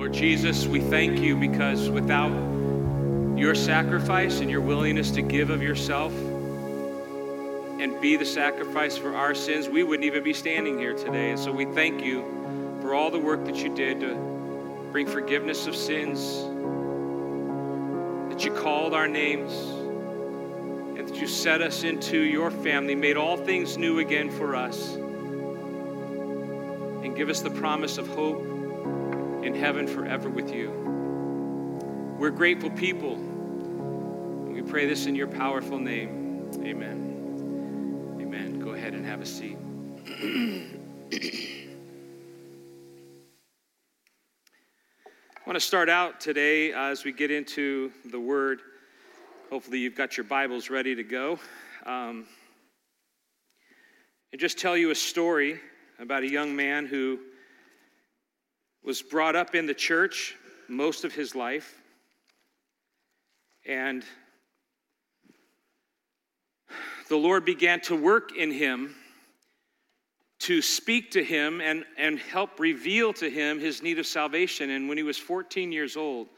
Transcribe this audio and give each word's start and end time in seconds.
Lord 0.00 0.14
Jesus, 0.14 0.66
we 0.66 0.80
thank 0.80 1.20
you 1.20 1.36
because 1.36 1.90
without 1.90 2.30
your 3.36 3.54
sacrifice 3.54 4.40
and 4.40 4.50
your 4.50 4.62
willingness 4.62 5.10
to 5.10 5.20
give 5.20 5.50
of 5.50 5.62
yourself 5.62 6.14
and 7.78 8.00
be 8.00 8.16
the 8.16 8.24
sacrifice 8.24 8.96
for 8.96 9.14
our 9.14 9.34
sins, 9.34 9.68
we 9.68 9.82
wouldn't 9.82 10.06
even 10.06 10.24
be 10.24 10.32
standing 10.32 10.78
here 10.78 10.94
today. 10.94 11.32
And 11.32 11.38
so 11.38 11.52
we 11.52 11.66
thank 11.66 12.02
you 12.02 12.22
for 12.80 12.94
all 12.94 13.10
the 13.10 13.18
work 13.18 13.44
that 13.44 13.56
you 13.56 13.74
did 13.74 14.00
to 14.00 14.14
bring 14.90 15.06
forgiveness 15.06 15.66
of 15.66 15.76
sins, 15.76 16.44
that 18.32 18.42
you 18.42 18.52
called 18.52 18.94
our 18.94 19.06
names, 19.06 19.52
and 20.98 21.06
that 21.06 21.16
you 21.16 21.26
set 21.26 21.60
us 21.60 21.84
into 21.84 22.16
your 22.20 22.50
family, 22.50 22.94
made 22.94 23.18
all 23.18 23.36
things 23.36 23.76
new 23.76 23.98
again 23.98 24.30
for 24.30 24.56
us, 24.56 24.94
and 27.04 27.14
give 27.14 27.28
us 27.28 27.42
the 27.42 27.50
promise 27.50 27.98
of 27.98 28.08
hope 28.08 28.49
in 29.50 29.56
heaven 29.56 29.84
forever 29.84 30.30
with 30.30 30.54
you. 30.54 30.70
We're 32.20 32.30
grateful 32.30 32.70
people. 32.70 33.16
We 33.16 34.62
pray 34.62 34.86
this 34.86 35.06
in 35.06 35.16
your 35.16 35.26
powerful 35.26 35.76
name. 35.76 36.48
Amen. 36.64 38.18
Amen. 38.20 38.60
Go 38.60 38.74
ahead 38.74 38.94
and 38.94 39.04
have 39.04 39.20
a 39.20 39.26
seat. 39.26 39.56
I 45.36 45.42
want 45.44 45.56
to 45.56 45.60
start 45.60 45.88
out 45.88 46.20
today 46.20 46.72
uh, 46.72 46.82
as 46.84 47.04
we 47.04 47.10
get 47.10 47.32
into 47.32 47.90
the 48.12 48.20
Word. 48.20 48.60
Hopefully, 49.50 49.80
you've 49.80 49.96
got 49.96 50.16
your 50.16 50.24
Bibles 50.24 50.70
ready 50.70 50.94
to 50.94 51.02
go. 51.02 51.40
Um, 51.84 52.24
and 54.30 54.40
just 54.40 54.60
tell 54.60 54.76
you 54.76 54.92
a 54.92 54.94
story 54.94 55.58
about 55.98 56.22
a 56.22 56.30
young 56.30 56.54
man 56.54 56.86
who 56.86 57.18
was 58.84 59.02
brought 59.02 59.36
up 59.36 59.54
in 59.54 59.66
the 59.66 59.74
church 59.74 60.34
most 60.68 61.04
of 61.04 61.14
his 61.14 61.34
life. 61.34 61.80
And 63.66 64.04
the 67.08 67.16
Lord 67.16 67.44
began 67.44 67.80
to 67.82 67.96
work 67.96 68.36
in 68.36 68.50
him 68.50 68.94
to 70.40 70.62
speak 70.62 71.10
to 71.10 71.22
him 71.22 71.60
and, 71.60 71.84
and 71.98 72.18
help 72.18 72.58
reveal 72.58 73.12
to 73.12 73.28
him 73.28 73.60
his 73.60 73.82
need 73.82 73.98
of 73.98 74.06
salvation. 74.06 74.70
And 74.70 74.88
when 74.88 74.96
he 74.96 75.02
was 75.02 75.18
14 75.18 75.70
years 75.70 75.96
old, 75.96 76.28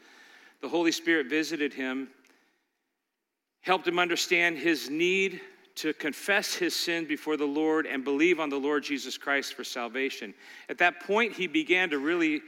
the 0.61 0.67
Holy 0.67 0.91
Spirit 0.91 1.27
visited 1.29 1.73
him, 1.73 2.09
helped 3.61 3.87
him 3.87 3.99
understand 3.99 4.57
his 4.57 4.89
need 4.89 5.39
to 5.75 5.93
confess 5.93 6.53
his 6.53 6.75
sin 6.75 7.05
before 7.05 7.35
the 7.35 7.45
Lord 7.45 7.85
and 7.85 8.03
believe 8.03 8.39
on 8.39 8.49
the 8.49 8.59
Lord 8.59 8.83
Jesus 8.83 9.17
Christ 9.17 9.55
for 9.55 9.63
salvation. 9.63 10.33
At 10.69 10.77
that 10.77 11.01
point, 11.01 11.33
he 11.33 11.47
began 11.47 11.89
to 11.89 11.99
really 11.99 12.41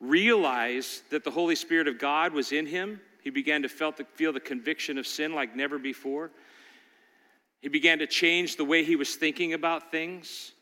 realize 0.00 1.02
that 1.10 1.24
the 1.24 1.30
Holy 1.30 1.54
Spirit 1.54 1.88
of 1.88 1.98
God 1.98 2.32
was 2.32 2.52
in 2.52 2.66
him. 2.66 3.00
He 3.22 3.30
began 3.30 3.62
to 3.62 3.68
felt 3.68 3.96
the, 3.96 4.04
feel 4.14 4.32
the 4.32 4.40
conviction 4.40 4.98
of 4.98 5.06
sin 5.06 5.34
like 5.34 5.56
never 5.56 5.78
before. 5.78 6.30
He 7.60 7.68
began 7.68 7.98
to 7.98 8.06
change 8.06 8.56
the 8.56 8.64
way 8.64 8.84
he 8.84 8.96
was 8.96 9.16
thinking 9.16 9.54
about 9.54 9.90
things. 9.90 10.52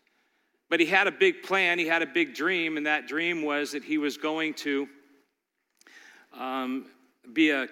But 0.69 0.81
he 0.81 0.87
had 0.87 1.07
a 1.07 1.13
big 1.13 1.43
plan, 1.43 1.79
he 1.79 1.87
had 1.87 2.03
a 2.03 2.07
big 2.07 2.35
dream, 2.35 2.77
and 2.77 2.87
that 2.87 3.07
dream 3.07 3.43
was 3.43 3.73
that 3.73 3.85
he 3.85 3.99
was 3.99 4.17
going 4.17 4.55
to 4.55 4.89
um, 6.33 6.87
be 7.33 7.51
a 7.51 7.69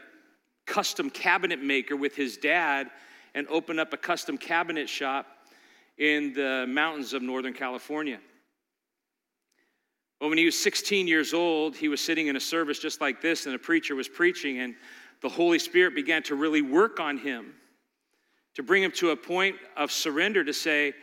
custom 0.66 1.10
cabinet 1.10 1.62
maker 1.62 1.96
with 1.96 2.14
his 2.14 2.36
dad 2.36 2.90
and 3.34 3.46
open 3.48 3.78
up 3.78 3.92
a 3.92 3.96
custom 3.96 4.38
cabinet 4.38 4.88
shop 4.88 5.26
in 5.98 6.32
the 6.32 6.66
mountains 6.68 7.12
of 7.12 7.22
Northern 7.22 7.52
California. 7.52 8.20
Well, 10.20 10.30
when 10.30 10.38
he 10.38 10.44
was 10.44 10.58
16 10.60 11.06
years 11.06 11.34
old, 11.34 11.76
he 11.76 11.88
was 11.88 12.00
sitting 12.00 12.28
in 12.28 12.36
a 12.36 12.40
service 12.40 12.78
just 12.78 13.00
like 13.00 13.20
this, 13.20 13.46
and 13.46 13.54
a 13.54 13.58
preacher 13.58 13.94
was 13.94 14.08
preaching, 14.08 14.60
and 14.60 14.74
the 15.20 15.28
Holy 15.28 15.58
Spirit 15.58 15.94
began 15.94 16.22
to 16.24 16.34
really 16.34 16.62
work 16.62 17.00
on 17.00 17.18
him 17.18 17.54
to 18.54 18.62
bring 18.62 18.82
him 18.82 18.92
to 18.92 19.10
a 19.10 19.16
point 19.16 19.56
of 19.76 19.90
surrender 19.90 20.44
to 20.44 20.52
say, 20.52 20.94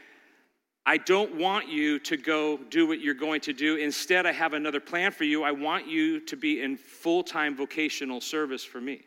I 0.85 0.97
don't 0.97 1.35
want 1.35 1.67
you 1.67 1.99
to 1.99 2.17
go 2.17 2.57
do 2.57 2.87
what 2.87 3.01
you're 3.01 3.13
going 3.13 3.41
to 3.41 3.53
do. 3.53 3.75
Instead, 3.75 4.25
I 4.25 4.31
have 4.31 4.53
another 4.53 4.79
plan 4.79 5.11
for 5.11 5.25
you. 5.25 5.43
I 5.43 5.51
want 5.51 5.87
you 5.87 6.19
to 6.21 6.35
be 6.35 6.61
in 6.61 6.77
full 6.77 7.23
time 7.23 7.55
vocational 7.55 8.21
service 8.21 8.63
for 8.63 8.81
me. 8.81 9.01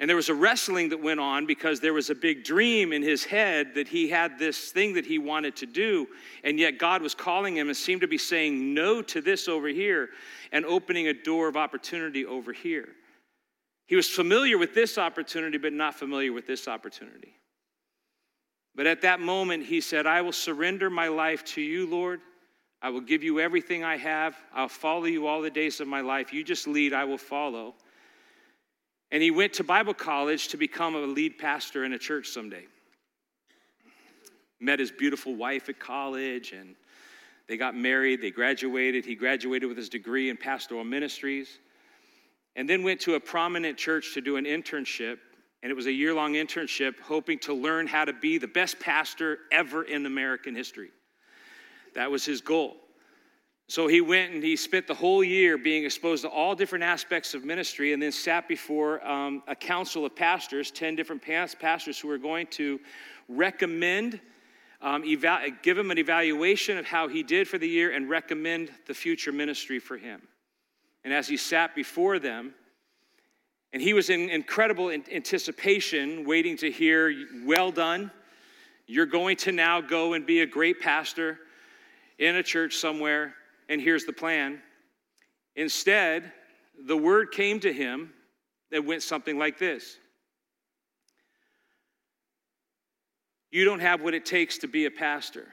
And 0.00 0.08
there 0.08 0.16
was 0.16 0.30
a 0.30 0.34
wrestling 0.34 0.88
that 0.88 1.02
went 1.02 1.20
on 1.20 1.44
because 1.44 1.78
there 1.78 1.92
was 1.92 2.08
a 2.08 2.14
big 2.14 2.42
dream 2.42 2.94
in 2.94 3.02
his 3.02 3.22
head 3.22 3.74
that 3.74 3.86
he 3.86 4.08
had 4.08 4.38
this 4.38 4.72
thing 4.72 4.94
that 4.94 5.04
he 5.04 5.18
wanted 5.18 5.56
to 5.56 5.66
do. 5.66 6.08
And 6.42 6.58
yet 6.58 6.78
God 6.78 7.02
was 7.02 7.14
calling 7.14 7.54
him 7.54 7.68
and 7.68 7.76
seemed 7.76 8.00
to 8.00 8.08
be 8.08 8.16
saying 8.16 8.72
no 8.72 9.02
to 9.02 9.20
this 9.20 9.46
over 9.46 9.68
here 9.68 10.08
and 10.52 10.64
opening 10.64 11.08
a 11.08 11.12
door 11.12 11.48
of 11.48 11.56
opportunity 11.58 12.24
over 12.24 12.50
here. 12.50 12.88
He 13.88 13.94
was 13.94 14.08
familiar 14.08 14.56
with 14.56 14.72
this 14.72 14.96
opportunity, 14.96 15.58
but 15.58 15.74
not 15.74 15.94
familiar 15.94 16.32
with 16.32 16.46
this 16.46 16.66
opportunity. 16.66 17.34
But 18.74 18.86
at 18.86 19.02
that 19.02 19.20
moment, 19.20 19.66
he 19.66 19.82
said, 19.82 20.06
I 20.06 20.22
will 20.22 20.32
surrender 20.32 20.88
my 20.88 21.08
life 21.08 21.44
to 21.46 21.60
you, 21.60 21.86
Lord. 21.86 22.20
I 22.80 22.88
will 22.88 23.02
give 23.02 23.22
you 23.22 23.38
everything 23.38 23.84
I 23.84 23.98
have. 23.98 24.34
I'll 24.54 24.68
follow 24.68 25.04
you 25.04 25.26
all 25.26 25.42
the 25.42 25.50
days 25.50 25.80
of 25.80 25.88
my 25.88 26.00
life. 26.00 26.32
You 26.32 26.42
just 26.42 26.66
lead, 26.66 26.94
I 26.94 27.04
will 27.04 27.18
follow. 27.18 27.74
And 29.12 29.22
he 29.22 29.30
went 29.30 29.54
to 29.54 29.64
Bible 29.64 29.94
college 29.94 30.48
to 30.48 30.56
become 30.56 30.94
a 30.94 31.00
lead 31.00 31.38
pastor 31.38 31.84
in 31.84 31.92
a 31.92 31.98
church 31.98 32.28
someday. 32.28 32.64
Met 34.60 34.78
his 34.78 34.90
beautiful 34.90 35.34
wife 35.34 35.68
at 35.68 35.80
college, 35.80 36.52
and 36.52 36.76
they 37.48 37.56
got 37.56 37.74
married. 37.74 38.22
They 38.22 38.30
graduated. 38.30 39.04
He 39.04 39.14
graduated 39.14 39.68
with 39.68 39.78
his 39.78 39.88
degree 39.88 40.30
in 40.30 40.36
pastoral 40.36 40.84
ministries, 40.84 41.58
and 42.56 42.68
then 42.68 42.82
went 42.82 43.00
to 43.00 43.14
a 43.14 43.20
prominent 43.20 43.78
church 43.78 44.14
to 44.14 44.20
do 44.20 44.36
an 44.36 44.44
internship 44.44 45.18
and 45.62 45.70
it 45.70 45.74
was 45.74 45.86
a 45.86 45.92
year 45.92 46.14
long 46.14 46.34
internship 46.34 46.98
hoping 47.00 47.38
to 47.40 47.52
learn 47.52 47.86
how 47.86 48.04
to 48.04 48.12
be 48.12 48.38
the 48.38 48.48
best 48.48 48.80
pastor 48.80 49.38
ever 49.52 49.82
in 49.82 50.06
American 50.06 50.54
history. 50.54 50.88
That 51.94 52.10
was 52.10 52.24
his 52.24 52.40
goal. 52.40 52.76
So 53.70 53.86
he 53.86 54.00
went 54.00 54.32
and 54.32 54.42
he 54.42 54.56
spent 54.56 54.88
the 54.88 54.94
whole 54.94 55.22
year 55.22 55.56
being 55.56 55.84
exposed 55.84 56.24
to 56.24 56.28
all 56.28 56.56
different 56.56 56.82
aspects 56.82 57.34
of 57.34 57.44
ministry 57.44 57.92
and 57.92 58.02
then 58.02 58.10
sat 58.10 58.48
before 58.48 59.06
um, 59.06 59.44
a 59.46 59.54
council 59.54 60.04
of 60.04 60.16
pastors, 60.16 60.72
10 60.72 60.96
different 60.96 61.22
pastors 61.22 61.96
who 61.96 62.08
were 62.08 62.18
going 62.18 62.48
to 62.48 62.80
recommend, 63.28 64.18
um, 64.82 65.04
eva- 65.04 65.50
give 65.62 65.78
him 65.78 65.92
an 65.92 65.98
evaluation 65.98 66.78
of 66.78 66.84
how 66.84 67.06
he 67.06 67.22
did 67.22 67.46
for 67.46 67.58
the 67.58 67.68
year 67.68 67.92
and 67.92 68.10
recommend 68.10 68.72
the 68.88 68.92
future 68.92 69.30
ministry 69.30 69.78
for 69.78 69.96
him. 69.96 70.20
And 71.04 71.14
as 71.14 71.28
he 71.28 71.36
sat 71.36 71.72
before 71.76 72.18
them, 72.18 72.52
and 73.72 73.80
he 73.80 73.94
was 73.94 74.10
in 74.10 74.30
incredible 74.30 74.90
anticipation, 74.90 76.26
waiting 76.26 76.56
to 76.56 76.72
hear, 76.72 77.14
Well 77.44 77.70
done. 77.70 78.10
You're 78.88 79.06
going 79.06 79.36
to 79.36 79.52
now 79.52 79.80
go 79.80 80.14
and 80.14 80.26
be 80.26 80.40
a 80.40 80.46
great 80.46 80.80
pastor 80.80 81.38
in 82.18 82.34
a 82.34 82.42
church 82.42 82.74
somewhere, 82.74 83.36
and 83.70 83.80
here's 83.80 84.04
the 84.04 84.12
plan. 84.12 84.60
Instead, 85.54 86.32
the 86.86 86.96
word 86.96 87.30
came 87.30 87.60
to 87.60 87.72
him 87.72 88.12
that 88.70 88.84
went 88.84 89.02
something 89.02 89.38
like 89.38 89.58
this 89.58 89.96
You 93.50 93.64
don't 93.64 93.80
have 93.80 94.00
what 94.02 94.14
it 94.14 94.26
takes 94.26 94.58
to 94.58 94.68
be 94.68 94.84
a 94.84 94.90
pastor. 94.90 95.48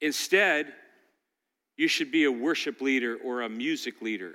Instead, 0.00 0.72
you 1.76 1.88
should 1.88 2.10
be 2.10 2.24
a 2.24 2.32
worship 2.32 2.80
leader 2.80 3.18
or 3.24 3.42
a 3.42 3.48
music 3.48 4.02
leader. 4.02 4.32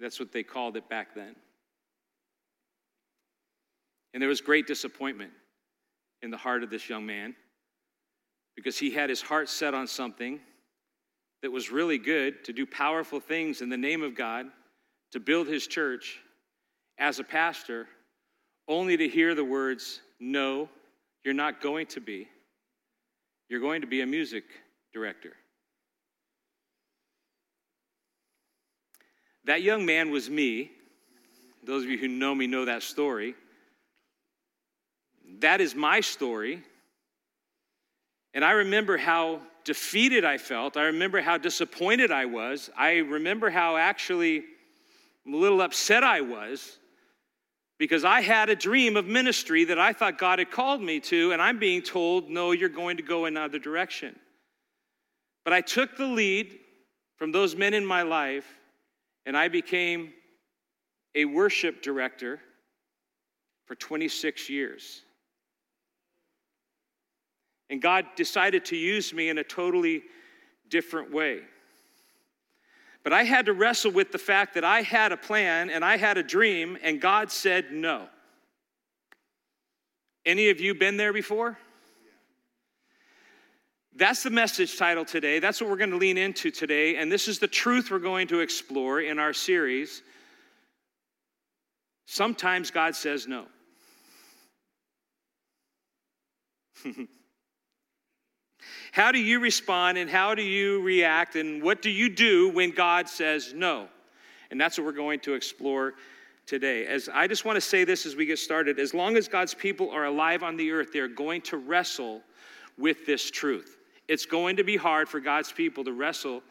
That's 0.00 0.18
what 0.20 0.32
they 0.32 0.42
called 0.42 0.76
it 0.76 0.88
back 0.88 1.14
then. 1.14 1.34
And 4.12 4.20
there 4.20 4.28
was 4.28 4.40
great 4.40 4.66
disappointment 4.66 5.32
in 6.22 6.30
the 6.30 6.36
heart 6.36 6.62
of 6.62 6.70
this 6.70 6.88
young 6.88 7.06
man 7.06 7.34
because 8.54 8.76
he 8.78 8.90
had 8.90 9.08
his 9.08 9.22
heart 9.22 9.48
set 9.48 9.72
on 9.74 9.86
something 9.86 10.40
that 11.42 11.50
was 11.50 11.70
really 11.70 11.98
good 11.98 12.44
to 12.44 12.52
do 12.52 12.66
powerful 12.66 13.20
things 13.20 13.60
in 13.60 13.68
the 13.68 13.76
name 13.76 14.02
of 14.02 14.14
God, 14.14 14.46
to 15.12 15.20
build 15.20 15.46
his 15.46 15.66
church 15.66 16.18
as 16.98 17.18
a 17.18 17.24
pastor, 17.24 17.86
only 18.66 18.96
to 18.96 19.08
hear 19.08 19.34
the 19.34 19.44
words, 19.44 20.00
No, 20.20 20.68
you're 21.24 21.34
not 21.34 21.60
going 21.60 21.86
to 21.88 22.00
be. 22.00 22.28
You're 23.48 23.60
going 23.60 23.80
to 23.80 23.86
be 23.86 24.00
a 24.02 24.06
music 24.06 24.44
director. 24.92 25.32
That 29.44 29.62
young 29.62 29.86
man 29.86 30.10
was 30.10 30.28
me. 30.28 30.70
Those 31.64 31.84
of 31.84 31.90
you 31.90 31.98
who 31.98 32.08
know 32.08 32.34
me 32.34 32.46
know 32.46 32.66
that 32.66 32.82
story. 32.82 33.34
That 35.40 35.60
is 35.60 35.74
my 35.74 36.00
story. 36.00 36.62
And 38.34 38.44
I 38.44 38.52
remember 38.52 38.98
how 38.98 39.40
defeated 39.68 40.24
I 40.24 40.38
felt. 40.38 40.78
I 40.78 40.84
remember 40.84 41.20
how 41.20 41.36
disappointed 41.36 42.10
I 42.10 42.24
was. 42.24 42.70
I 42.74 43.00
remember 43.00 43.50
how 43.50 43.76
actually 43.76 44.38
a 44.38 45.30
little 45.30 45.60
upset 45.60 46.02
I 46.02 46.22
was 46.22 46.78
because 47.78 48.02
I 48.02 48.22
had 48.22 48.48
a 48.48 48.56
dream 48.56 48.96
of 48.96 49.04
ministry 49.04 49.64
that 49.64 49.78
I 49.78 49.92
thought 49.92 50.16
God 50.16 50.38
had 50.38 50.50
called 50.50 50.80
me 50.80 51.00
to, 51.00 51.32
and 51.32 51.42
I'm 51.42 51.58
being 51.58 51.82
told, 51.82 52.30
no, 52.30 52.52
you're 52.52 52.70
going 52.70 52.96
to 52.96 53.02
go 53.02 53.26
another 53.26 53.58
direction. 53.58 54.18
But 55.44 55.52
I 55.52 55.60
took 55.60 55.98
the 55.98 56.06
lead 56.06 56.58
from 57.18 57.30
those 57.30 57.54
men 57.54 57.74
in 57.74 57.84
my 57.84 58.00
life, 58.00 58.46
and 59.26 59.36
I 59.36 59.48
became 59.48 60.14
a 61.14 61.26
worship 61.26 61.82
director 61.82 62.40
for 63.66 63.74
26 63.74 64.48
years. 64.48 65.02
And 67.70 67.82
God 67.82 68.06
decided 68.16 68.64
to 68.66 68.76
use 68.76 69.12
me 69.12 69.28
in 69.28 69.38
a 69.38 69.44
totally 69.44 70.02
different 70.68 71.12
way. 71.12 71.40
But 73.04 73.12
I 73.12 73.24
had 73.24 73.46
to 73.46 73.52
wrestle 73.52 73.92
with 73.92 74.12
the 74.12 74.18
fact 74.18 74.54
that 74.54 74.64
I 74.64 74.82
had 74.82 75.12
a 75.12 75.16
plan 75.16 75.70
and 75.70 75.84
I 75.84 75.96
had 75.96 76.18
a 76.18 76.22
dream, 76.22 76.76
and 76.82 77.00
God 77.00 77.30
said 77.30 77.72
no. 77.72 78.08
Any 80.26 80.50
of 80.50 80.60
you 80.60 80.74
been 80.74 80.96
there 80.96 81.12
before? 81.12 81.56
That's 83.96 84.22
the 84.22 84.30
message 84.30 84.76
title 84.78 85.04
today. 85.04 85.38
That's 85.40 85.60
what 85.60 85.70
we're 85.70 85.76
going 85.76 85.90
to 85.90 85.96
lean 85.96 86.18
into 86.18 86.50
today. 86.50 86.96
And 86.96 87.10
this 87.10 87.26
is 87.28 87.38
the 87.38 87.48
truth 87.48 87.90
we're 87.90 87.98
going 87.98 88.28
to 88.28 88.40
explore 88.40 89.00
in 89.00 89.18
our 89.18 89.32
series. 89.32 90.02
Sometimes 92.06 92.70
God 92.70 92.94
says 92.94 93.26
no. 93.26 93.46
how 98.92 99.12
do 99.12 99.18
you 99.18 99.40
respond 99.40 99.98
and 99.98 100.08
how 100.08 100.34
do 100.34 100.42
you 100.42 100.82
react 100.82 101.36
and 101.36 101.62
what 101.62 101.82
do 101.82 101.90
you 101.90 102.08
do 102.08 102.48
when 102.50 102.70
God 102.70 103.08
says 103.08 103.52
no? 103.54 103.88
And 104.50 104.60
that's 104.60 104.78
what 104.78 104.84
we're 104.84 104.92
going 104.92 105.20
to 105.20 105.34
explore 105.34 105.94
today. 106.46 106.86
As 106.86 107.08
I 107.12 107.26
just 107.26 107.44
want 107.44 107.56
to 107.56 107.60
say 107.60 107.84
this 107.84 108.06
as 108.06 108.16
we 108.16 108.24
get 108.24 108.38
started, 108.38 108.78
as 108.78 108.94
long 108.94 109.16
as 109.16 109.28
God's 109.28 109.54
people 109.54 109.90
are 109.90 110.06
alive 110.06 110.42
on 110.42 110.56
the 110.56 110.70
earth, 110.70 110.88
they're 110.92 111.08
going 111.08 111.42
to 111.42 111.58
wrestle 111.58 112.22
with 112.78 113.04
this 113.06 113.30
truth. 113.30 113.76
It's 114.08 114.24
going 114.24 114.56
to 114.56 114.64
be 114.64 114.76
hard 114.76 115.08
for 115.08 115.20
God's 115.20 115.52
people 115.52 115.84
to 115.84 115.92
wrestle. 115.92 116.42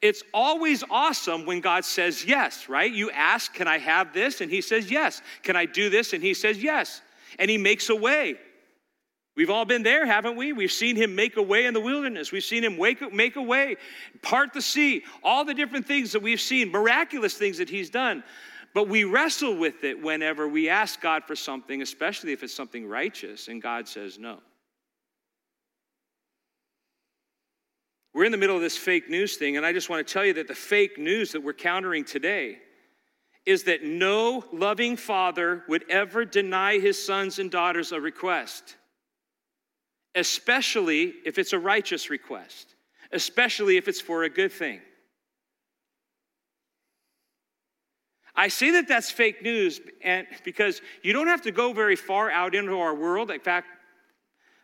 It's 0.00 0.22
always 0.32 0.84
awesome 0.88 1.44
when 1.46 1.60
God 1.60 1.84
says 1.84 2.24
yes, 2.24 2.68
right? 2.68 2.90
You 2.90 3.10
ask, 3.10 3.52
Can 3.52 3.68
I 3.68 3.78
have 3.78 4.12
this? 4.12 4.40
And 4.40 4.50
He 4.50 4.60
says 4.60 4.90
yes. 4.90 5.20
Can 5.42 5.56
I 5.56 5.66
do 5.66 5.90
this? 5.90 6.12
And 6.12 6.22
He 6.22 6.34
says 6.34 6.62
yes. 6.62 7.02
And 7.38 7.50
He 7.50 7.58
makes 7.58 7.90
a 7.90 7.96
way. 7.96 8.36
We've 9.34 9.50
all 9.50 9.64
been 9.64 9.82
there, 9.82 10.04
haven't 10.04 10.36
we? 10.36 10.52
We've 10.52 10.70
seen 10.70 10.94
him 10.94 11.14
make 11.14 11.38
a 11.38 11.42
way 11.42 11.64
in 11.64 11.72
the 11.72 11.80
wilderness. 11.80 12.32
We've 12.32 12.44
seen 12.44 12.62
him 12.62 12.76
wake, 12.76 13.12
make 13.14 13.36
a 13.36 13.42
way, 13.42 13.76
part 14.20 14.52
the 14.52 14.60
sea, 14.60 15.04
all 15.22 15.44
the 15.44 15.54
different 15.54 15.86
things 15.86 16.12
that 16.12 16.22
we've 16.22 16.40
seen, 16.40 16.70
miraculous 16.70 17.34
things 17.34 17.56
that 17.58 17.70
he's 17.70 17.88
done. 17.88 18.22
But 18.74 18.88
we 18.88 19.04
wrestle 19.04 19.56
with 19.56 19.84
it 19.84 20.02
whenever 20.02 20.48
we 20.48 20.68
ask 20.68 21.00
God 21.00 21.24
for 21.24 21.34
something, 21.34 21.80
especially 21.80 22.32
if 22.32 22.42
it's 22.42 22.54
something 22.54 22.86
righteous, 22.86 23.48
and 23.48 23.60
God 23.60 23.88
says 23.88 24.18
no. 24.18 24.40
We're 28.14 28.24
in 28.24 28.32
the 28.32 28.38
middle 28.38 28.56
of 28.56 28.62
this 28.62 28.76
fake 28.76 29.08
news 29.08 29.36
thing, 29.36 29.56
and 29.56 29.64
I 29.64 29.72
just 29.72 29.88
want 29.88 30.06
to 30.06 30.12
tell 30.12 30.24
you 30.24 30.34
that 30.34 30.48
the 30.48 30.54
fake 30.54 30.98
news 30.98 31.32
that 31.32 31.42
we're 31.42 31.54
countering 31.54 32.04
today 32.04 32.58
is 33.46 33.64
that 33.64 33.82
no 33.82 34.44
loving 34.52 34.96
father 34.96 35.64
would 35.68 35.84
ever 35.90 36.26
deny 36.26 36.78
his 36.78 37.02
sons 37.02 37.38
and 37.38 37.50
daughters 37.50 37.90
a 37.92 38.00
request, 38.00 38.76
especially 40.14 41.14
if 41.24 41.38
it's 41.38 41.52
a 41.52 41.58
righteous 41.58 42.10
request, 42.10 42.74
especially 43.12 43.76
if 43.76 43.88
it's 43.88 44.00
for 44.00 44.24
a 44.24 44.28
good 44.28 44.52
thing. 44.52 44.80
I 48.34 48.48
say 48.48 48.70
that 48.72 48.88
that's 48.88 49.10
fake 49.10 49.42
news 49.42 49.80
and 50.02 50.26
because 50.44 50.80
you 51.02 51.12
don't 51.12 51.26
have 51.26 51.42
to 51.42 51.50
go 51.50 51.72
very 51.72 51.96
far 51.96 52.30
out 52.30 52.54
into 52.54 52.78
our 52.80 52.94
world. 52.94 53.30
In 53.30 53.40
fact, 53.40 53.68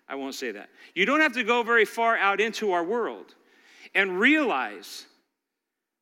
I 0.09 0.15
won't 0.15 0.35
say 0.35 0.53
that. 0.53 0.71
You 0.95 1.05
don't 1.05 1.21
have 1.21 1.35
to 1.35 1.45
go 1.45 1.63
very 1.63 1.85
far 1.85 2.17
out 2.17 2.41
into 2.41 2.73
our 2.73 2.83
world 2.83 3.35
and 3.95 4.19
realize 4.19 5.07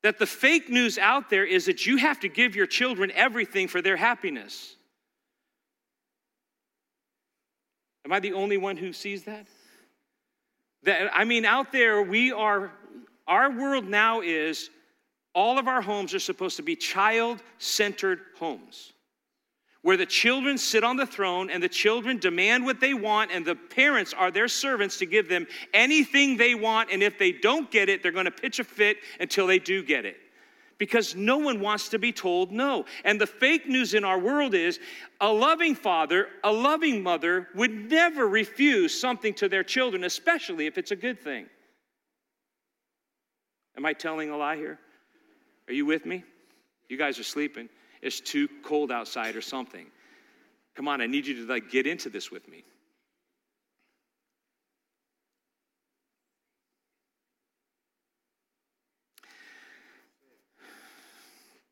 that 0.02 0.18
the 0.18 0.26
fake 0.26 0.70
news 0.70 0.98
out 0.98 1.30
there 1.30 1.44
is 1.44 1.66
that 1.66 1.86
you 1.86 1.96
have 1.96 2.20
to 2.20 2.28
give 2.28 2.54
your 2.54 2.66
children 2.66 3.10
everything 3.14 3.66
for 3.66 3.82
their 3.82 3.96
happiness. 3.96 4.76
Am 8.06 8.12
I 8.12 8.20
the 8.20 8.34
only 8.34 8.56
one 8.56 8.76
who 8.76 8.92
sees 8.92 9.24
that? 9.24 9.48
That 10.84 11.10
I 11.12 11.24
mean, 11.24 11.44
out 11.44 11.72
there, 11.72 12.00
we 12.02 12.30
are, 12.30 12.70
our 13.26 13.50
world 13.50 13.88
now 13.88 14.20
is 14.20 14.70
all 15.34 15.58
of 15.58 15.66
our 15.66 15.82
homes 15.82 16.14
are 16.14 16.20
supposed 16.20 16.56
to 16.58 16.62
be 16.62 16.76
child 16.76 17.42
centered 17.58 18.20
homes 18.38 18.92
where 19.82 19.96
the 19.96 20.06
children 20.06 20.56
sit 20.56 20.84
on 20.84 20.96
the 20.96 21.06
throne 21.06 21.50
and 21.50 21.60
the 21.60 21.68
children 21.68 22.18
demand 22.18 22.64
what 22.64 22.78
they 22.78 22.94
want, 22.94 23.32
and 23.32 23.44
the 23.44 23.56
parents 23.56 24.14
are 24.14 24.30
their 24.30 24.46
servants 24.46 24.98
to 24.98 25.06
give 25.06 25.28
them 25.28 25.44
anything 25.74 26.36
they 26.36 26.54
want. 26.54 26.92
And 26.92 27.02
if 27.02 27.18
they 27.18 27.32
don't 27.32 27.68
get 27.72 27.88
it, 27.88 28.04
they're 28.04 28.12
going 28.12 28.26
to 28.26 28.30
pitch 28.30 28.60
a 28.60 28.64
fit 28.64 28.98
until 29.18 29.48
they 29.48 29.58
do 29.58 29.82
get 29.82 30.04
it. 30.04 30.16
Because 30.78 31.14
no 31.14 31.38
one 31.38 31.60
wants 31.60 31.88
to 31.90 31.98
be 31.98 32.12
told 32.12 32.52
no. 32.52 32.84
And 33.04 33.20
the 33.20 33.26
fake 33.26 33.66
news 33.66 33.94
in 33.94 34.04
our 34.04 34.18
world 34.18 34.54
is 34.54 34.78
a 35.20 35.32
loving 35.32 35.74
father, 35.74 36.28
a 36.44 36.52
loving 36.52 37.02
mother 37.02 37.48
would 37.54 37.90
never 37.90 38.28
refuse 38.28 38.98
something 38.98 39.32
to 39.34 39.48
their 39.48 39.64
children, 39.64 40.04
especially 40.04 40.66
if 40.66 40.76
it's 40.76 40.90
a 40.90 40.96
good 40.96 41.20
thing. 41.20 41.46
Am 43.76 43.86
I 43.86 43.94
telling 43.94 44.30
a 44.30 44.36
lie 44.36 44.56
here? 44.56 44.78
Are 45.68 45.74
you 45.74 45.86
with 45.86 46.04
me? 46.04 46.24
You 46.88 46.98
guys 46.98 47.18
are 47.18 47.24
sleeping 47.24 47.68
it's 48.02 48.20
too 48.20 48.48
cold 48.62 48.92
outside 48.92 49.36
or 49.36 49.40
something. 49.40 49.86
Come 50.74 50.88
on, 50.88 51.00
I 51.00 51.06
need 51.06 51.26
you 51.26 51.46
to 51.46 51.52
like 51.52 51.70
get 51.70 51.86
into 51.86 52.08
this 52.08 52.30
with 52.30 52.48
me. 52.48 52.64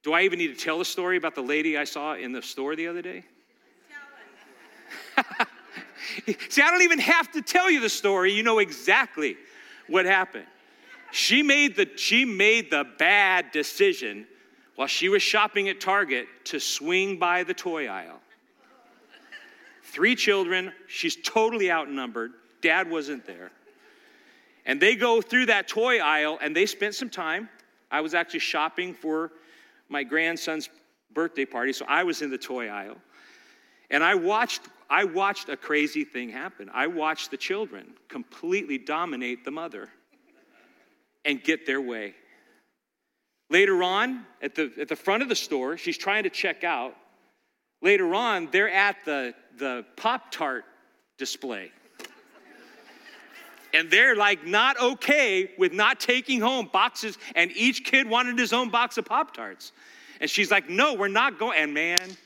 Do 0.04 0.12
I 0.12 0.22
even 0.22 0.38
need 0.38 0.56
to 0.56 0.64
tell 0.64 0.78
the 0.78 0.84
story 0.84 1.16
about 1.16 1.34
the 1.34 1.42
lady 1.42 1.78
I 1.78 1.84
saw 1.84 2.14
in 2.14 2.32
the 2.32 2.42
store 2.42 2.76
the 2.76 2.86
other 2.86 3.00
day? 3.00 3.24
See, 6.50 6.60
I 6.62 6.70
don't 6.70 6.82
even 6.82 6.98
have 6.98 7.32
to 7.32 7.40
tell 7.40 7.70
you 7.70 7.80
the 7.80 7.88
story. 7.88 8.32
You 8.32 8.42
know 8.42 8.58
exactly 8.58 9.38
what 9.88 10.04
happened. 10.04 10.44
She 11.10 11.42
made 11.42 11.74
the, 11.76 11.88
she 11.96 12.26
made 12.26 12.70
the 12.70 12.84
bad 12.98 13.50
decision 13.50 14.26
while 14.76 14.88
she 14.88 15.08
was 15.08 15.22
shopping 15.22 15.70
at 15.70 15.80
Target 15.80 16.26
to 16.44 16.60
swing 16.60 17.18
by 17.18 17.42
the 17.42 17.54
toy 17.54 17.88
aisle. 17.88 18.20
Three 19.84 20.16
children, 20.16 20.72
she's 20.86 21.16
totally 21.16 21.70
outnumbered. 21.70 22.32
Dad 22.60 22.90
wasn't 22.90 23.24
there. 23.24 23.52
And 24.66 24.80
they 24.80 24.96
go 24.96 25.22
through 25.22 25.46
that 25.46 25.66
toy 25.66 25.98
aisle 25.98 26.38
and 26.42 26.54
they 26.54 26.66
spent 26.66 26.94
some 26.94 27.08
time. 27.08 27.48
I 27.90 28.02
was 28.02 28.12
actually 28.12 28.40
shopping 28.40 28.92
for 28.92 29.30
my 29.88 30.02
grandson's 30.02 30.68
birthday 31.12 31.44
party, 31.44 31.72
so 31.72 31.84
I 31.88 32.02
was 32.02 32.22
in 32.22 32.30
the 32.30 32.38
toy 32.38 32.68
aisle. 32.68 32.96
And 33.90 34.02
I 34.02 34.14
watched 34.14 34.62
I 34.90 35.04
watched 35.04 35.48
a 35.48 35.56
crazy 35.56 36.04
thing 36.04 36.28
happen. 36.28 36.70
I 36.72 36.86
watched 36.86 37.30
the 37.30 37.36
children 37.36 37.94
completely 38.08 38.78
dominate 38.78 39.44
the 39.44 39.50
mother 39.50 39.88
and 41.24 41.42
get 41.42 41.66
their 41.66 41.80
way. 41.80 42.14
Later 43.50 43.82
on, 43.82 44.26
at 44.42 44.54
the, 44.54 44.72
at 44.80 44.88
the 44.88 44.96
front 44.96 45.22
of 45.22 45.28
the 45.28 45.34
store, 45.34 45.76
she's 45.76 45.98
trying 45.98 46.24
to 46.24 46.30
check 46.30 46.64
out. 46.64 46.94
Later 47.82 48.14
on, 48.14 48.48
they're 48.50 48.70
at 48.70 48.96
the, 49.04 49.34
the 49.58 49.84
Pop 49.96 50.30
Tart 50.30 50.64
display. 51.18 51.70
And 53.74 53.90
they're 53.90 54.16
like 54.16 54.46
not 54.46 54.80
okay 54.80 55.50
with 55.58 55.72
not 55.72 56.00
taking 56.00 56.40
home 56.40 56.70
boxes, 56.72 57.18
and 57.34 57.50
each 57.52 57.84
kid 57.84 58.08
wanted 58.08 58.38
his 58.38 58.52
own 58.52 58.70
box 58.70 58.96
of 58.96 59.04
Pop 59.04 59.34
Tarts. 59.34 59.72
And 60.20 60.30
she's 60.30 60.50
like, 60.50 60.70
no, 60.70 60.94
we're 60.94 61.08
not 61.08 61.38
going. 61.38 61.58
And 61.58 61.74
man, 61.74 62.16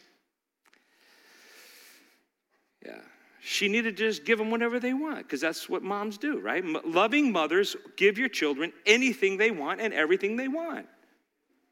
yeah, 2.85 3.01
she 3.41 3.69
needed 3.69 3.97
to 3.97 4.05
just 4.05 4.25
give 4.25 4.39
them 4.39 4.51
whatever 4.51 4.79
they 4.79 4.93
want 4.93 5.19
because 5.19 5.41
that's 5.41 5.69
what 5.69 5.83
moms 5.83 6.19
do, 6.19 6.39
right? 6.39 6.63
M- 6.63 6.77
loving 6.85 7.33
mothers 7.33 7.77
give 7.97 8.19
your 8.19 8.29
children 8.29 8.73
anything 8.87 9.37
they 9.37 9.51
want 9.51 9.81
and 9.81 9.95
everything 9.95 10.37
they 10.37 10.49
want 10.49 10.87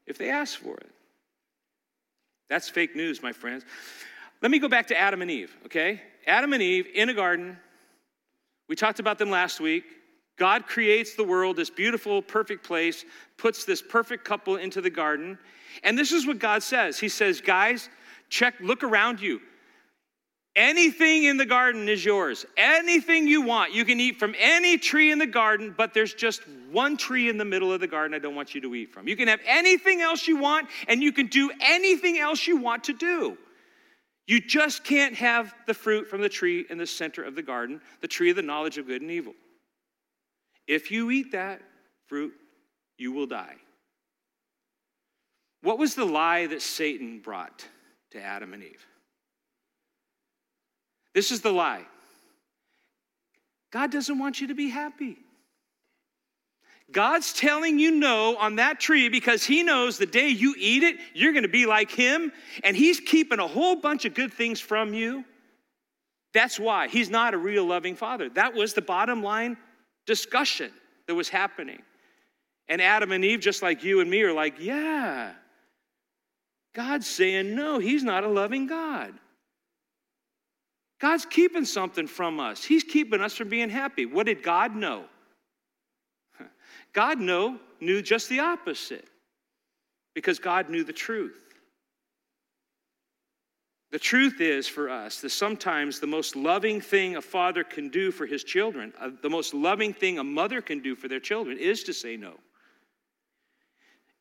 if 0.05 0.17
they 0.17 0.29
ask 0.29 0.59
for 0.59 0.75
it. 0.75 0.89
That's 2.49 2.69
fake 2.69 2.95
news, 2.95 3.21
my 3.21 3.33
friends. 3.33 3.63
Let 4.41 4.51
me 4.51 4.59
go 4.59 4.67
back 4.67 4.87
to 4.87 4.99
Adam 4.99 5.21
and 5.21 5.29
Eve, 5.29 5.55
okay? 5.65 6.01
Adam 6.25 6.53
and 6.53 6.61
Eve 6.61 6.87
in 6.93 7.09
a 7.09 7.13
garden. 7.13 7.57
We 8.67 8.75
talked 8.75 8.99
about 8.99 9.17
them 9.17 9.29
last 9.29 9.59
week. 9.59 9.83
God 10.37 10.67
creates 10.67 11.15
the 11.15 11.23
world, 11.23 11.55
this 11.55 11.69
beautiful, 11.69 12.21
perfect 12.21 12.63
place, 12.63 13.05
puts 13.37 13.65
this 13.65 13.81
perfect 13.81 14.23
couple 14.23 14.57
into 14.57 14.81
the 14.81 14.89
garden. 14.89 15.37
And 15.83 15.97
this 15.97 16.11
is 16.11 16.27
what 16.27 16.39
God 16.39 16.63
says 16.63 16.99
He 16.99 17.09
says, 17.09 17.41
guys, 17.41 17.89
check, 18.29 18.55
look 18.59 18.83
around 18.83 19.19
you. 19.21 19.41
Anything 20.55 21.25
in 21.25 21.37
the 21.37 21.45
garden 21.45 21.87
is 21.87 22.03
yours. 22.03 22.43
Anything 22.57 23.27
you 23.27 23.43
want. 23.43 23.73
You 23.73 23.85
can 23.85 23.99
eat 23.99 24.17
from 24.17 24.33
any 24.39 24.79
tree 24.79 25.11
in 25.11 25.19
the 25.19 25.27
garden, 25.27 25.73
but 25.77 25.93
there's 25.93 26.15
just 26.15 26.41
one 26.71 26.97
tree 26.97 27.29
in 27.29 27.37
the 27.37 27.45
middle 27.45 27.71
of 27.71 27.79
the 27.79 27.87
garden 27.87 28.15
I 28.15 28.19
don't 28.19 28.33
want 28.33 28.55
you 28.55 28.61
to 28.61 28.73
eat 28.73 28.91
from. 28.91 29.07
You 29.07 29.15
can 29.15 29.27
have 29.27 29.39
anything 29.45 30.01
else 30.01 30.27
you 30.27 30.37
want, 30.37 30.67
and 30.87 31.03
you 31.03 31.11
can 31.11 31.27
do 31.27 31.51
anything 31.61 32.17
else 32.17 32.47
you 32.47 32.57
want 32.57 32.85
to 32.85 32.93
do. 32.93 33.37
You 34.27 34.41
just 34.41 34.83
can't 34.83 35.15
have 35.15 35.55
the 35.65 35.73
fruit 35.73 36.07
from 36.07 36.21
the 36.21 36.29
tree 36.29 36.65
in 36.69 36.77
the 36.77 36.85
center 36.85 37.23
of 37.23 37.33
the 37.35 37.41
garden, 37.41 37.81
the 38.01 38.07
tree 38.09 38.29
of 38.29 38.35
the 38.35 38.41
knowledge 38.41 38.77
of 38.77 38.85
good 38.85 39.01
and 39.01 39.09
evil. 39.09 39.33
If 40.67 40.91
you 40.91 41.09
eat 41.11 41.31
that 41.31 41.61
fruit, 42.07 42.33
you 42.97 43.13
will 43.13 43.25
die. 43.25 43.55
What 45.61 45.79
was 45.79 45.95
the 45.95 46.05
lie 46.05 46.45
that 46.47 46.61
Satan 46.61 47.19
brought 47.19 47.65
to 48.11 48.21
Adam 48.21 48.53
and 48.53 48.63
Eve? 48.63 48.85
This 51.13 51.31
is 51.31 51.41
the 51.41 51.51
lie 51.51 51.85
God 53.71 53.91
doesn't 53.91 54.19
want 54.19 54.39
you 54.39 54.47
to 54.47 54.55
be 54.55 54.69
happy. 54.69 55.17
God's 56.91 57.33
telling 57.33 57.79
you 57.79 57.91
no 57.91 58.37
on 58.37 58.55
that 58.55 58.79
tree 58.79 59.09
because 59.09 59.43
He 59.43 59.61
knows 59.61 59.97
the 59.97 60.05
day 60.05 60.29
you 60.29 60.55
eat 60.57 60.83
it, 60.83 60.97
you're 61.13 61.33
going 61.33 61.43
to 61.43 61.49
be 61.49 61.65
like 61.65 61.91
Him, 61.91 62.31
and 62.63 62.77
He's 62.77 62.99
keeping 62.99 63.39
a 63.39 63.47
whole 63.47 63.75
bunch 63.75 64.05
of 64.05 64.13
good 64.13 64.33
things 64.33 64.59
from 64.59 64.93
you. 64.93 65.25
That's 66.33 66.59
why 66.59 66.87
He's 66.87 67.09
not 67.09 67.33
a 67.33 67.37
real 67.37 67.65
loving 67.65 67.95
Father. 67.95 68.29
That 68.29 68.53
was 68.53 68.73
the 68.73 68.81
bottom 68.81 69.21
line 69.21 69.57
discussion 70.05 70.71
that 71.07 71.15
was 71.15 71.27
happening. 71.27 71.81
And 72.69 72.81
Adam 72.81 73.11
and 73.11 73.23
Eve, 73.23 73.39
just 73.41 73.61
like 73.61 73.83
you 73.83 73.99
and 73.99 74.09
me, 74.09 74.21
are 74.23 74.33
like, 74.33 74.55
yeah. 74.59 75.33
God's 76.73 77.07
saying 77.07 77.53
no, 77.55 77.79
He's 77.79 78.03
not 78.03 78.23
a 78.23 78.27
loving 78.27 78.67
God. 78.67 79.13
God's 80.99 81.25
keeping 81.25 81.65
something 81.65 82.07
from 82.07 82.39
us. 82.39 82.63
He's 82.63 82.83
keeping 82.83 83.21
us 83.21 83.35
from 83.35 83.49
being 83.49 83.69
happy. 83.69 84.05
What 84.05 84.25
did 84.25 84.41
God 84.41 84.75
know? 84.75 85.05
God 86.93 87.19
know, 87.19 87.59
knew 87.79 88.01
just 88.01 88.29
the 88.29 88.39
opposite 88.39 89.07
because 90.13 90.39
God 90.39 90.69
knew 90.69 90.83
the 90.83 90.93
truth. 90.93 91.43
The 93.91 93.99
truth 93.99 94.41
is 94.41 94.67
for 94.67 94.89
us 94.89 95.21
that 95.21 95.29
sometimes 95.29 95.99
the 95.99 96.07
most 96.07 96.35
loving 96.35 96.81
thing 96.81 97.15
a 97.15 97.21
father 97.21 97.63
can 97.63 97.89
do 97.89 98.11
for 98.11 98.25
his 98.25 98.43
children, 98.43 98.93
uh, 98.99 99.11
the 99.21 99.29
most 99.29 99.53
loving 99.53 99.93
thing 99.93 100.19
a 100.19 100.23
mother 100.23 100.61
can 100.61 100.81
do 100.81 100.95
for 100.95 101.07
their 101.07 101.21
children, 101.21 101.57
is 101.57 101.83
to 101.83 101.93
say 101.93 102.17
no. 102.17 102.33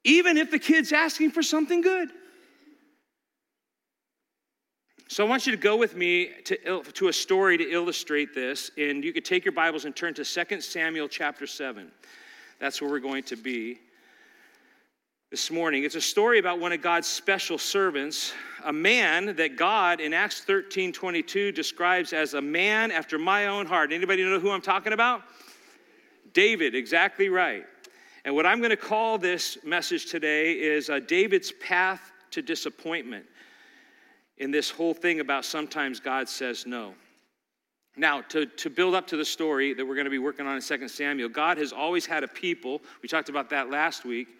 Even 0.04 0.36
if 0.36 0.52
the 0.52 0.58
kid's 0.58 0.92
asking 0.92 1.32
for 1.32 1.42
something 1.42 1.80
good. 1.80 2.10
So 5.08 5.24
I 5.24 5.28
want 5.28 5.46
you 5.46 5.52
to 5.52 5.58
go 5.58 5.76
with 5.76 5.96
me 5.96 6.30
to, 6.44 6.82
to 6.82 7.08
a 7.08 7.12
story 7.12 7.56
to 7.58 7.68
illustrate 7.68 8.34
this, 8.34 8.70
and 8.76 9.02
you 9.02 9.12
could 9.12 9.24
take 9.24 9.44
your 9.44 9.52
Bibles 9.52 9.84
and 9.84 9.94
turn 9.94 10.14
to 10.14 10.24
2 10.24 10.60
Samuel 10.60 11.08
chapter 11.08 11.46
7. 11.46 11.90
That's 12.58 12.80
where 12.80 12.90
we're 12.90 13.00
going 13.00 13.24
to 13.24 13.36
be 13.36 13.78
this 15.30 15.50
morning. 15.50 15.84
It's 15.84 15.94
a 15.94 16.00
story 16.00 16.38
about 16.38 16.58
one 16.58 16.72
of 16.72 16.80
God's 16.80 17.06
special 17.06 17.58
servants, 17.58 18.32
a 18.64 18.72
man 18.72 19.36
that 19.36 19.56
God 19.56 20.00
in 20.00 20.14
Acts 20.14 20.40
13 20.40 20.92
22 20.92 21.52
describes 21.52 22.14
as 22.14 22.32
a 22.32 22.40
man 22.40 22.90
after 22.90 23.18
my 23.18 23.46
own 23.48 23.66
heart. 23.66 23.92
Anybody 23.92 24.24
know 24.24 24.40
who 24.40 24.50
I'm 24.50 24.62
talking 24.62 24.94
about? 24.94 25.22
David, 26.32 26.74
exactly 26.74 27.28
right. 27.28 27.64
And 28.24 28.34
what 28.34 28.46
I'm 28.46 28.58
going 28.58 28.70
to 28.70 28.76
call 28.76 29.18
this 29.18 29.58
message 29.62 30.06
today 30.06 30.52
is 30.52 30.88
uh, 30.88 31.00
David's 31.00 31.52
path 31.60 32.12
to 32.30 32.40
disappointment 32.40 33.26
in 34.38 34.50
this 34.50 34.70
whole 34.70 34.94
thing 34.94 35.20
about 35.20 35.44
sometimes 35.44 36.00
God 36.00 36.28
says 36.28 36.66
no. 36.66 36.94
Now, 37.96 38.20
to, 38.22 38.46
to 38.46 38.70
build 38.70 38.94
up 38.94 39.06
to 39.08 39.16
the 39.16 39.24
story 39.24 39.72
that 39.72 39.84
we're 39.84 39.94
going 39.94 40.04
to 40.04 40.10
be 40.10 40.18
working 40.18 40.46
on 40.46 40.56
in 40.56 40.62
2 40.62 40.88
Samuel, 40.88 41.30
God 41.30 41.56
has 41.56 41.72
always 41.72 42.04
had 42.04 42.24
a 42.24 42.28
people. 42.28 42.82
We 43.02 43.08
talked 43.08 43.30
about 43.30 43.48
that 43.50 43.70
last 43.70 44.04
week 44.04 44.38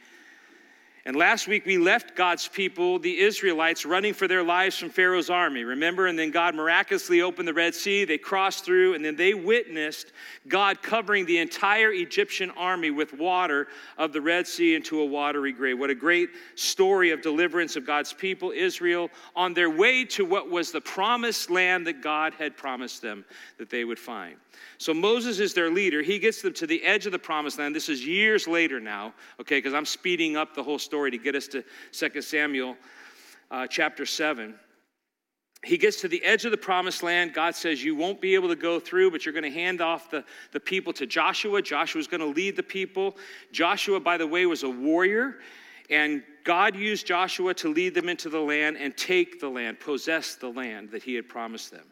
and 1.07 1.15
last 1.15 1.47
week 1.47 1.65
we 1.65 1.79
left 1.79 2.17
God's 2.17 2.49
people, 2.49 2.99
the 2.99 3.21
Israelites, 3.21 3.87
running 3.87 4.13
for 4.13 4.27
their 4.27 4.43
lives 4.43 4.77
from 4.77 4.91
Pharaoh's 4.91 5.31
army. 5.31 5.63
Remember? 5.63 6.09
And 6.09 6.19
then 6.19 6.33
God 6.33 6.57
miraculously 6.57 7.23
opened 7.23 7.47
the 7.47 7.55
Red 7.55 7.77
Sea. 7.77 8.05
They 8.05 8.19
crossed 8.19 8.65
through, 8.65 8.95
and 8.95 9.05
then 9.05 9.15
they 9.15 9.33
witnessed 9.33 10.11
God 10.49 10.83
covering 10.83 11.25
the 11.25 11.39
entire 11.39 11.93
Egyptian 11.93 12.51
army 12.51 12.91
with 12.91 13.13
water 13.13 13.69
of 13.97 14.13
the 14.13 14.21
Red 14.21 14.49
Sea 14.49 14.75
into 14.75 14.99
a 14.99 15.05
watery 15.05 15.53
grave. 15.53 15.79
What 15.79 15.91
a 15.91 15.95
great 15.95 16.31
story 16.57 17.13
of 17.13 17.23
deliverance 17.23 17.77
of 17.77 17.87
God's 17.87 18.13
people, 18.13 18.51
Israel, 18.51 19.09
on 19.37 19.55
their 19.55 19.71
way 19.71 20.05
to 20.07 20.25
what 20.25 20.51
was 20.51 20.73
the 20.73 20.81
promised 20.81 21.51
land 21.51 21.87
that 21.87 22.03
God 22.03 22.35
had 22.35 22.57
promised 22.57 23.01
them 23.01 23.25
that 23.59 23.71
they 23.71 23.85
would 23.85 24.01
find. 24.01 24.35
So 24.79 24.93
Moses 24.93 25.39
is 25.41 25.55
their 25.55 25.71
leader. 25.71 26.03
He 26.03 26.19
gets 26.19 26.43
them 26.43 26.53
to 26.55 26.67
the 26.67 26.83
edge 26.85 27.07
of 27.07 27.13
the 27.13 27.19
promised 27.19 27.59
land. 27.59 27.75
This 27.75 27.89
is 27.89 28.07
years 28.07 28.47
later 28.47 28.81
now, 28.81 29.15
okay, 29.41 29.59
because 29.59 29.75
I'm 29.75 29.87
speeding 29.87 30.37
up 30.37 30.55
the 30.55 30.63
whole 30.63 30.79
story 30.79 31.11
to 31.11 31.19
get 31.19 31.35
us 31.35 31.49
to 31.49 31.65
2 31.93 32.23
Samuel 32.23 32.77
uh, 33.51 33.67
chapter 33.67 34.07
7. 34.07 34.55
He 35.65 35.79
gets 35.79 36.01
to 36.03 36.09
the 36.09 36.23
edge 36.23 36.45
of 36.45 36.53
the 36.53 36.57
promised 36.57 37.03
land. 37.03 37.35
God 37.35 37.57
says, 37.57 37.83
You 37.83 37.97
won't 37.97 38.21
be 38.21 38.35
able 38.35 38.49
to 38.49 38.57
go 38.57 38.79
through, 38.79 39.11
but 39.11 39.25
you're 39.25 39.33
going 39.33 39.43
to 39.43 39.51
hand 39.51 39.81
off 39.81 40.11
the, 40.11 40.25
the 40.53 40.61
people 40.61 40.93
to 40.93 41.07
Joshua. 41.07 41.61
Joshua's 41.61 42.07
going 42.07 42.21
to 42.21 42.27
lead 42.27 42.55
the 42.57 42.63
people. 42.63 43.17
Joshua, 43.51 43.99
by 43.99 44.17
the 44.17 44.27
way, 44.27 44.47
was 44.47 44.63
a 44.63 44.71
warrior. 44.71 45.39
And 45.91 46.23
God 46.45 46.77
used 46.77 47.07
Joshua 47.07 47.55
to 47.55 47.73
lead 47.73 47.95
them 47.95 48.09
into 48.09 48.29
the 48.29 48.41
land 48.41 48.77
and 48.77 48.97
take 48.97 49.41
the 49.41 49.49
land, 49.49 49.81
possess 49.81 50.35
the 50.35 50.49
land 50.49 50.91
that 50.91 51.03
he 51.03 51.15
had 51.15 51.29
promised 51.29 51.71
them. 51.71 51.87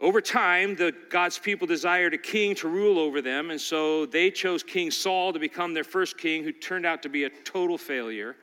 Over 0.00 0.22
time, 0.22 0.76
the 0.76 0.94
God's 1.10 1.38
people 1.38 1.66
desired 1.66 2.14
a 2.14 2.18
king 2.18 2.54
to 2.56 2.68
rule 2.68 2.98
over 2.98 3.20
them, 3.20 3.50
and 3.50 3.60
so 3.60 4.06
they 4.06 4.30
chose 4.30 4.62
King 4.62 4.90
Saul 4.90 5.34
to 5.34 5.38
become 5.38 5.74
their 5.74 5.84
first 5.84 6.16
king, 6.16 6.42
who 6.42 6.52
turned 6.52 6.86
out 6.86 7.02
to 7.02 7.10
be 7.10 7.24
a 7.24 7.30
total 7.30 7.76
failure. 7.76 8.34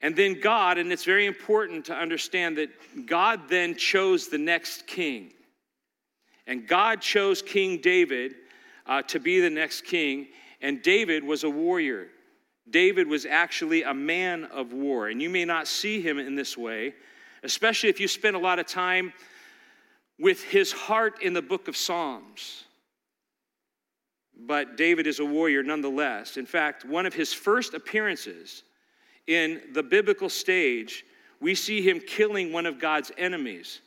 And 0.00 0.16
then 0.16 0.40
God, 0.40 0.78
and 0.78 0.90
it's 0.90 1.04
very 1.04 1.26
important 1.26 1.84
to 1.86 1.94
understand 1.94 2.56
that 2.56 2.70
God 3.06 3.48
then 3.48 3.74
chose 3.74 4.28
the 4.28 4.38
next 4.38 4.86
king. 4.86 5.32
And 6.46 6.66
God 6.66 7.02
chose 7.02 7.42
King 7.42 7.78
David 7.82 8.34
uh, 8.86 9.02
to 9.02 9.20
be 9.20 9.40
the 9.40 9.50
next 9.50 9.82
king, 9.84 10.28
and 10.62 10.82
David 10.82 11.22
was 11.22 11.44
a 11.44 11.50
warrior. 11.50 12.08
David 12.70 13.08
was 13.08 13.26
actually 13.26 13.82
a 13.82 13.92
man 13.92 14.44
of 14.46 14.72
war, 14.72 15.08
and 15.08 15.20
you 15.20 15.28
may 15.28 15.44
not 15.44 15.68
see 15.68 16.00
him 16.00 16.18
in 16.18 16.34
this 16.34 16.56
way, 16.56 16.94
especially 17.42 17.90
if 17.90 18.00
you 18.00 18.08
spend 18.08 18.36
a 18.36 18.38
lot 18.38 18.58
of 18.58 18.66
time 18.66 19.12
with 20.18 20.42
his 20.42 20.72
heart 20.72 21.22
in 21.22 21.32
the 21.32 21.42
book 21.42 21.68
of 21.68 21.76
Psalms. 21.76 22.64
But 24.36 24.76
David 24.76 25.06
is 25.06 25.20
a 25.20 25.24
warrior 25.24 25.62
nonetheless. 25.62 26.36
In 26.36 26.46
fact, 26.46 26.84
one 26.84 27.06
of 27.06 27.14
his 27.14 27.32
first 27.32 27.74
appearances 27.74 28.62
in 29.26 29.60
the 29.72 29.82
biblical 29.82 30.28
stage, 30.28 31.04
we 31.40 31.54
see 31.54 31.80
him 31.80 32.00
killing 32.00 32.52
one 32.52 32.66
of 32.66 32.78
God's 32.78 33.10
enemies. 33.16 33.80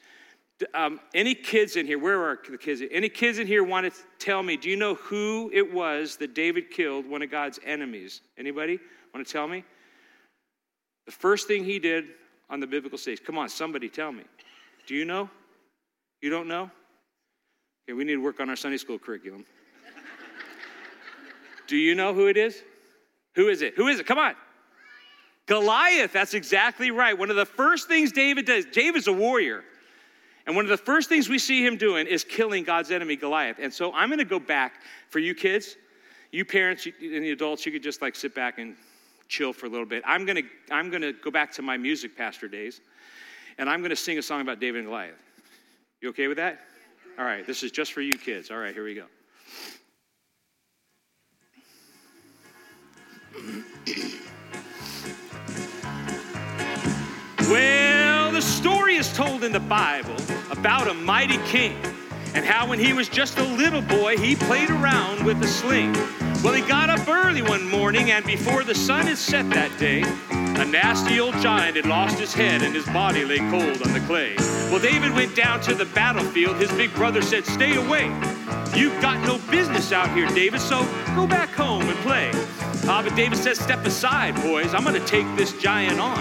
Um, 0.73 0.99
any 1.13 1.35
kids 1.35 1.75
in 1.75 1.85
here, 1.85 1.99
where 1.99 2.23
are 2.23 2.39
the 2.49 2.57
kids? 2.57 2.81
Any 2.91 3.09
kids 3.09 3.37
in 3.37 3.45
here 3.45 3.63
want 3.63 3.93
to 3.93 4.01
tell 4.17 4.41
me, 4.41 4.57
do 4.57 4.69
you 4.69 4.75
know 4.75 4.95
who 4.95 5.51
it 5.53 5.71
was 5.71 6.17
that 6.17 6.33
David 6.33 6.71
killed, 6.71 7.07
one 7.07 7.21
of 7.21 7.29
God's 7.29 7.59
enemies? 7.63 8.21
Anybody 8.37 8.79
want 9.13 9.25
to 9.25 9.31
tell 9.31 9.47
me? 9.47 9.63
The 11.05 11.11
first 11.11 11.47
thing 11.47 11.63
he 11.63 11.77
did 11.77 12.05
on 12.49 12.59
the 12.59 12.67
biblical 12.67 12.97
stage. 12.97 13.23
Come 13.23 13.37
on, 13.37 13.49
somebody 13.49 13.89
tell 13.89 14.11
me. 14.11 14.23
Do 14.87 14.95
you 14.95 15.05
know? 15.05 15.29
You 16.21 16.29
don't 16.29 16.47
know? 16.47 16.71
Okay, 17.85 17.93
we 17.93 18.03
need 18.03 18.15
to 18.15 18.21
work 18.21 18.39
on 18.39 18.49
our 18.49 18.55
Sunday 18.55 18.77
school 18.77 18.99
curriculum. 18.99 19.45
Do 21.67 21.77
you 21.77 21.95
know 21.95 22.13
who 22.13 22.27
it 22.27 22.37
is? 22.37 22.61
Who 23.35 23.49
is 23.49 23.61
it? 23.61 23.75
Who 23.75 23.87
is 23.87 23.99
it? 23.99 24.05
Come 24.05 24.17
on. 24.17 24.35
Goliath, 25.45 26.11
that's 26.11 26.33
exactly 26.33 26.91
right. 26.91 27.17
One 27.17 27.29
of 27.29 27.35
the 27.35 27.45
first 27.45 27.87
things 27.87 28.11
David 28.11 28.45
does, 28.45 28.65
David's 28.65 29.07
a 29.07 29.13
warrior. 29.13 29.63
And 30.45 30.55
one 30.55 30.65
of 30.65 30.69
the 30.69 30.77
first 30.77 31.09
things 31.09 31.29
we 31.29 31.39
see 31.39 31.65
him 31.65 31.77
doing 31.77 32.07
is 32.07 32.23
killing 32.23 32.63
God's 32.63 32.91
enemy, 32.91 33.15
Goliath. 33.15 33.57
And 33.61 33.73
so 33.73 33.93
I'm 33.93 34.09
going 34.09 34.19
to 34.19 34.25
go 34.25 34.39
back 34.39 34.81
for 35.09 35.19
you 35.19 35.35
kids, 35.35 35.75
you 36.31 36.45
parents, 36.45 36.85
and 36.85 37.23
the 37.23 37.31
adults, 37.31 37.65
you 37.65 37.71
could 37.71 37.83
just 37.83 38.01
like 38.01 38.15
sit 38.15 38.33
back 38.33 38.57
and 38.57 38.75
chill 39.27 39.53
for 39.53 39.65
a 39.65 39.69
little 39.69 39.85
bit. 39.85 40.03
I'm 40.05 40.25
going 40.25 40.37
to, 40.37 40.43
I'm 40.71 40.89
going 40.89 41.01
to 41.01 41.13
go 41.13 41.31
back 41.31 41.51
to 41.53 41.61
my 41.61 41.77
music 41.77 42.17
pastor 42.17 42.47
days, 42.47 42.81
and 43.57 43.69
I'm 43.69 43.81
going 43.81 43.89
to 43.89 43.95
sing 43.95 44.17
a 44.17 44.21
song 44.21 44.41
about 44.41 44.59
David 44.59 44.79
and 44.79 44.87
Goliath. 44.87 45.15
You 46.01 46.09
okay 46.09 46.27
with 46.27 46.37
that? 46.37 46.59
All 47.17 47.25
right, 47.25 47.45
this 47.47 47.63
is 47.63 47.71
just 47.71 47.91
for 47.91 48.01
you 48.01 48.13
kids. 48.13 48.51
All 48.51 48.57
right, 48.57 48.73
here 48.73 48.83
we 48.83 48.93
go. 48.93 49.05
well, 57.49 58.31
the 58.31 58.41
story 58.41 58.95
is 58.95 59.11
told 59.13 59.43
in 59.43 59.51
the 59.51 59.59
Bible 59.59 60.15
about 60.51 60.87
a 60.87 60.93
mighty 60.93 61.37
king 61.47 61.75
and 62.35 62.45
how 62.45 62.67
when 62.67 62.77
he 62.77 62.93
was 62.93 63.09
just 63.09 63.39
a 63.39 63.43
little 63.43 63.81
boy, 63.81 64.17
he 64.17 64.35
played 64.35 64.69
around 64.69 65.25
with 65.25 65.41
a 65.41 65.47
sling. 65.47 65.93
Well, 66.43 66.53
he 66.53 66.61
got 66.61 66.91
up 66.91 67.07
early 67.07 67.41
one 67.41 67.67
morning, 67.67 68.11
and 68.11 68.23
before 68.23 68.63
the 68.63 68.75
sun 68.75 69.07
had 69.07 69.17
set 69.17 69.49
that 69.49 69.75
day, 69.79 70.03
a 70.57 70.65
nasty 70.65 71.19
old 71.19 71.35
giant 71.35 71.75
had 71.75 71.85
lost 71.85 72.17
his 72.17 72.33
head 72.33 72.61
and 72.63 72.73
his 72.73 72.85
body 72.87 73.23
lay 73.23 73.37
cold 73.37 73.81
on 73.85 73.93
the 73.93 74.03
clay. 74.07 74.35
Well, 74.71 74.79
David 74.79 75.13
went 75.13 75.35
down 75.35 75.61
to 75.61 75.75
the 75.75 75.85
battlefield. 75.85 76.57
His 76.57 76.71
big 76.71 76.93
brother 76.93 77.21
said, 77.21 77.45
Stay 77.45 77.75
away. 77.75 78.05
You've 78.75 78.99
got 79.01 79.19
no 79.25 79.37
business 79.49 79.91
out 79.91 80.09
here, 80.15 80.27
David, 80.27 80.59
so 80.59 80.83
go 81.15 81.27
back 81.27 81.49
home 81.49 81.83
and 81.83 81.97
play. 81.99 82.31
Ah, 82.89 83.01
but 83.03 83.15
David 83.15 83.37
said, 83.37 83.55
Step 83.55 83.85
aside, 83.85 84.35
boys. 84.35 84.73
I'm 84.73 84.83
going 84.83 84.99
to 84.99 85.07
take 85.07 85.27
this 85.35 85.53
giant 85.61 85.99
on. 85.99 86.17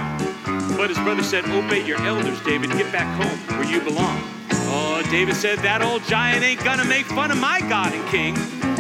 But 0.77 0.91
his 0.91 0.99
brother 0.99 1.23
said, 1.23 1.45
Obey 1.47 1.87
your 1.87 2.01
elders, 2.03 2.41
David. 2.43 2.71
Get 2.71 2.93
back 2.93 3.07
home 3.17 3.59
where 3.59 3.71
you 3.71 3.81
belong. 3.81 4.36
David 5.11 5.37
said, 5.37 5.59
That 5.61 5.83
old 5.83 6.03
giant 6.05 6.43
ain't 6.43 6.65
gonna 6.65 6.85
make 6.85 7.07
fun 7.07 7.31
of 7.31 7.39
my 7.39 7.61
God 7.61 7.93
and 7.93 8.07
King. 8.09 8.37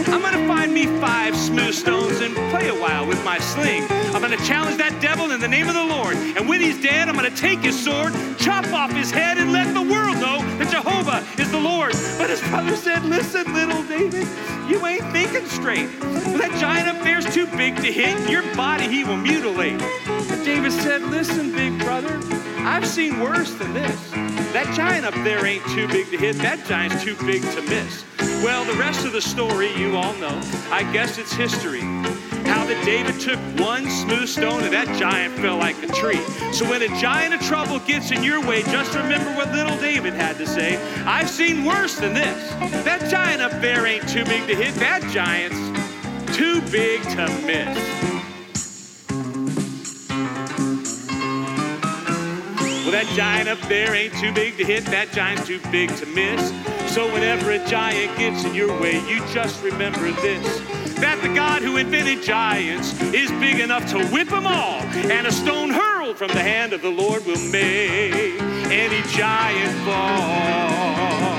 I'm 0.08 0.22
gonna 0.22 0.46
find 0.46 0.72
me 0.72 0.86
five 1.00 1.36
smooth 1.36 1.74
stones 1.74 2.20
and 2.20 2.34
play 2.50 2.68
a 2.68 2.74
while 2.74 3.06
with 3.06 3.22
my 3.24 3.38
sling. 3.38 3.84
I'm 4.14 4.22
gonna 4.22 4.36
challenge 4.38 4.76
that 4.78 5.00
devil 5.00 5.30
in 5.30 5.40
the 5.40 5.48
name 5.48 5.68
of 5.68 5.74
the 5.74 5.84
Lord. 5.84 6.16
And 6.16 6.48
when 6.48 6.60
he's 6.60 6.80
dead, 6.80 7.08
I'm 7.08 7.14
gonna 7.14 7.30
take 7.30 7.60
his 7.60 7.78
sword, 7.78 8.12
chop 8.38 8.66
off 8.72 8.90
his 8.92 9.10
head, 9.10 9.38
and 9.38 9.52
let 9.52 9.72
the 9.72 9.82
world 9.82 10.16
know 10.16 10.38
that 10.58 10.70
Jehovah 10.70 11.24
is 11.40 11.50
the 11.50 11.60
Lord. 11.60 11.92
But 12.18 12.30
his 12.30 12.40
brother 12.48 12.76
said, 12.76 13.04
Listen, 13.04 13.52
little 13.54 13.82
David, 13.84 14.26
you 14.68 14.84
ain't 14.84 15.06
thinking 15.12 15.46
straight. 15.46 15.88
That 16.00 16.56
giant 16.58 16.88
up 16.88 17.02
there's 17.04 17.26
too 17.32 17.46
big 17.56 17.76
to 17.76 17.92
hit. 17.92 18.28
Your 18.28 18.42
body 18.56 18.88
he 18.88 19.04
will 19.04 19.16
mutilate. 19.16 19.78
But 19.78 20.44
David 20.44 20.72
said, 20.72 21.02
Listen, 21.02 21.52
big 21.52 21.78
brother, 21.78 22.20
I've 22.58 22.86
seen 22.86 23.20
worse 23.20 23.54
than 23.54 23.72
this. 23.74 24.25
That 24.56 24.74
giant 24.74 25.04
up 25.04 25.12
there 25.22 25.44
ain't 25.44 25.62
too 25.66 25.86
big 25.86 26.08
to 26.12 26.16
hit. 26.16 26.36
That 26.36 26.64
giant's 26.64 27.04
too 27.04 27.14
big 27.26 27.42
to 27.42 27.60
miss. 27.68 28.06
Well, 28.42 28.64
the 28.64 28.72
rest 28.78 29.04
of 29.04 29.12
the 29.12 29.20
story 29.20 29.70
you 29.76 29.94
all 29.96 30.14
know. 30.14 30.40
I 30.70 30.90
guess 30.94 31.18
it's 31.18 31.34
history. 31.34 31.82
How 31.82 32.64
that 32.64 32.82
David 32.82 33.20
took 33.20 33.38
one 33.60 33.86
smooth 33.90 34.26
stone 34.26 34.62
and 34.62 34.72
that 34.72 34.86
giant 34.98 35.34
fell 35.34 35.58
like 35.58 35.76
a 35.82 35.88
tree. 35.88 36.22
So 36.54 36.66
when 36.70 36.80
a 36.80 36.88
giant 36.98 37.34
of 37.34 37.42
trouble 37.42 37.80
gets 37.80 38.12
in 38.12 38.22
your 38.22 38.40
way, 38.40 38.62
just 38.62 38.96
remember 38.96 39.30
what 39.32 39.52
little 39.52 39.76
David 39.76 40.14
had 40.14 40.38
to 40.38 40.46
say. 40.46 40.78
I've 41.04 41.28
seen 41.28 41.62
worse 41.62 41.96
than 41.96 42.14
this. 42.14 42.50
That 42.82 43.10
giant 43.10 43.42
up 43.42 43.60
there 43.60 43.84
ain't 43.84 44.08
too 44.08 44.24
big 44.24 44.46
to 44.46 44.54
hit. 44.54 44.74
That 44.76 45.02
giant's 45.12 46.34
too 46.34 46.62
big 46.70 47.02
to 47.02 47.28
miss. 47.44 48.15
That 52.96 53.14
giant 53.14 53.46
up 53.46 53.60
there 53.68 53.94
ain't 53.94 54.14
too 54.14 54.32
big 54.32 54.56
to 54.56 54.64
hit. 54.64 54.82
That 54.86 55.12
giant's 55.12 55.46
too 55.46 55.60
big 55.70 55.94
to 55.96 56.06
miss. 56.06 56.48
So 56.94 57.12
whenever 57.12 57.50
a 57.50 57.58
giant 57.66 58.16
gets 58.16 58.42
in 58.46 58.54
your 58.54 58.72
way, 58.80 59.06
you 59.06 59.18
just 59.34 59.62
remember 59.62 60.10
this 60.22 60.60
that 60.96 61.20
the 61.20 61.28
God 61.34 61.60
who 61.60 61.76
invented 61.76 62.22
giants 62.22 62.98
is 63.12 63.30
big 63.32 63.60
enough 63.60 63.86
to 63.90 64.02
whip 64.06 64.28
them 64.28 64.46
all, 64.46 64.80
and 65.12 65.26
a 65.26 65.32
stone 65.32 65.68
hurled 65.68 66.16
from 66.16 66.28
the 66.28 66.40
hand 66.40 66.72
of 66.72 66.80
the 66.80 66.88
Lord 66.88 67.26
will 67.26 67.36
make 67.50 68.40
any 68.72 69.02
giant 69.12 69.76
fall. 69.84 71.35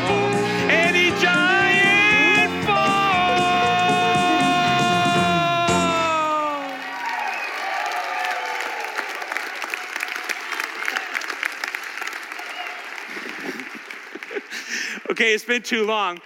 Okay, 15.18 15.34
it's 15.34 15.44
been 15.44 15.64
too 15.64 15.84
long, 15.84 16.20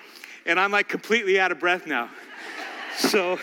and 0.45 0.59
I'm 0.59 0.69
like 0.69 0.89
completely 0.89 1.39
out 1.39 1.49
of 1.49 1.61
breath 1.61 1.87
now. 1.87 2.09
So, 2.97 3.39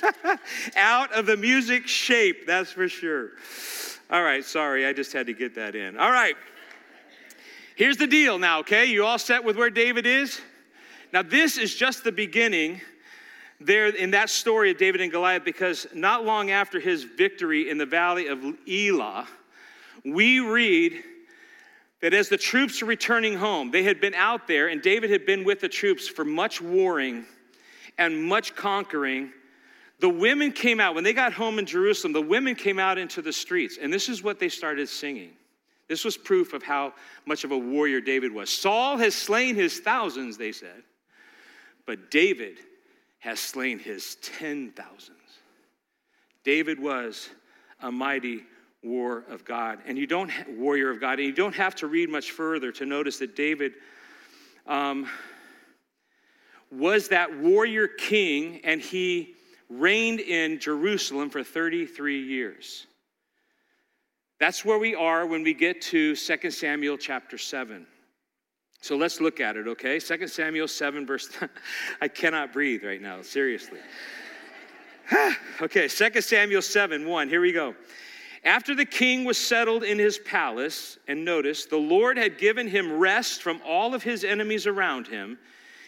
out 0.76 1.12
of 1.12 1.26
the 1.26 1.36
music 1.36 1.86
shape, 1.86 2.46
that's 2.46 2.72
for 2.72 2.88
sure. 2.88 3.32
All 4.10 4.22
right, 4.22 4.42
sorry, 4.42 4.86
I 4.86 4.94
just 4.94 5.12
had 5.12 5.26
to 5.26 5.34
get 5.34 5.54
that 5.56 5.74
in. 5.74 5.98
All 5.98 6.10
right, 6.10 6.36
here's 7.76 7.98
the 7.98 8.06
deal 8.06 8.38
now, 8.38 8.60
okay? 8.60 8.86
You 8.86 9.04
all 9.04 9.18
set 9.18 9.44
with 9.44 9.58
where 9.58 9.68
David 9.68 10.06
is? 10.06 10.40
Now, 11.12 11.20
this 11.20 11.58
is 11.58 11.74
just 11.74 12.02
the 12.02 12.12
beginning 12.12 12.80
there 13.60 13.88
in 13.88 14.12
that 14.12 14.30
story 14.30 14.70
of 14.70 14.78
David 14.78 15.02
and 15.02 15.12
Goliath 15.12 15.44
because 15.44 15.86
not 15.92 16.24
long 16.24 16.50
after 16.50 16.80
his 16.80 17.04
victory 17.04 17.68
in 17.68 17.76
the 17.76 17.84
valley 17.84 18.28
of 18.28 18.42
Elah, 18.66 19.28
we 20.02 20.40
read 20.40 21.04
that 22.02 22.12
as 22.12 22.28
the 22.28 22.36
troops 22.36 22.82
were 22.82 22.88
returning 22.88 23.34
home, 23.34 23.70
they 23.70 23.84
had 23.84 24.00
been 24.00 24.14
out 24.14 24.46
there 24.46 24.68
and 24.68 24.82
David 24.82 25.10
had 25.10 25.24
been 25.24 25.44
with 25.44 25.60
the 25.60 25.68
troops 25.68 26.06
for 26.06 26.24
much 26.24 26.60
warring 26.60 27.24
and 27.96 28.22
much 28.22 28.54
conquering, 28.54 29.32
the 30.00 30.08
women 30.08 30.50
came 30.50 30.80
out. 30.80 30.94
When 30.96 31.04
they 31.04 31.12
got 31.12 31.32
home 31.32 31.60
in 31.60 31.66
Jerusalem, 31.66 32.12
the 32.12 32.20
women 32.20 32.56
came 32.56 32.78
out 32.80 32.98
into 32.98 33.22
the 33.22 33.32
streets, 33.32 33.78
and 33.80 33.92
this 33.92 34.08
is 34.08 34.22
what 34.22 34.40
they 34.40 34.48
started 34.48 34.88
singing. 34.88 35.30
This 35.88 36.04
was 36.04 36.16
proof 36.16 36.54
of 36.54 36.62
how 36.62 36.94
much 37.24 37.44
of 37.44 37.52
a 37.52 37.58
warrior 37.58 38.00
David 38.00 38.32
was. 38.32 38.50
Saul 38.50 38.96
has 38.96 39.14
slain 39.14 39.54
his 39.54 39.78
thousands, 39.78 40.36
they 40.36 40.50
said, 40.50 40.82
but 41.86 42.10
David 42.10 42.58
has 43.20 43.38
slain 43.38 43.78
his 43.78 44.16
ten 44.16 44.72
thousands. 44.72 45.18
David 46.42 46.80
was 46.80 47.28
a 47.80 47.92
mighty 47.92 48.42
war 48.82 49.24
of 49.28 49.44
God, 49.44 49.78
and 49.86 49.96
you 49.96 50.06
don't 50.06 50.30
warrior 50.48 50.90
of 50.90 51.00
God, 51.00 51.18
and 51.18 51.26
you 51.26 51.32
don't 51.32 51.54
have 51.54 51.74
to 51.76 51.86
read 51.86 52.08
much 52.08 52.32
further 52.32 52.72
to 52.72 52.86
notice 52.86 53.18
that 53.18 53.36
David 53.36 53.72
um, 54.66 55.08
was 56.70 57.08
that 57.08 57.38
warrior 57.38 57.86
king, 57.86 58.60
and 58.64 58.80
he 58.80 59.34
reigned 59.68 60.20
in 60.20 60.58
Jerusalem 60.58 61.30
for 61.30 61.42
33 61.42 62.22
years. 62.22 62.86
That's 64.40 64.64
where 64.64 64.78
we 64.78 64.94
are 64.94 65.24
when 65.26 65.44
we 65.44 65.54
get 65.54 65.80
to 65.82 66.16
2 66.16 66.50
Samuel 66.50 66.98
chapter 66.98 67.38
7. 67.38 67.86
So 68.80 68.96
let's 68.96 69.20
look 69.20 69.38
at 69.38 69.56
it, 69.56 69.68
okay? 69.68 70.00
2 70.00 70.26
Samuel 70.26 70.66
7, 70.66 71.06
verse. 71.06 71.30
I 72.00 72.08
cannot 72.08 72.52
breathe 72.52 72.82
right 72.82 73.00
now, 73.00 73.22
seriously. 73.22 73.78
okay, 75.62 75.86
2 75.86 76.20
Samuel 76.20 76.62
7, 76.62 77.08
1. 77.08 77.28
Here 77.28 77.40
we 77.40 77.52
go. 77.52 77.76
After 78.44 78.74
the 78.74 78.84
king 78.84 79.24
was 79.24 79.38
settled 79.38 79.84
in 79.84 79.98
his 79.98 80.18
palace, 80.18 80.98
and 81.06 81.24
notice, 81.24 81.66
the 81.66 81.76
Lord 81.76 82.18
had 82.18 82.38
given 82.38 82.66
him 82.66 82.92
rest 82.98 83.42
from 83.42 83.60
all 83.64 83.94
of 83.94 84.02
his 84.02 84.24
enemies 84.24 84.66
around 84.66 85.06
him 85.06 85.38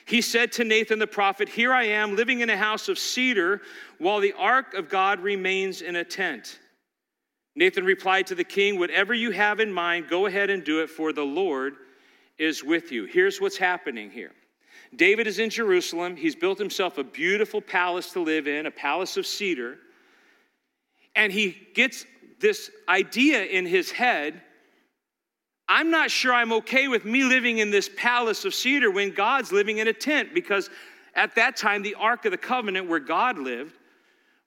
he 0.06 0.20
said 0.20 0.52
to 0.52 0.64
Nathan 0.64 0.98
the 0.98 1.06
prophet, 1.06 1.48
Here 1.48 1.72
I 1.72 1.84
am 1.84 2.16
living 2.16 2.40
in 2.40 2.50
a 2.50 2.56
house 2.56 2.88
of 2.88 2.98
cedar 2.98 3.62
while 3.98 4.20
the 4.20 4.34
ark 4.34 4.74
of 4.74 4.88
God 4.88 5.20
remains 5.20 5.80
in 5.80 5.96
a 5.96 6.04
tent. 6.04 6.58
Nathan 7.56 7.84
replied 7.84 8.26
to 8.26 8.34
the 8.34 8.44
king, 8.44 8.78
Whatever 8.78 9.14
you 9.14 9.30
have 9.30 9.60
in 9.60 9.72
mind, 9.72 10.08
go 10.08 10.26
ahead 10.26 10.50
and 10.50 10.62
do 10.62 10.82
it, 10.82 10.90
for 10.90 11.12
the 11.12 11.24
Lord 11.24 11.76
is 12.36 12.62
with 12.62 12.92
you. 12.92 13.06
Here's 13.06 13.40
what's 13.40 13.56
happening 13.56 14.10
here 14.10 14.32
David 14.94 15.26
is 15.26 15.38
in 15.38 15.48
Jerusalem. 15.48 16.16
He's 16.16 16.36
built 16.36 16.58
himself 16.58 16.98
a 16.98 17.04
beautiful 17.04 17.62
palace 17.62 18.12
to 18.12 18.20
live 18.20 18.46
in, 18.46 18.66
a 18.66 18.70
palace 18.70 19.16
of 19.16 19.26
cedar. 19.26 19.78
And 21.16 21.32
he 21.32 21.56
gets 21.74 22.04
this 22.44 22.70
idea 22.88 23.42
in 23.42 23.66
his 23.66 23.90
head 23.90 24.40
I'm 25.66 25.90
not 25.90 26.10
sure 26.10 26.34
I'm 26.34 26.52
okay 26.52 26.88
with 26.88 27.06
me 27.06 27.24
living 27.24 27.56
in 27.56 27.70
this 27.70 27.88
palace 27.96 28.44
of 28.44 28.54
cedar 28.54 28.90
when 28.90 29.12
God's 29.12 29.50
living 29.50 29.78
in 29.78 29.88
a 29.88 29.94
tent 29.94 30.34
because 30.34 30.68
at 31.14 31.34
that 31.36 31.56
time, 31.56 31.82
the 31.82 31.94
Ark 31.94 32.24
of 32.24 32.32
the 32.32 32.38
Covenant, 32.38 32.88
where 32.88 33.00
God 33.00 33.38
lived, 33.38 33.74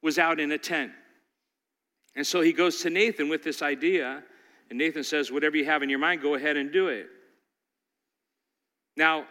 was 0.03 0.19
out 0.19 0.39
in 0.39 0.51
a 0.51 0.57
tent. 0.57 0.91
And 2.15 2.25
so 2.25 2.41
he 2.41 2.51
goes 2.53 2.81
to 2.81 2.89
Nathan 2.89 3.29
with 3.29 3.43
this 3.43 3.61
idea, 3.61 4.21
and 4.69 4.77
Nathan 4.77 5.03
says, 5.03 5.31
Whatever 5.31 5.57
you 5.57 5.65
have 5.65 5.81
in 5.81 5.89
your 5.89 5.99
mind, 5.99 6.21
go 6.21 6.35
ahead 6.35 6.57
and 6.57 6.71
do 6.71 6.87
it. 6.87 7.07
Now, 8.95 9.25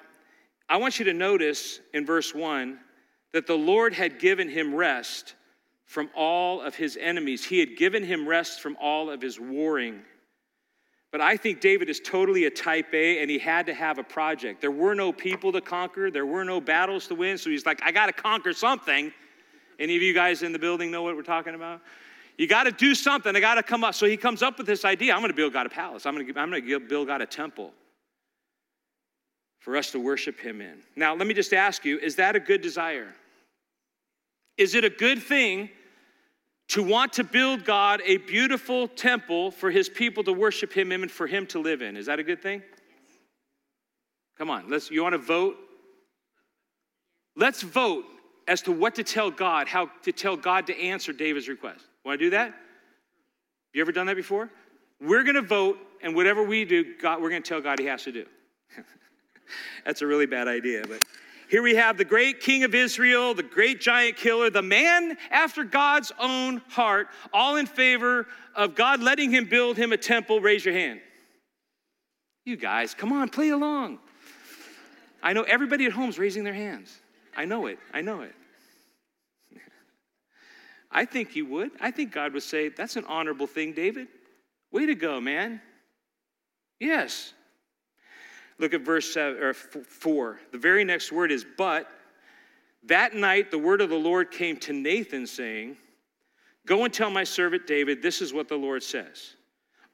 I 0.68 0.78
want 0.78 0.98
you 0.98 1.04
to 1.06 1.12
notice 1.12 1.78
in 1.92 2.06
verse 2.06 2.34
1 2.34 2.78
that 3.32 3.46
the 3.46 3.54
Lord 3.54 3.92
had 3.92 4.18
given 4.18 4.48
him 4.48 4.74
rest 4.74 5.34
from 5.86 6.10
all 6.14 6.60
of 6.60 6.74
his 6.74 6.98
enemies. 7.00 7.44
He 7.44 7.60
had 7.60 7.76
given 7.76 8.04
him 8.04 8.28
rest 8.28 8.60
from 8.60 8.76
all 8.80 9.08
of 9.08 9.22
his 9.22 9.40
warring. 9.40 10.02
But 11.12 11.20
I 11.20 11.36
think 11.36 11.60
David 11.60 11.88
is 11.88 12.00
totally 12.00 12.44
a 12.44 12.50
type 12.50 12.92
A 12.92 13.22
and 13.22 13.30
he 13.30 13.38
had 13.38 13.66
to 13.66 13.74
have 13.74 13.98
a 13.98 14.02
project. 14.02 14.60
There 14.60 14.72
were 14.72 14.94
no 14.94 15.12
people 15.12 15.52
to 15.52 15.60
conquer, 15.60 16.10
there 16.10 16.26
were 16.26 16.44
no 16.44 16.60
battles 16.60 17.06
to 17.06 17.14
win. 17.14 17.38
So 17.38 17.48
he's 17.48 17.64
like, 17.64 17.80
I 17.82 17.92
got 17.92 18.06
to 18.06 18.12
conquer 18.12 18.52
something. 18.52 19.12
Any 19.78 19.96
of 19.96 20.02
you 20.02 20.12
guys 20.12 20.42
in 20.42 20.52
the 20.52 20.58
building 20.58 20.90
know 20.90 21.02
what 21.02 21.16
we're 21.16 21.22
talking 21.22 21.54
about? 21.54 21.80
You 22.36 22.46
got 22.46 22.64
to 22.64 22.72
do 22.72 22.94
something. 22.94 23.34
I 23.34 23.40
got 23.40 23.54
to 23.54 23.62
come 23.62 23.84
up. 23.84 23.94
So 23.94 24.06
he 24.06 24.16
comes 24.16 24.42
up 24.42 24.58
with 24.58 24.66
this 24.66 24.84
idea 24.84 25.14
I'm 25.14 25.20
going 25.20 25.30
to 25.30 25.36
build 25.36 25.52
God 25.52 25.66
a 25.66 25.70
palace, 25.70 26.04
I'm 26.04 26.14
going 26.14 26.26
to, 26.26 26.80
build 26.80 27.06
God 27.06 27.20
a 27.20 27.26
temple 27.26 27.72
for 29.60 29.76
us 29.76 29.90
to 29.92 29.98
worship 29.98 30.38
him 30.38 30.60
in. 30.60 30.78
Now, 30.96 31.14
let 31.14 31.26
me 31.26 31.34
just 31.34 31.52
ask 31.52 31.84
you 31.84 31.98
is 31.98 32.16
that 32.16 32.36
a 32.36 32.40
good 32.40 32.60
desire? 32.60 33.14
Is 34.56 34.74
it 34.74 34.84
a 34.84 34.90
good 34.90 35.22
thing 35.22 35.70
to 36.68 36.82
want 36.82 37.12
to 37.14 37.24
build 37.24 37.64
God 37.64 38.02
a 38.04 38.16
beautiful 38.18 38.88
temple 38.88 39.50
for 39.50 39.70
his 39.70 39.88
people 39.88 40.24
to 40.24 40.32
worship 40.32 40.72
him 40.72 40.90
in 40.92 41.02
and 41.02 41.10
for 41.10 41.26
him 41.26 41.46
to 41.48 41.60
live 41.60 41.80
in. 41.80 41.96
Is 41.96 42.06
that 42.06 42.18
a 42.18 42.24
good 42.24 42.42
thing? 42.42 42.62
Come 44.36 44.50
on, 44.50 44.68
let's 44.68 44.90
you 44.90 45.02
want 45.02 45.14
to 45.14 45.18
vote? 45.18 45.56
Let's 47.36 47.62
vote 47.62 48.04
as 48.48 48.62
to 48.62 48.72
what 48.72 48.94
to 48.96 49.04
tell 49.04 49.30
God, 49.30 49.68
how 49.68 49.90
to 50.02 50.12
tell 50.12 50.36
God 50.36 50.66
to 50.66 50.78
answer 50.78 51.12
David's 51.12 51.48
request. 51.48 51.84
Want 52.04 52.18
to 52.18 52.26
do 52.26 52.30
that? 52.30 52.46
Have 52.46 52.54
you 53.74 53.80
ever 53.80 53.92
done 53.92 54.06
that 54.06 54.16
before? 54.16 54.50
We're 55.00 55.22
going 55.22 55.34
to 55.34 55.42
vote, 55.42 55.78
and 56.02 56.14
whatever 56.14 56.42
we 56.42 56.64
do, 56.64 56.96
God, 57.00 57.20
we're 57.20 57.30
going 57.30 57.42
to 57.42 57.48
tell 57.48 57.60
God 57.60 57.78
He 57.78 57.86
has 57.86 58.04
to 58.04 58.12
do. 58.12 58.24
That's 59.84 60.02
a 60.02 60.06
really 60.06 60.26
bad 60.26 60.48
idea, 60.48 60.84
but 60.88 61.02
here 61.48 61.62
we 61.62 61.76
have 61.76 61.96
the 61.96 62.04
great 62.04 62.40
king 62.40 62.64
of 62.64 62.74
Israel, 62.74 63.34
the 63.34 63.42
great 63.42 63.80
giant 63.80 64.16
killer, 64.16 64.50
the 64.50 64.62
man 64.62 65.16
after 65.30 65.64
God's 65.64 66.10
own 66.18 66.58
heart, 66.68 67.08
all 67.32 67.56
in 67.56 67.66
favor 67.66 68.26
of 68.54 68.74
God 68.74 69.00
letting 69.00 69.30
him 69.30 69.48
build 69.48 69.76
him 69.76 69.92
a 69.92 69.96
temple. 69.96 70.40
Raise 70.40 70.64
your 70.64 70.74
hand. 70.74 71.00
You 72.44 72.56
guys, 72.56 72.94
come 72.94 73.12
on, 73.12 73.28
play 73.28 73.50
along. 73.50 73.98
I 75.22 75.32
know 75.32 75.42
everybody 75.42 75.86
at 75.86 75.92
home's 75.92 76.18
raising 76.18 76.44
their 76.44 76.54
hands. 76.54 76.96
I 77.36 77.44
know 77.44 77.66
it. 77.66 77.78
I 77.92 78.00
know 78.00 78.22
it. 78.22 78.34
I 80.90 81.04
think 81.04 81.30
he 81.30 81.42
would. 81.42 81.70
I 81.80 81.90
think 81.90 82.12
God 82.12 82.32
would 82.32 82.42
say, 82.42 82.68
That's 82.68 82.96
an 82.96 83.04
honorable 83.06 83.46
thing, 83.46 83.72
David. 83.72 84.08
Way 84.72 84.86
to 84.86 84.94
go, 84.94 85.20
man. 85.20 85.60
Yes. 86.80 87.32
Look 88.58 88.74
at 88.74 88.80
verse 88.82 89.12
seven, 89.12 89.42
or 89.42 89.52
4. 89.52 90.40
The 90.52 90.58
very 90.58 90.84
next 90.84 91.12
word 91.12 91.30
is, 91.30 91.44
But 91.56 91.88
that 92.84 93.14
night 93.14 93.50
the 93.50 93.58
word 93.58 93.80
of 93.80 93.90
the 93.90 93.96
Lord 93.96 94.30
came 94.30 94.56
to 94.58 94.72
Nathan, 94.72 95.26
saying, 95.26 95.76
Go 96.66 96.84
and 96.84 96.92
tell 96.92 97.10
my 97.10 97.24
servant 97.24 97.66
David, 97.66 98.02
this 98.02 98.20
is 98.20 98.32
what 98.32 98.48
the 98.48 98.56
Lord 98.56 98.82
says. 98.82 99.34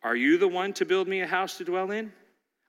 Are 0.02 0.16
you 0.16 0.38
the 0.38 0.48
one 0.48 0.72
to 0.74 0.84
build 0.84 1.06
me 1.06 1.20
a 1.20 1.26
house 1.26 1.58
to 1.58 1.64
dwell 1.64 1.90
in? 1.90 2.12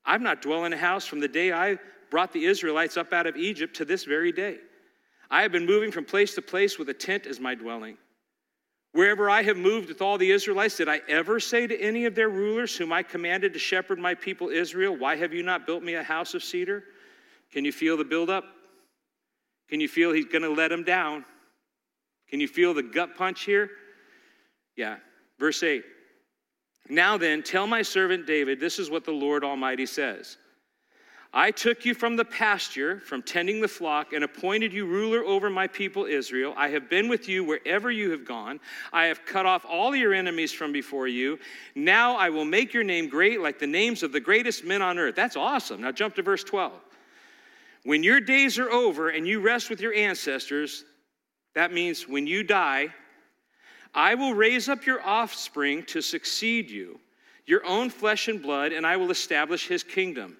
I've 0.06 0.21
not 0.21 0.41
dwelt 0.41 0.65
in 0.65 0.73
a 0.73 0.77
house 0.77 1.06
from 1.06 1.19
the 1.19 1.27
day 1.27 1.51
I 1.51 1.77
brought 2.12 2.34
the 2.34 2.45
Israelites 2.45 2.97
up 2.97 3.13
out 3.13 3.25
of 3.25 3.38
Egypt 3.38 3.75
to 3.77 3.86
this 3.86 4.03
very 4.03 4.32
day. 4.32 4.58
I 5.32 5.41
have 5.41 5.51
been 5.51 5.65
moving 5.65 5.91
from 5.91 6.06
place 6.06 6.36
to 6.36 6.41
place 6.41 6.77
with 6.77 6.89
a 6.89 6.93
tent 6.93 7.25
as 7.25 7.39
my 7.39 7.56
dwelling. 7.56 7.97
Wherever 8.93 9.27
I 9.27 9.41
have 9.41 9.58
moved 9.58 9.89
with 9.89 10.01
all 10.01 10.19
the 10.19 10.29
Israelites, 10.29 10.77
did 10.77 10.88
I 10.88 11.01
ever 11.10 11.39
say 11.39 11.65
to 11.65 11.79
any 11.82 12.06
of 12.06 12.13
their 12.13 12.29
rulers, 12.29 12.77
whom 12.77 12.93
I 12.93 13.01
commanded 13.01 13.51
to 13.53 13.60
shepherd 13.60 13.97
my 13.97 14.13
people 14.13 14.49
Israel, 14.49 14.95
Why 14.95 15.15
have 15.15 15.34
you 15.34 15.41
not 15.41 15.65
built 15.65 15.84
me 15.84 15.95
a 15.95 16.03
house 16.03 16.36
of 16.36 16.43
cedar? 16.43 16.84
Can 17.51 17.65
you 17.65 17.71
feel 17.71 17.97
the 17.97 18.03
buildup? 18.03 18.45
Can 19.67 19.79
you 19.79 19.88
feel 19.88 20.12
he's 20.12 20.25
going 20.25 20.43
to 20.43 20.53
let 20.53 20.69
them 20.69 20.84
down? 20.84 21.25
Can 22.29 22.39
you 22.39 22.47
feel 22.47 22.73
the 22.75 22.84
gut 22.84 23.15
punch 23.15 23.43
here? 23.43 23.69
Yeah. 24.75 24.97
Verse 25.39 25.63
8. 25.63 25.84
Now 26.89 27.17
then, 27.17 27.41
tell 27.41 27.65
my 27.65 27.82
servant 27.82 28.27
David, 28.27 28.60
this 28.60 28.77
is 28.77 28.89
what 28.89 29.06
the 29.06 29.12
Lord 29.12 29.43
Almighty 29.43 29.86
says. 29.86 30.38
I 31.36 31.50
took 31.50 31.84
you 31.84 31.96
from 31.96 32.15
the 32.15 32.26
pasture, 32.26 33.00
from 33.00 33.24
tending 33.24 33.60
the 33.60 33.67
flock, 33.67 34.13
and 34.13 34.24
appointed 34.24 34.72
you 34.72 34.86
ruler 34.86 35.24
over 35.24 35.50
my 35.50 35.65
people 35.65 36.06
Israel. 36.06 36.54
I 36.56 36.69
have 36.69 36.91
been 36.91 37.10
with 37.10 37.28
you 37.28 37.43
wherever 37.43 37.89
you 37.89 38.12
have 38.12 38.24
gone. 38.24 38.60
I 38.91 39.06
have 39.06 39.26
cut 39.26 39.48
off 39.48 39.65
all 39.67 39.96
your 39.96 40.13
enemies 40.13 40.52
from 40.52 40.72
before 40.72 41.08
you. 41.08 41.39
Now 41.74 42.15
I 42.17 42.30
will 42.30 42.46
make 42.46 42.72
your 42.72 42.84
name 42.84 43.10
great 43.10 43.41
like 43.41 43.58
the 43.58 43.65
names 43.65 44.04
of 44.04 44.12
the 44.12 44.19
greatest 44.19 44.63
men 44.63 44.84
on 44.84 45.00
earth. 45.00 45.15
That's 45.15 45.36
awesome. 45.36 45.82
Now 45.82 45.91
jump 45.91 46.13
to 46.15 46.22
verse 46.22 46.43
12. 46.43 46.72
When 47.84 48.04
your 48.04 48.22
days 48.22 48.60
are 48.60 48.69
over 48.69 49.10
and 49.10 49.28
you 49.28 49.39
rest 49.39 49.72
with 49.72 49.82
your 49.82 49.93
ancestors, 49.93 50.86
that 51.56 51.74
means 51.74 52.08
when 52.08 52.28
you 52.28 52.43
die, 52.43 52.89
I 53.96 54.13
will 54.13 54.36
raise 54.36 54.69
up 54.69 54.86
your 54.86 55.02
offspring 55.02 55.84
to 55.86 56.02
succeed 56.02 56.69
you, 56.69 57.00
your 57.48 57.65
own 57.65 57.89
flesh 57.89 58.28
and 58.28 58.39
blood, 58.39 58.72
and 58.72 58.86
I 58.86 58.98
will 58.98 59.10
establish 59.10 59.67
his 59.67 59.84
kingdom. 59.84 60.38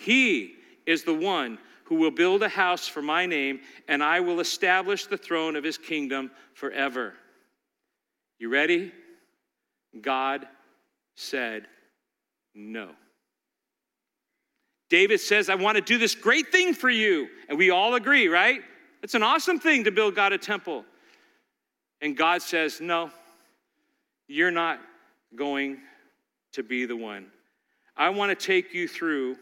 He 0.00 0.54
is 0.86 1.04
the 1.04 1.14
one 1.14 1.58
who 1.84 1.96
will 1.96 2.10
build 2.10 2.42
a 2.42 2.48
house 2.48 2.88
for 2.88 3.02
my 3.02 3.26
name, 3.26 3.60
and 3.86 4.02
I 4.02 4.20
will 4.20 4.40
establish 4.40 5.06
the 5.06 5.18
throne 5.18 5.56
of 5.56 5.64
his 5.64 5.76
kingdom 5.76 6.30
forever. 6.54 7.14
You 8.38 8.48
ready? 8.48 8.92
God 10.00 10.46
said 11.16 11.66
no. 12.54 12.90
David 14.88 15.20
says, 15.20 15.50
I 15.50 15.56
want 15.56 15.76
to 15.76 15.82
do 15.82 15.98
this 15.98 16.14
great 16.14 16.50
thing 16.50 16.72
for 16.72 16.88
you. 16.88 17.28
And 17.48 17.58
we 17.58 17.70
all 17.70 17.94
agree, 17.94 18.28
right? 18.28 18.62
It's 19.02 19.14
an 19.14 19.22
awesome 19.22 19.60
thing 19.60 19.84
to 19.84 19.90
build 19.90 20.14
God 20.14 20.32
a 20.32 20.38
temple. 20.38 20.84
And 22.00 22.16
God 22.16 22.40
says, 22.40 22.80
No, 22.80 23.10
you're 24.28 24.50
not 24.50 24.80
going 25.36 25.78
to 26.52 26.62
be 26.62 26.86
the 26.86 26.96
one. 26.96 27.26
I 27.96 28.08
want 28.08 28.30
to 28.30 28.46
take 28.46 28.72
you 28.72 28.88
through 28.88 29.36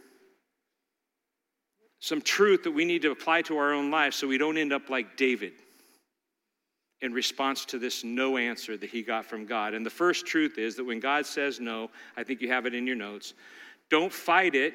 some 2.00 2.20
truth 2.20 2.62
that 2.62 2.70
we 2.70 2.84
need 2.84 3.02
to 3.02 3.11
apply 3.11 3.42
to 3.42 3.56
our 3.56 3.72
own 3.72 3.90
lives 3.90 4.16
so 4.16 4.28
we 4.28 4.38
don't 4.38 4.56
end 4.56 4.72
up 4.72 4.88
like 4.88 5.16
David 5.16 5.52
in 7.00 7.12
response 7.12 7.64
to 7.64 7.78
this 7.78 8.02
no 8.02 8.37
answer 8.37 8.76
that 8.76 8.90
he 8.90 9.02
got 9.02 9.24
from 9.24 9.46
God. 9.46 9.74
And 9.74 9.84
the 9.84 9.90
first 9.90 10.26
truth 10.26 10.58
is 10.58 10.76
that 10.76 10.84
when 10.84 11.00
God 11.00 11.26
says 11.26 11.61
no, 11.61 11.90
I 12.16 12.24
think 12.24 12.40
you 12.40 12.48
have 12.50 12.66
it 12.66 12.74
in 12.74 12.87
your 12.87 12.96
notes, 12.96 13.34
don't 13.90 14.12
fight 14.12 14.54
it, 14.54 14.74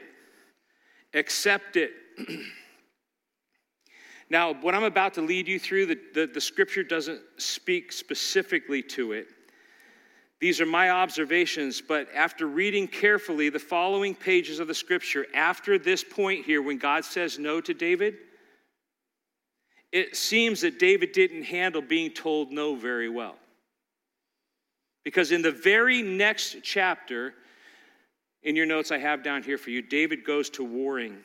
accept 1.13 1.75
it. 1.75 1.91
now, 4.29 4.53
what 4.53 4.73
I'm 4.73 4.83
about 4.83 5.13
to 5.15 5.21
lead 5.21 5.47
you 5.47 5.59
through, 5.59 5.87
the, 5.87 5.99
the, 6.13 6.25
the 6.27 6.41
scripture 6.41 6.83
doesn't 6.83 7.21
speak 7.37 7.91
specifically 7.91 8.81
to 8.83 9.11
it. 9.11 9.27
These 10.43 10.59
are 10.59 10.65
my 10.65 10.89
observations, 10.89 11.79
but 11.79 12.09
after 12.13 12.47
reading 12.47 12.85
carefully 12.85 13.47
the 13.47 13.59
following 13.59 14.13
pages 14.13 14.59
of 14.59 14.67
the 14.67 14.75
scripture, 14.75 15.25
after 15.33 15.79
this 15.79 16.03
point 16.03 16.45
here, 16.45 16.61
when 16.61 16.77
God 16.77 17.05
says 17.05 17.39
no 17.39 17.61
to 17.61 17.73
David, 17.73 18.15
it 19.93 20.17
seems 20.17 20.59
that 20.59 20.79
David 20.79 21.13
didn't 21.13 21.43
handle 21.43 21.81
being 21.81 22.11
told 22.11 22.51
no 22.51 22.75
very 22.75 23.07
well. 23.07 23.37
Because 25.05 25.31
in 25.31 25.41
the 25.41 25.49
very 25.49 26.01
next 26.01 26.57
chapter, 26.61 27.33
in 28.41 28.57
your 28.57 28.65
notes 28.65 28.91
I 28.91 28.97
have 28.97 29.23
down 29.23 29.43
here 29.43 29.57
for 29.57 29.69
you, 29.69 29.81
David 29.81 30.25
goes 30.25 30.49
to 30.49 30.63
warring. 30.65 31.19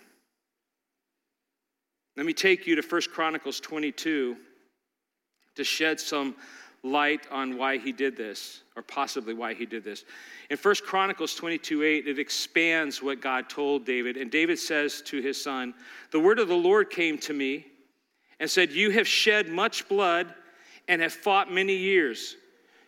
Let 2.17 2.25
me 2.25 2.35
take 2.35 2.69
you 2.69 2.81
to 2.81 2.89
1 2.89 3.03
Chronicles 3.13 3.59
22 3.59 4.37
to 5.57 5.65
shed 5.65 5.99
some 5.99 6.37
light 6.83 7.27
on 7.31 7.57
why 7.57 7.79
he 7.79 7.93
did 7.93 8.17
this, 8.17 8.63
or 8.77 8.83
possibly 8.83 9.35
why 9.35 9.55
he 9.55 9.67
did 9.67 9.85
this. 9.85 10.05
In 10.51 10.57
1 10.57 10.75
Chronicles 10.85 11.35
22 11.35 11.83
8, 11.83 12.07
it 12.07 12.19
expands 12.19 13.03
what 13.03 13.21
God 13.21 13.49
told 13.49 13.85
David. 13.85 14.17
And 14.17 14.31
David 14.31 14.59
says 14.59 15.03
to 15.03 15.21
his 15.21 15.43
son, 15.43 15.75
The 16.11 16.21
word 16.21 16.39
of 16.39 16.49
the 16.49 16.55
Lord 16.55 16.91
came 16.91 17.19
to 17.19 17.33
me 17.33 17.67
and 18.41 18.51
said, 18.51 18.73
You 18.73 18.91
have 18.91 19.09
shed 19.09 19.49
much 19.49 19.89
blood 19.89 20.33
and 20.87 21.03
have 21.03 21.13
fought 21.13 21.53
many 21.53 21.77
years. 21.77 22.37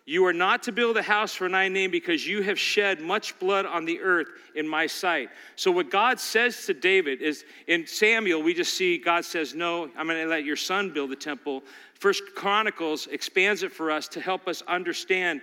You 0.07 0.25
are 0.27 0.33
not 0.33 0.63
to 0.65 0.73
build 0.73 0.97
a 0.97 1.03
house 1.03 1.35
for 1.35 1.49
my 1.49 1.69
name 1.69 1.91
because 1.91 2.27
you 2.27 2.43
have 2.43 2.59
shed 2.59 3.01
much 3.01 3.39
blood 3.39 3.67
on 3.67 3.85
the 3.85 4.01
earth 4.01 4.29
in 4.55 4.67
my 4.67 4.87
sight. 4.87 5.29
So, 5.57 5.71
what 5.71 5.91
God 5.91 6.19
says 6.19 6.67
to 6.67 6.75
David 6.75 7.23
is 7.23 7.45
in 7.69 7.87
Samuel, 7.87 8.43
we 8.43 8.55
just 8.55 8.75
see 8.75 8.99
God 8.99 9.25
says, 9.25 9.55
No, 9.55 9.91
I'm 9.97 10.07
going 10.07 10.23
to 10.23 10.29
let 10.29 10.45
your 10.45 10.57
son 10.57 10.93
build 10.93 11.11
the 11.11 11.17
temple. 11.17 11.63
First 11.95 12.23
Chronicles 12.35 13.07
expands 13.09 13.63
it 13.63 13.73
for 13.73 13.91
us 13.91 14.09
to 14.09 14.21
help 14.21 14.49
us 14.49 14.63
understand 14.63 15.43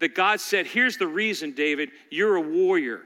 that 0.00 0.14
God 0.14 0.40
said, 0.40 0.66
Here's 0.66 0.96
the 0.96 1.06
reason, 1.06 1.52
David, 1.52 1.90
you're 2.10 2.36
a 2.36 2.40
warrior 2.40 3.02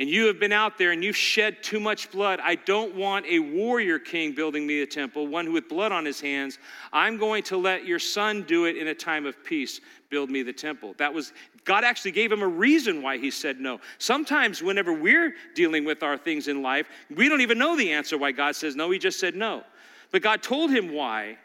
and 0.00 0.08
you 0.08 0.28
have 0.28 0.40
been 0.40 0.50
out 0.50 0.78
there 0.78 0.92
and 0.92 1.04
you've 1.04 1.14
shed 1.14 1.62
too 1.62 1.78
much 1.78 2.10
blood. 2.10 2.40
I 2.42 2.54
don't 2.54 2.94
want 2.94 3.26
a 3.26 3.38
warrior 3.38 3.98
king 3.98 4.32
building 4.32 4.66
me 4.66 4.80
a 4.80 4.86
temple, 4.86 5.26
one 5.26 5.52
with 5.52 5.68
blood 5.68 5.92
on 5.92 6.06
his 6.06 6.22
hands. 6.22 6.58
I'm 6.90 7.18
going 7.18 7.42
to 7.44 7.58
let 7.58 7.84
your 7.84 7.98
son 7.98 8.44
do 8.44 8.64
it 8.64 8.78
in 8.78 8.88
a 8.88 8.94
time 8.94 9.26
of 9.26 9.44
peace, 9.44 9.82
build 10.08 10.30
me 10.30 10.42
the 10.42 10.54
temple. 10.54 10.94
That 10.96 11.12
was, 11.12 11.34
God 11.66 11.84
actually 11.84 12.12
gave 12.12 12.32
him 12.32 12.40
a 12.40 12.48
reason 12.48 13.02
why 13.02 13.18
he 13.18 13.30
said 13.30 13.60
no. 13.60 13.78
Sometimes, 13.98 14.62
whenever 14.62 14.90
we're 14.90 15.34
dealing 15.54 15.84
with 15.84 16.02
our 16.02 16.16
things 16.16 16.48
in 16.48 16.62
life, 16.62 16.86
we 17.14 17.28
don't 17.28 17.42
even 17.42 17.58
know 17.58 17.76
the 17.76 17.92
answer 17.92 18.16
why 18.16 18.32
God 18.32 18.56
says 18.56 18.74
no. 18.74 18.90
He 18.90 18.98
just 18.98 19.20
said 19.20 19.36
no. 19.36 19.64
But 20.12 20.22
God 20.22 20.42
told 20.42 20.70
him 20.70 20.94
why. 20.94 21.36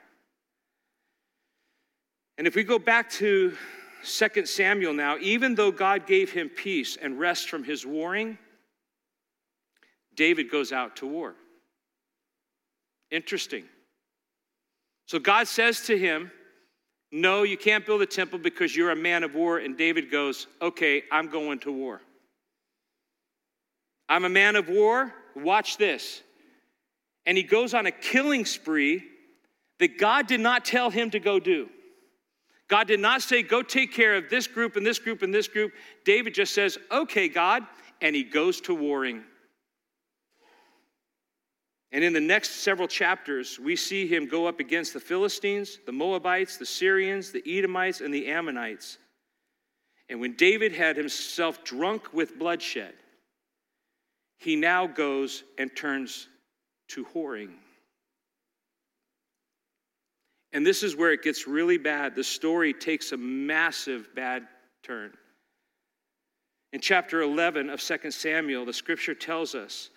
And 2.37 2.47
if 2.47 2.55
we 2.55 2.63
go 2.63 2.79
back 2.79 3.09
to 3.11 3.57
2 4.05 4.45
Samuel 4.45 4.93
now, 4.93 5.17
even 5.19 5.55
though 5.55 5.71
God 5.71 6.07
gave 6.07 6.31
him 6.31 6.47
peace 6.47 6.95
and 6.95 7.19
rest 7.19 7.49
from 7.49 7.65
his 7.65 7.85
warring, 7.85 8.37
David 10.15 10.49
goes 10.49 10.71
out 10.71 10.97
to 10.97 11.07
war. 11.07 11.35
Interesting. 13.11 13.65
So 15.05 15.19
God 15.19 15.47
says 15.47 15.81
to 15.87 15.97
him, 15.97 16.31
No, 17.11 17.43
you 17.43 17.57
can't 17.57 17.85
build 17.85 18.01
a 18.01 18.05
temple 18.05 18.39
because 18.39 18.75
you're 18.75 18.91
a 18.91 18.95
man 18.95 19.23
of 19.23 19.35
war. 19.35 19.59
And 19.59 19.77
David 19.77 20.11
goes, 20.11 20.47
Okay, 20.61 21.03
I'm 21.11 21.29
going 21.29 21.59
to 21.59 21.71
war. 21.71 22.01
I'm 24.09 24.25
a 24.25 24.29
man 24.29 24.55
of 24.55 24.69
war. 24.69 25.13
Watch 25.35 25.77
this. 25.77 26.21
And 27.25 27.37
he 27.37 27.43
goes 27.43 27.73
on 27.73 27.85
a 27.85 27.91
killing 27.91 28.45
spree 28.45 29.03
that 29.79 29.97
God 29.97 30.27
did 30.27 30.39
not 30.39 30.63
tell 30.63 30.89
him 30.89 31.09
to 31.11 31.19
go 31.19 31.39
do. 31.39 31.69
God 32.67 32.87
did 32.87 32.99
not 32.99 33.21
say, 33.21 33.43
Go 33.43 33.61
take 33.61 33.93
care 33.93 34.15
of 34.15 34.29
this 34.29 34.47
group 34.47 34.75
and 34.75 34.85
this 34.85 34.99
group 34.99 35.21
and 35.21 35.33
this 35.33 35.47
group. 35.47 35.73
David 36.03 36.33
just 36.33 36.53
says, 36.53 36.77
Okay, 36.91 37.27
God. 37.27 37.63
And 38.01 38.15
he 38.15 38.23
goes 38.23 38.59
to 38.61 38.75
warring. 38.75 39.23
And 41.95 42.03
in 42.03 42.11
the 42.11 42.19
next 42.19 42.55
several 42.55 42.89
chapters, 42.89 43.57
we 43.57 43.77
see 43.77 44.05
him 44.05 44.27
go 44.27 44.47
up 44.47 44.59
against 44.59 44.91
the 44.91 44.99
Philistines, 44.99 45.79
the 45.85 45.93
Moabites, 45.93 46.57
the 46.57 46.65
Syrians, 46.65 47.31
the 47.31 47.41
Edomites, 47.47 48.01
and 48.01 48.13
the 48.13 48.27
Ammonites. 48.27 48.97
And 50.09 50.19
when 50.19 50.33
David 50.33 50.73
had 50.73 50.97
himself 50.97 51.63
drunk 51.63 52.13
with 52.13 52.37
bloodshed, 52.37 52.95
he 54.39 54.57
now 54.57 54.87
goes 54.87 55.45
and 55.57 55.73
turns 55.73 56.27
to 56.89 57.05
whoring. 57.05 57.53
And 60.51 60.67
this 60.67 60.83
is 60.83 60.97
where 60.97 61.13
it 61.13 61.23
gets 61.23 61.47
really 61.47 61.77
bad. 61.77 62.13
The 62.13 62.25
story 62.25 62.73
takes 62.73 63.13
a 63.13 63.17
massive 63.17 64.13
bad 64.13 64.45
turn. 64.83 65.13
In 66.73 66.81
chapter 66.81 67.21
11 67.21 67.69
of 67.69 67.79
2 67.79 68.11
Samuel, 68.11 68.65
the 68.65 68.73
scripture 68.73 69.15
tells 69.15 69.55
us 69.55 69.91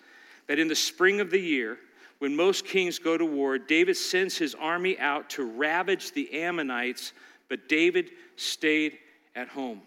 that 0.47 0.59
in 0.59 0.69
the 0.69 0.75
spring 0.75 1.19
of 1.19 1.29
the 1.29 1.41
year, 1.41 1.77
when 2.19 2.35
most 2.35 2.65
kings 2.65 2.99
go 2.99 3.17
to 3.17 3.25
war, 3.25 3.57
David 3.57 3.97
sends 3.97 4.37
his 4.37 4.53
army 4.53 4.99
out 4.99 5.29
to 5.31 5.43
ravage 5.43 6.11
the 6.11 6.43
Ammonites, 6.43 7.13
but 7.47 7.67
David 7.67 8.11
stayed 8.35 8.97
at 9.35 9.47
home. 9.47 9.81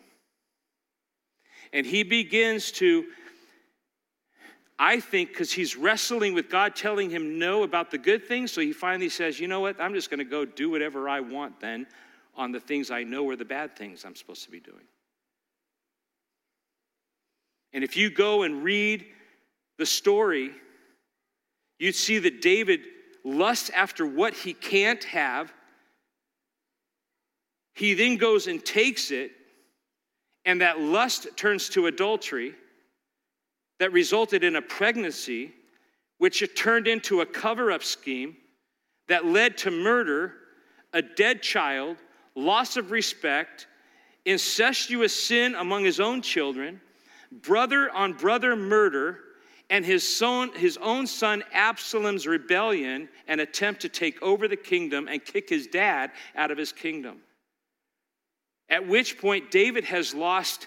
And 1.75 1.87
he 1.87 2.03
begins 2.03 2.73
to, 2.73 3.05
I 4.79 5.01
think, 5.01 5.29
because 5.29 5.53
he's 5.53 5.77
wrestling 5.77 6.33
with 6.35 6.51
God 6.51 6.75
telling 6.75 7.11
him 7.11 7.39
no 7.39 7.63
about 7.63 7.91
the 7.91 7.99
good 7.99 8.27
things, 8.27 8.51
so 8.51 8.61
he 8.61 8.73
finally 8.73 9.11
says, 9.11 9.39
You 9.39 9.49
know 9.49 9.61
what? 9.61 9.81
I'm 9.81 9.95
just 9.95 10.11
going 10.11 10.19
to 10.19 10.25
go 10.25 10.45
do 10.45 10.71
whatever 10.71 11.09
I 11.09 11.21
want 11.21 11.61
then 11.61 11.87
on 12.35 12.51
the 12.51 12.61
things 12.61 12.91
I 12.91 13.05
know 13.05 13.29
are 13.29 13.37
the 13.37 13.45
bad 13.45 13.77
things 13.77 14.05
I'm 14.05 14.17
supposed 14.17 14.45
to 14.45 14.51
be 14.51 14.61
doing. 14.61 14.85
And 17.75 17.85
if 17.85 17.97
you 17.97 18.11
go 18.11 18.43
and 18.43 18.63
read 18.63 19.07
the 19.79 19.87
story, 19.87 20.51
you'd 21.83 21.97
see 21.97 22.21
that 22.21 22.41
David 22.41 22.83
lusts 23.25 23.69
after 23.71 24.07
what 24.07 24.35
he 24.35 24.55
can't 24.55 25.03
have. 25.03 25.53
He 27.75 27.95
then 27.95 28.19
goes 28.19 28.47
and 28.47 28.65
takes 28.65 29.11
it, 29.11 29.33
and 30.45 30.61
that 30.61 30.81
lust 30.81 31.27
turns 31.35 31.69
to 31.71 31.89
adultery 31.89 32.55
that 33.81 33.91
resulted 33.91 34.45
in 34.45 34.55
a 34.55 34.63
pregnancy, 34.63 35.51
which 36.19 36.49
turned 36.55 36.87
into 36.87 37.21
a 37.21 37.27
cover 37.27 37.73
up 37.73 37.83
scheme 37.83 38.37
that 39.09 39.27
led 39.27 39.59
to 39.59 39.73
murder, 39.73 40.35
a 40.93 41.03
dead 41.03 41.43
child, 41.43 41.97
loss 42.37 42.77
of 42.77 42.93
respect, 42.93 43.67
incestuous 44.25 45.21
sin 45.21 45.57
among 45.57 45.85
his 45.85 45.99
own 45.99 46.23
children, 46.23 46.81
brother 47.33 47.91
on 47.91 48.13
brother 48.13 48.55
murder 48.55 49.19
and 49.71 49.85
his, 49.85 50.17
son, 50.17 50.51
his 50.55 50.77
own 50.79 51.07
son 51.07 51.43
Absalom's 51.53 52.27
rebellion 52.27 53.09
and 53.27 53.41
attempt 53.41 53.83
to 53.83 53.89
take 53.89 54.21
over 54.23 54.49
the 54.49 54.57
kingdom 54.57 55.09
and 55.09 55.25
kick 55.25 55.49
his 55.49 55.67
dad 55.67 56.11
out 56.37 56.51
of 56.51 56.59
his 56.59 56.73
kingdom. 56.73 57.19
At 58.69 58.87
which 58.87 59.19
point, 59.19 59.51
David 59.51 59.85
has 59.85 60.15
lost 60.15 60.67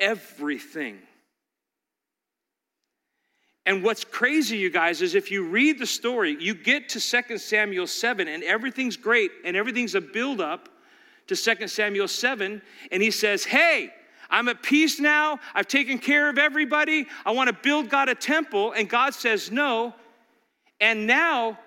everything. 0.00 0.98
And 3.64 3.84
what's 3.84 4.04
crazy, 4.04 4.56
you 4.56 4.70
guys, 4.70 5.02
is 5.02 5.14
if 5.14 5.30
you 5.30 5.46
read 5.46 5.78
the 5.78 5.86
story, 5.86 6.36
you 6.40 6.54
get 6.54 6.88
to 6.90 7.00
2 7.00 7.38
Samuel 7.38 7.86
7, 7.86 8.26
and 8.26 8.42
everything's 8.42 8.96
great, 8.96 9.30
and 9.44 9.56
everything's 9.56 9.94
a 9.94 10.00
buildup 10.00 10.68
to 11.28 11.36
2 11.36 11.68
Samuel 11.68 12.08
7, 12.08 12.60
and 12.90 13.02
he 13.02 13.12
says, 13.12 13.44
Hey, 13.44 13.90
I'm 14.32 14.48
at 14.48 14.62
peace 14.62 14.98
now. 14.98 15.38
I've 15.54 15.68
taken 15.68 15.98
care 15.98 16.30
of 16.30 16.38
everybody. 16.38 17.06
I 17.26 17.32
want 17.32 17.48
to 17.48 17.52
build 17.52 17.90
God 17.90 18.08
a 18.08 18.14
temple. 18.14 18.72
And 18.72 18.88
God 18.88 19.12
says 19.14 19.52
no. 19.52 19.94
And 20.80 21.06
now 21.06 21.58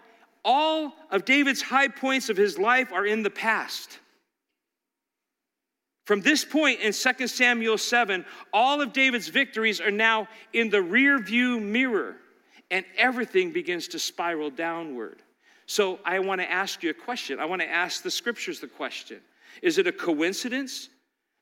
all 0.44 0.94
of 1.12 1.26
David's 1.26 1.62
high 1.62 1.88
points 1.88 2.30
of 2.30 2.36
his 2.36 2.58
life 2.58 2.92
are 2.92 3.06
in 3.06 3.22
the 3.22 3.30
past. 3.30 4.00
From 6.06 6.22
this 6.22 6.44
point 6.44 6.82
in 6.82 6.92
2 6.92 7.28
Samuel 7.28 7.78
7, 7.78 8.26
all 8.52 8.82
of 8.82 8.94
David's 8.94 9.28
victories 9.28 9.80
are 9.80 9.92
now 9.92 10.28
in 10.54 10.70
the 10.70 10.82
rear 10.82 11.20
view 11.20 11.60
mirror, 11.60 12.18
and 12.70 12.86
everything 12.98 13.52
begins 13.52 13.88
to 13.90 14.00
spiral 14.00 14.52
downward. 14.52 15.22
So 15.66 16.00
I 16.06 16.20
want 16.20 16.42
to 16.42 16.52
ask 16.52 16.84
you 16.84 16.92
a 16.92 16.94
question. 16.94 17.40
I 17.40 17.46
want 17.46 17.62
to 17.62 17.70
ask 17.70 18.04
the 18.04 18.12
scriptures 18.12 18.60
the 18.60 18.68
question 18.68 19.20
Is 19.64 19.78
it 19.78 19.88
a 19.88 19.92
coincidence 19.92 20.90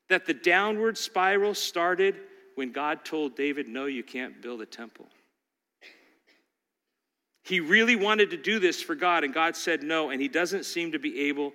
that 0.08 0.26
the 0.26 0.34
downward 0.34 0.98
spiral 0.98 1.54
started 1.54 2.16
when 2.54 2.72
God 2.72 3.04
told 3.04 3.36
David, 3.36 3.68
No, 3.68 3.86
you 3.86 4.02
can't 4.02 4.40
build 4.40 4.60
a 4.60 4.66
temple. 4.66 5.06
He 7.44 7.60
really 7.60 7.94
wanted 7.94 8.30
to 8.30 8.38
do 8.38 8.58
this 8.58 8.80
for 8.82 8.94
God, 8.94 9.22
and 9.22 9.32
God 9.32 9.54
said 9.54 9.82
no, 9.82 10.08
and 10.08 10.20
he 10.20 10.28
doesn't 10.28 10.64
seem 10.64 10.92
to 10.92 10.98
be 10.98 11.28
able 11.28 11.52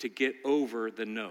to 0.00 0.08
get 0.08 0.34
over 0.44 0.90
the 0.90 1.06
no. 1.06 1.30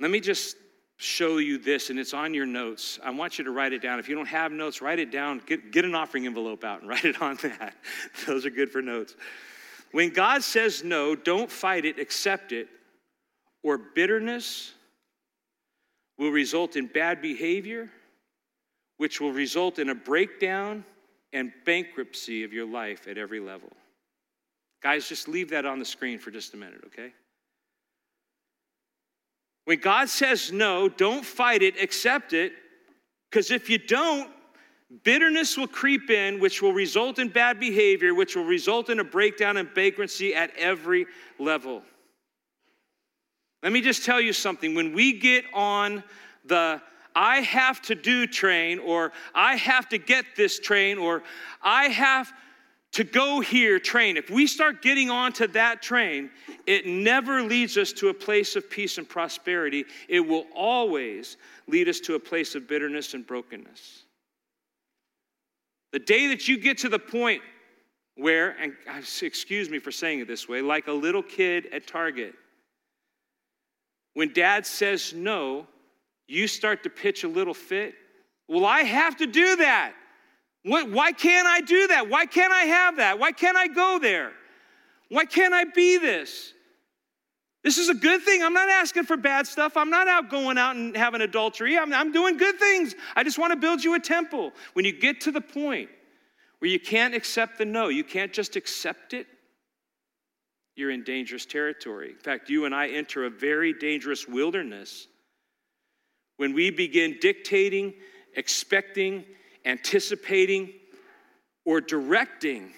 Let 0.00 0.10
me 0.10 0.20
just 0.20 0.56
show 0.96 1.36
you 1.36 1.58
this, 1.58 1.90
and 1.90 1.98
it's 1.98 2.14
on 2.14 2.32
your 2.32 2.46
notes. 2.46 2.98
I 3.04 3.10
want 3.10 3.36
you 3.36 3.44
to 3.44 3.50
write 3.50 3.74
it 3.74 3.82
down. 3.82 3.98
If 3.98 4.08
you 4.08 4.14
don't 4.14 4.26
have 4.26 4.52
notes, 4.52 4.80
write 4.80 4.98
it 4.98 5.12
down. 5.12 5.42
Get, 5.46 5.70
get 5.70 5.84
an 5.84 5.94
offering 5.94 6.24
envelope 6.24 6.64
out 6.64 6.80
and 6.80 6.88
write 6.88 7.04
it 7.04 7.20
on 7.20 7.36
that. 7.42 7.74
Those 8.26 8.46
are 8.46 8.50
good 8.50 8.70
for 8.70 8.80
notes. 8.80 9.14
When 9.92 10.10
God 10.10 10.42
says 10.42 10.82
no, 10.82 11.14
don't 11.14 11.50
fight 11.50 11.84
it, 11.84 11.98
accept 11.98 12.52
it, 12.52 12.68
or 13.68 13.76
bitterness 13.76 14.72
will 16.18 16.30
result 16.30 16.74
in 16.76 16.86
bad 16.86 17.20
behavior, 17.20 17.90
which 18.96 19.20
will 19.20 19.32
result 19.32 19.78
in 19.78 19.90
a 19.90 19.94
breakdown 19.94 20.84
and 21.34 21.52
bankruptcy 21.66 22.44
of 22.44 22.52
your 22.54 22.66
life 22.66 23.06
at 23.06 23.18
every 23.18 23.40
level. 23.40 23.70
Guys, 24.82 25.06
just 25.06 25.28
leave 25.28 25.50
that 25.50 25.66
on 25.66 25.78
the 25.78 25.84
screen 25.84 26.18
for 26.18 26.30
just 26.30 26.54
a 26.54 26.56
minute, 26.56 26.80
okay? 26.86 27.12
When 29.66 29.80
God 29.80 30.08
says 30.08 30.50
no, 30.50 30.88
don't 30.88 31.24
fight 31.24 31.62
it, 31.62 31.78
accept 31.78 32.32
it, 32.32 32.52
because 33.30 33.50
if 33.50 33.68
you 33.68 33.76
don't, 33.76 34.30
bitterness 35.04 35.58
will 35.58 35.68
creep 35.68 36.08
in, 36.08 36.40
which 36.40 36.62
will 36.62 36.72
result 36.72 37.18
in 37.18 37.28
bad 37.28 37.60
behavior, 37.60 38.14
which 38.14 38.34
will 38.34 38.46
result 38.46 38.88
in 38.88 38.98
a 38.98 39.04
breakdown 39.04 39.58
and 39.58 39.68
bankruptcy 39.74 40.34
at 40.34 40.56
every 40.56 41.04
level. 41.38 41.82
Let 43.62 43.72
me 43.72 43.80
just 43.80 44.04
tell 44.04 44.20
you 44.20 44.32
something. 44.32 44.74
When 44.74 44.92
we 44.92 45.18
get 45.18 45.44
on 45.52 46.04
the 46.44 46.80
I 47.14 47.40
have 47.40 47.82
to 47.82 47.96
do 47.96 48.28
train, 48.28 48.78
or 48.78 49.12
I 49.34 49.56
have 49.56 49.88
to 49.88 49.98
get 49.98 50.24
this 50.36 50.60
train, 50.60 50.98
or 50.98 51.24
I 51.60 51.88
have 51.88 52.32
to 52.92 53.02
go 53.02 53.40
here 53.40 53.80
train, 53.80 54.16
if 54.16 54.30
we 54.30 54.46
start 54.46 54.82
getting 54.82 55.10
onto 55.10 55.48
that 55.48 55.82
train, 55.82 56.30
it 56.64 56.86
never 56.86 57.42
leads 57.42 57.76
us 57.76 57.92
to 57.94 58.08
a 58.08 58.14
place 58.14 58.54
of 58.54 58.70
peace 58.70 58.98
and 58.98 59.08
prosperity. 59.08 59.84
It 60.08 60.20
will 60.20 60.46
always 60.54 61.38
lead 61.66 61.88
us 61.88 61.98
to 62.00 62.14
a 62.14 62.20
place 62.20 62.54
of 62.54 62.68
bitterness 62.68 63.14
and 63.14 63.26
brokenness. 63.26 64.04
The 65.92 65.98
day 65.98 66.28
that 66.28 66.46
you 66.46 66.56
get 66.56 66.78
to 66.78 66.88
the 66.88 67.00
point 67.00 67.42
where, 68.14 68.50
and 68.60 68.74
uh, 68.88 69.00
excuse 69.22 69.70
me 69.70 69.80
for 69.80 69.90
saying 69.90 70.20
it 70.20 70.28
this 70.28 70.48
way, 70.48 70.60
like 70.60 70.86
a 70.86 70.92
little 70.92 71.22
kid 71.22 71.66
at 71.72 71.86
Target, 71.88 72.34
when 74.18 74.32
dad 74.32 74.66
says 74.66 75.14
no, 75.14 75.64
you 76.26 76.48
start 76.48 76.82
to 76.82 76.90
pitch 76.90 77.22
a 77.22 77.28
little 77.28 77.54
fit. 77.54 77.94
Well, 78.48 78.66
I 78.66 78.80
have 78.80 79.16
to 79.18 79.28
do 79.28 79.54
that. 79.54 79.92
Why 80.64 81.12
can't 81.12 81.46
I 81.46 81.60
do 81.60 81.86
that? 81.86 82.08
Why 82.08 82.26
can't 82.26 82.52
I 82.52 82.62
have 82.62 82.96
that? 82.96 83.20
Why 83.20 83.30
can't 83.30 83.56
I 83.56 83.68
go 83.68 84.00
there? 84.00 84.32
Why 85.08 85.24
can't 85.24 85.54
I 85.54 85.66
be 85.66 85.98
this? 85.98 86.52
This 87.62 87.78
is 87.78 87.90
a 87.90 87.94
good 87.94 88.22
thing. 88.22 88.42
I'm 88.42 88.54
not 88.54 88.68
asking 88.68 89.04
for 89.04 89.16
bad 89.16 89.46
stuff. 89.46 89.76
I'm 89.76 89.88
not 89.88 90.08
out 90.08 90.30
going 90.30 90.58
out 90.58 90.74
and 90.74 90.96
having 90.96 91.20
adultery. 91.20 91.78
I'm, 91.78 91.94
I'm 91.94 92.10
doing 92.10 92.38
good 92.38 92.58
things. 92.58 92.96
I 93.14 93.22
just 93.22 93.38
want 93.38 93.52
to 93.52 93.56
build 93.56 93.84
you 93.84 93.94
a 93.94 94.00
temple. 94.00 94.50
When 94.72 94.84
you 94.84 94.98
get 94.98 95.20
to 95.20 95.30
the 95.30 95.40
point 95.40 95.90
where 96.58 96.68
you 96.68 96.80
can't 96.80 97.14
accept 97.14 97.56
the 97.58 97.64
no, 97.64 97.86
you 97.86 98.02
can't 98.02 98.32
just 98.32 98.56
accept 98.56 99.14
it, 99.14 99.28
you're 100.78 100.90
in 100.90 101.02
dangerous 101.02 101.44
territory. 101.44 102.10
In 102.10 102.18
fact, 102.18 102.48
you 102.48 102.64
and 102.64 102.74
I 102.74 102.88
enter 102.88 103.24
a 103.24 103.30
very 103.30 103.72
dangerous 103.72 104.28
wilderness 104.28 105.08
when 106.36 106.54
we 106.54 106.70
begin 106.70 107.18
dictating, 107.20 107.94
expecting, 108.36 109.24
anticipating, 109.64 110.72
or 111.64 111.80
directing 111.80 112.72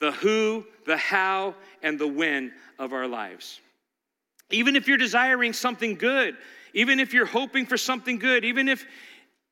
the 0.00 0.12
who, 0.12 0.64
the 0.86 0.96
how, 0.96 1.54
and 1.82 1.98
the 1.98 2.08
when 2.08 2.52
of 2.78 2.92
our 2.92 3.06
lives. 3.06 3.60
Even 4.50 4.76
if 4.76 4.88
you're 4.88 4.98
desiring 4.98 5.52
something 5.52 5.94
good, 5.94 6.36
even 6.72 7.00
if 7.00 7.14
you're 7.14 7.26
hoping 7.26 7.66
for 7.66 7.76
something 7.76 8.18
good, 8.18 8.44
even 8.44 8.68
if 8.68 8.84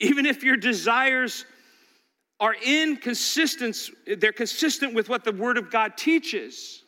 even 0.01 0.27
if 0.27 0.43
your 0.43 0.57
desires 0.57 1.45
are 2.41 2.57
inconsistent, 2.65 3.77
they're 4.19 4.33
consistent 4.33 4.95
with 4.95 5.09
what 5.09 5.23
the 5.23 5.31
Word 5.31 5.57
of 5.57 5.71
God 5.71 5.97
teaches. 5.97 6.82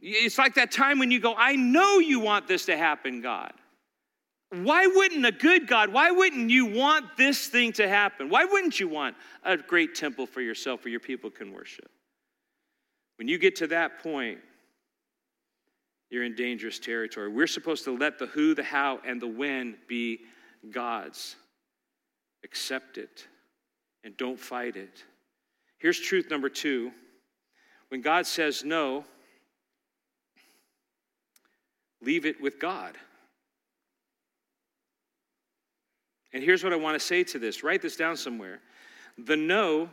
It's 0.00 0.38
like 0.38 0.54
that 0.54 0.70
time 0.70 0.98
when 0.98 1.10
you 1.10 1.20
go, 1.20 1.34
I 1.36 1.56
know 1.56 1.98
you 1.98 2.20
want 2.20 2.46
this 2.46 2.66
to 2.66 2.76
happen, 2.76 3.20
God. 3.20 3.52
Why 4.50 4.86
wouldn't 4.86 5.26
a 5.26 5.32
good 5.32 5.66
God, 5.66 5.92
why 5.92 6.10
wouldn't 6.10 6.50
you 6.50 6.66
want 6.66 7.16
this 7.18 7.48
thing 7.48 7.72
to 7.74 7.86
happen? 7.86 8.30
Why 8.30 8.44
wouldn't 8.44 8.80
you 8.80 8.88
want 8.88 9.16
a 9.44 9.58
great 9.58 9.94
temple 9.94 10.26
for 10.26 10.40
yourself 10.40 10.84
where 10.84 10.90
your 10.90 11.00
people 11.00 11.30
can 11.30 11.52
worship? 11.52 11.90
When 13.16 13.28
you 13.28 13.36
get 13.36 13.56
to 13.56 13.66
that 13.66 14.02
point, 14.02 14.38
you're 16.10 16.24
in 16.24 16.34
dangerous 16.34 16.78
territory. 16.78 17.28
We're 17.28 17.46
supposed 17.46 17.84
to 17.84 17.96
let 17.96 18.18
the 18.18 18.26
who, 18.26 18.54
the 18.54 18.62
how, 18.62 19.00
and 19.04 19.20
the 19.20 19.26
when 19.26 19.76
be 19.86 20.20
God's. 20.70 21.36
Accept 22.44 22.96
it 22.96 23.26
and 24.04 24.16
don't 24.16 24.38
fight 24.38 24.76
it. 24.76 25.04
Here's 25.78 26.00
truth 26.00 26.30
number 26.30 26.48
two 26.48 26.92
when 27.88 28.00
God 28.00 28.26
says 28.26 28.64
no, 28.64 29.04
Leave 32.02 32.26
it 32.26 32.40
with 32.40 32.58
God. 32.58 32.96
And 36.32 36.42
here's 36.42 36.62
what 36.62 36.72
I 36.72 36.76
want 36.76 36.94
to 36.98 37.04
say 37.04 37.24
to 37.24 37.38
this 37.38 37.62
write 37.62 37.82
this 37.82 37.96
down 37.96 38.16
somewhere. 38.16 38.60
The 39.16 39.36
no 39.36 39.88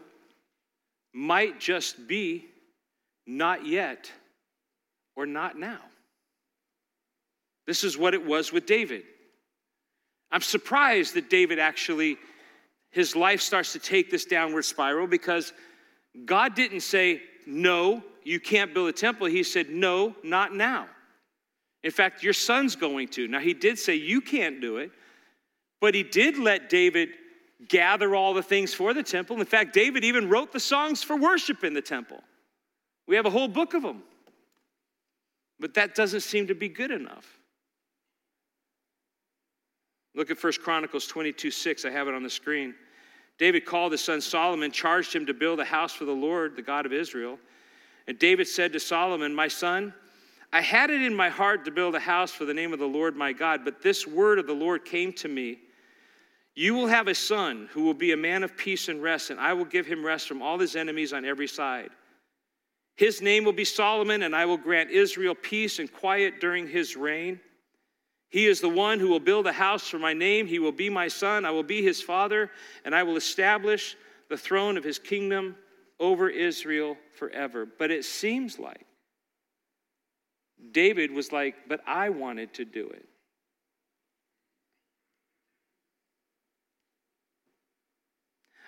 might 1.13 1.59
just 1.59 2.07
be 2.07 2.45
not 3.25 3.65
yet 3.65 4.11
or 5.15 5.25
not 5.25 5.57
now. 5.57 5.79
This 7.65 7.83
is 7.83 7.97
what 7.97 8.13
it 8.13 8.23
was 8.23 8.51
with 8.51 8.65
David. 8.65 9.03
I'm 10.31 10.41
surprised 10.41 11.15
that 11.15 11.29
David 11.29 11.57
actually, 11.57 12.17
his 12.91 13.15
life 13.15 13.41
starts 13.41 13.73
to 13.73 13.79
take 13.79 14.11
this 14.11 14.25
downward 14.25 14.63
spiral 14.63 15.07
because 15.07 15.53
God 16.25 16.55
didn't 16.55 16.81
say, 16.81 17.21
No, 17.47 18.03
you 18.23 18.39
can't 18.39 18.73
build 18.73 18.89
a 18.89 18.93
temple. 18.93 19.27
He 19.27 19.43
said, 19.43 19.69
No, 19.69 20.15
not 20.23 20.53
now. 20.53 20.87
In 21.85 21.91
fact, 21.91 22.23
your 22.23 22.33
son's 22.33 22.75
going 22.75 23.09
to. 23.09 23.27
Now, 23.27 23.39
he 23.39 23.53
did 23.53 23.77
say, 23.77 23.93
You 23.93 24.19
can't 24.19 24.59
do 24.59 24.77
it, 24.77 24.89
but 25.79 25.93
he 25.93 26.01
did 26.01 26.39
let 26.39 26.67
David 26.67 27.09
gather 27.69 28.15
all 28.15 28.33
the 28.33 28.41
things 28.41 28.73
for 28.73 28.91
the 28.95 29.03
temple. 29.03 29.39
In 29.39 29.45
fact, 29.45 29.71
David 29.71 30.03
even 30.03 30.27
wrote 30.27 30.51
the 30.51 30.59
songs 30.59 31.03
for 31.03 31.15
worship 31.15 31.63
in 31.63 31.75
the 31.75 31.83
temple. 31.83 32.21
We 33.07 33.15
have 33.15 33.27
a 33.27 33.29
whole 33.29 33.47
book 33.47 33.75
of 33.75 33.83
them. 33.83 34.01
But 35.59 35.75
that 35.75 35.93
doesn't 35.93 36.21
seem 36.21 36.47
to 36.47 36.55
be 36.55 36.67
good 36.69 36.89
enough. 36.89 37.37
Look 40.15 40.31
at 40.31 40.43
1 40.43 40.53
Chronicles 40.63 41.05
22 41.05 41.51
6. 41.51 41.85
I 41.85 41.91
have 41.91 42.07
it 42.07 42.15
on 42.15 42.23
the 42.23 42.31
screen. 42.31 42.73
David 43.37 43.63
called 43.63 43.91
his 43.91 44.01
son 44.01 44.21
Solomon, 44.21 44.71
charged 44.71 45.13
him 45.13 45.27
to 45.27 45.35
build 45.35 45.59
a 45.59 45.65
house 45.65 45.93
for 45.93 46.05
the 46.05 46.11
Lord, 46.11 46.55
the 46.55 46.63
God 46.63 46.87
of 46.87 46.93
Israel. 46.93 47.37
And 48.07 48.17
David 48.17 48.47
said 48.47 48.73
to 48.73 48.79
Solomon, 48.79 49.35
My 49.35 49.47
son, 49.47 49.93
I 50.55 50.61
had 50.61 50.89
it 50.89 51.01
in 51.01 51.13
my 51.13 51.27
heart 51.27 51.65
to 51.65 51.71
build 51.71 51.95
a 51.95 51.99
house 51.99 52.31
for 52.31 52.45
the 52.45 52.53
name 52.53 52.71
of 52.71 52.79
the 52.79 52.85
Lord 52.85 53.17
my 53.17 53.33
God, 53.33 53.65
but 53.65 53.81
this 53.81 54.07
word 54.07 54.39
of 54.39 54.47
the 54.47 54.53
Lord 54.53 54.85
came 54.85 55.11
to 55.15 55.27
me. 55.27 55.59
You 56.55 56.75
will 56.75 56.87
have 56.87 57.09
a 57.09 57.13
son 57.13 57.67
who 57.73 57.83
will 57.83 57.93
be 57.93 58.13
a 58.13 58.17
man 58.17 58.41
of 58.41 58.55
peace 58.55 58.87
and 58.87 59.03
rest, 59.03 59.31
and 59.31 59.37
I 59.37 59.51
will 59.51 59.65
give 59.65 59.85
him 59.85 60.05
rest 60.05 60.29
from 60.29 60.41
all 60.41 60.57
his 60.57 60.77
enemies 60.77 61.11
on 61.11 61.25
every 61.25 61.49
side. 61.49 61.89
His 62.95 63.21
name 63.21 63.43
will 63.43 63.51
be 63.51 63.65
Solomon, 63.65 64.23
and 64.23 64.33
I 64.33 64.45
will 64.45 64.55
grant 64.55 64.91
Israel 64.91 65.35
peace 65.35 65.79
and 65.79 65.91
quiet 65.91 66.39
during 66.39 66.69
his 66.69 66.95
reign. 66.95 67.41
He 68.29 68.45
is 68.45 68.61
the 68.61 68.69
one 68.69 69.01
who 69.01 69.09
will 69.09 69.19
build 69.19 69.47
a 69.47 69.51
house 69.51 69.85
for 69.85 69.99
my 69.99 70.13
name. 70.13 70.47
He 70.47 70.59
will 70.59 70.71
be 70.71 70.89
my 70.89 71.09
son. 71.09 71.43
I 71.43 71.51
will 71.51 71.63
be 71.63 71.83
his 71.83 72.01
father, 72.01 72.49
and 72.85 72.95
I 72.95 73.03
will 73.03 73.17
establish 73.17 73.97
the 74.29 74.37
throne 74.37 74.77
of 74.77 74.85
his 74.85 74.99
kingdom 74.99 75.57
over 75.99 76.29
Israel 76.29 76.95
forever. 77.11 77.67
But 77.77 77.91
it 77.91 78.05
seems 78.05 78.57
like 78.57 78.85
David 80.71 81.11
was 81.11 81.31
like, 81.31 81.55
But 81.67 81.81
I 81.87 82.09
wanted 82.09 82.53
to 82.55 82.65
do 82.65 82.87
it. 82.89 83.05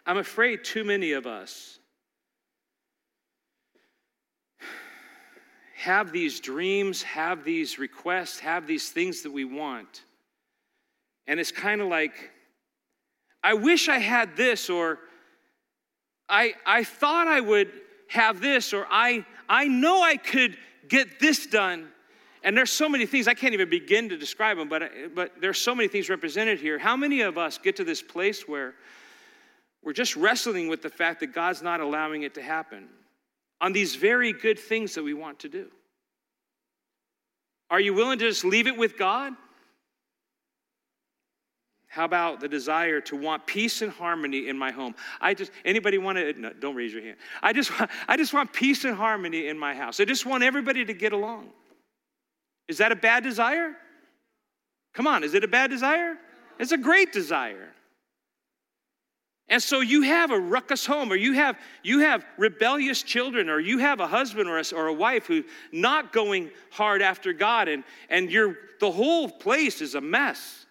I'm 0.05 0.17
afraid 0.17 0.63
too 0.63 0.85
many 0.85 1.11
of 1.11 1.27
us 1.27 1.79
have 5.75 6.11
these 6.11 6.39
dreams, 6.39 7.03
have 7.03 7.43
these 7.43 7.77
requests, 7.77 8.39
have 8.39 8.65
these 8.65 8.89
things 8.89 9.21
that 9.23 9.31
we 9.31 9.45
want. 9.45 10.03
And 11.27 11.39
it's 11.39 11.51
kind 11.51 11.81
of 11.81 11.87
like, 11.87 12.31
I 13.43 13.53
wish 13.53 13.89
I 13.89 13.99
had 13.99 14.35
this, 14.37 14.69
or 14.69 14.99
I, 16.27 16.53
I 16.65 16.83
thought 16.83 17.27
I 17.27 17.41
would 17.41 17.71
have 18.09 18.41
this, 18.41 18.73
or 18.73 18.85
I, 18.89 19.25
I 19.49 19.67
know 19.67 20.01
I 20.01 20.17
could 20.17 20.57
get 20.87 21.19
this 21.19 21.47
done. 21.47 21.89
And 22.43 22.55
there's 22.55 22.71
so 22.71 22.87
many 22.87 23.05
things, 23.05 23.27
I 23.27 23.33
can't 23.33 23.53
even 23.53 23.69
begin 23.69 24.09
to 24.09 24.17
describe 24.17 24.57
them, 24.57 24.69
but, 24.69 24.91
but 25.13 25.33
there's 25.41 25.57
so 25.57 25.75
many 25.75 25.89
things 25.89 26.09
represented 26.09 26.59
here. 26.59 26.77
How 26.77 26.95
many 26.95 27.21
of 27.21 27.37
us 27.37 27.57
get 27.57 27.75
to 27.77 27.83
this 27.83 28.01
place 28.01 28.47
where 28.47 28.75
we're 29.83 29.93
just 29.93 30.15
wrestling 30.15 30.67
with 30.67 30.81
the 30.81 30.89
fact 30.89 31.19
that 31.19 31.27
God's 31.33 31.61
not 31.61 31.81
allowing 31.81 32.23
it 32.23 32.35
to 32.35 32.41
happen? 32.41 32.89
on 33.59 33.73
these 33.73 33.95
very 33.95 34.33
good 34.33 34.59
things 34.59 34.95
that 34.95 35.03
we 35.03 35.13
want 35.13 35.39
to 35.39 35.49
do? 35.49 35.67
Are 37.69 37.79
you 37.79 37.93
willing 37.93 38.19
to 38.19 38.29
just 38.29 38.45
leave 38.45 38.67
it 38.67 38.77
with 38.77 38.97
God? 38.97 39.33
How 41.97 42.05
about 42.05 42.41
the 42.41 42.47
desire 42.47 43.01
to 43.01 43.15
want 43.15 43.47
peace 43.47 43.81
and 43.81 43.91
harmony 43.91 44.49
in 44.49 44.55
my 44.55 44.69
home? 44.69 44.93
I 45.19 45.33
just 45.33 45.51
anybody 45.65 45.97
want 45.97 46.19
to 46.19 46.39
no, 46.39 46.53
don't 46.53 46.75
raise 46.75 46.93
your 46.93 47.01
hand. 47.01 47.17
I 47.41 47.53
just 47.53 47.71
I 48.07 48.15
just 48.15 48.35
want 48.35 48.53
peace 48.53 48.85
and 48.85 48.95
harmony 48.95 49.47
in 49.47 49.57
my 49.57 49.73
house. 49.73 49.99
I 49.99 50.05
just 50.05 50.23
want 50.23 50.43
everybody 50.43 50.85
to 50.85 50.93
get 50.93 51.11
along. 51.11 51.49
Is 52.67 52.77
that 52.77 52.91
a 52.91 52.95
bad 52.95 53.23
desire? 53.23 53.75
Come 54.93 55.07
on, 55.07 55.23
is 55.23 55.33
it 55.33 55.43
a 55.43 55.47
bad 55.47 55.71
desire? 55.71 56.17
It's 56.59 56.71
a 56.71 56.77
great 56.77 57.11
desire. 57.11 57.69
And 59.49 59.63
so 59.63 59.79
you 59.79 60.03
have 60.03 60.29
a 60.29 60.39
ruckus 60.39 60.85
home, 60.85 61.11
or 61.11 61.15
you 61.15 61.33
have, 61.33 61.57
you 61.81 61.99
have 61.99 62.23
rebellious 62.37 63.01
children, 63.01 63.49
or 63.49 63.59
you 63.59 63.79
have 63.79 64.01
a 64.01 64.07
husband 64.07 64.47
or 64.47 64.59
a, 64.59 64.63
or 64.75 64.85
a 64.85 64.93
wife 64.93 65.25
who's 65.25 65.45
not 65.71 66.13
going 66.13 66.51
hard 66.69 67.01
after 67.01 67.33
God, 67.33 67.69
and, 67.69 67.83
and 68.09 68.29
you're, 68.29 68.55
the 68.79 68.91
whole 68.91 69.29
place 69.29 69.81
is 69.81 69.95
a 69.95 70.01
mess. 70.01 70.66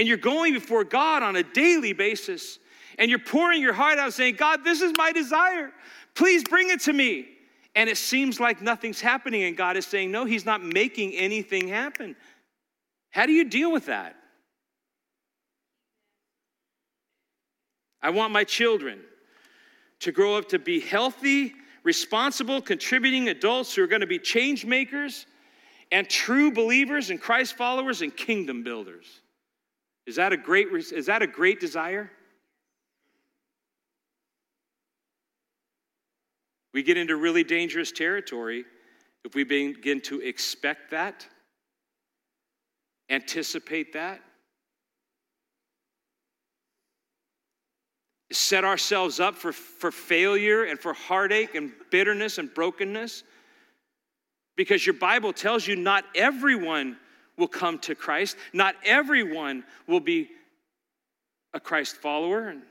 And 0.00 0.08
you're 0.08 0.16
going 0.16 0.54
before 0.54 0.82
God 0.82 1.22
on 1.22 1.36
a 1.36 1.42
daily 1.42 1.92
basis, 1.92 2.58
and 2.98 3.10
you're 3.10 3.18
pouring 3.18 3.60
your 3.60 3.74
heart 3.74 3.98
out 3.98 4.14
saying, 4.14 4.36
God, 4.36 4.64
this 4.64 4.80
is 4.80 4.94
my 4.96 5.12
desire. 5.12 5.72
Please 6.14 6.42
bring 6.42 6.70
it 6.70 6.80
to 6.84 6.94
me. 6.94 7.28
And 7.74 7.90
it 7.90 7.98
seems 7.98 8.40
like 8.40 8.62
nothing's 8.62 9.02
happening, 9.02 9.42
and 9.42 9.54
God 9.54 9.76
is 9.76 9.84
saying, 9.84 10.10
No, 10.10 10.24
He's 10.24 10.46
not 10.46 10.64
making 10.64 11.12
anything 11.16 11.68
happen. 11.68 12.16
How 13.10 13.26
do 13.26 13.32
you 13.32 13.44
deal 13.44 13.70
with 13.70 13.86
that? 13.86 14.16
I 18.00 18.08
want 18.08 18.32
my 18.32 18.44
children 18.44 19.00
to 19.98 20.12
grow 20.12 20.34
up 20.34 20.48
to 20.48 20.58
be 20.58 20.80
healthy, 20.80 21.52
responsible, 21.82 22.62
contributing 22.62 23.28
adults 23.28 23.74
who 23.74 23.82
are 23.82 23.86
going 23.86 24.00
to 24.00 24.06
be 24.06 24.18
change 24.18 24.64
makers 24.64 25.26
and 25.92 26.08
true 26.08 26.50
believers 26.50 27.10
and 27.10 27.20
Christ 27.20 27.54
followers 27.54 28.00
and 28.00 28.16
kingdom 28.16 28.62
builders. 28.62 29.20
Is 30.06 30.16
that 30.16 30.32
a 30.32 30.36
great, 30.36 30.68
is 30.72 31.06
that 31.06 31.22
a 31.22 31.26
great 31.26 31.60
desire? 31.60 32.10
We 36.72 36.82
get 36.82 36.96
into 36.96 37.16
really 37.16 37.44
dangerous 37.44 37.92
territory 37.92 38.64
if 39.24 39.34
we 39.34 39.44
begin 39.44 40.00
to 40.02 40.20
expect 40.20 40.92
that, 40.92 41.26
anticipate 43.10 43.92
that, 43.92 44.20
set 48.32 48.64
ourselves 48.64 49.20
up 49.20 49.34
for, 49.34 49.52
for 49.52 49.90
failure 49.90 50.64
and 50.64 50.78
for 50.78 50.92
heartache 50.92 51.54
and 51.54 51.72
bitterness 51.90 52.38
and 52.38 52.52
brokenness? 52.54 53.24
Because 54.56 54.86
your 54.86 54.94
Bible 54.94 55.32
tells 55.32 55.66
you 55.66 55.76
not 55.76 56.04
everyone 56.14 56.96
will 57.40 57.48
come 57.48 57.78
to 57.80 57.96
Christ, 57.96 58.36
not 58.52 58.76
everyone 58.84 59.64
will 59.88 59.98
be 59.98 60.30
a 61.52 61.58
Christ 61.58 61.96
follower. 61.96 62.48
And 62.48 62.62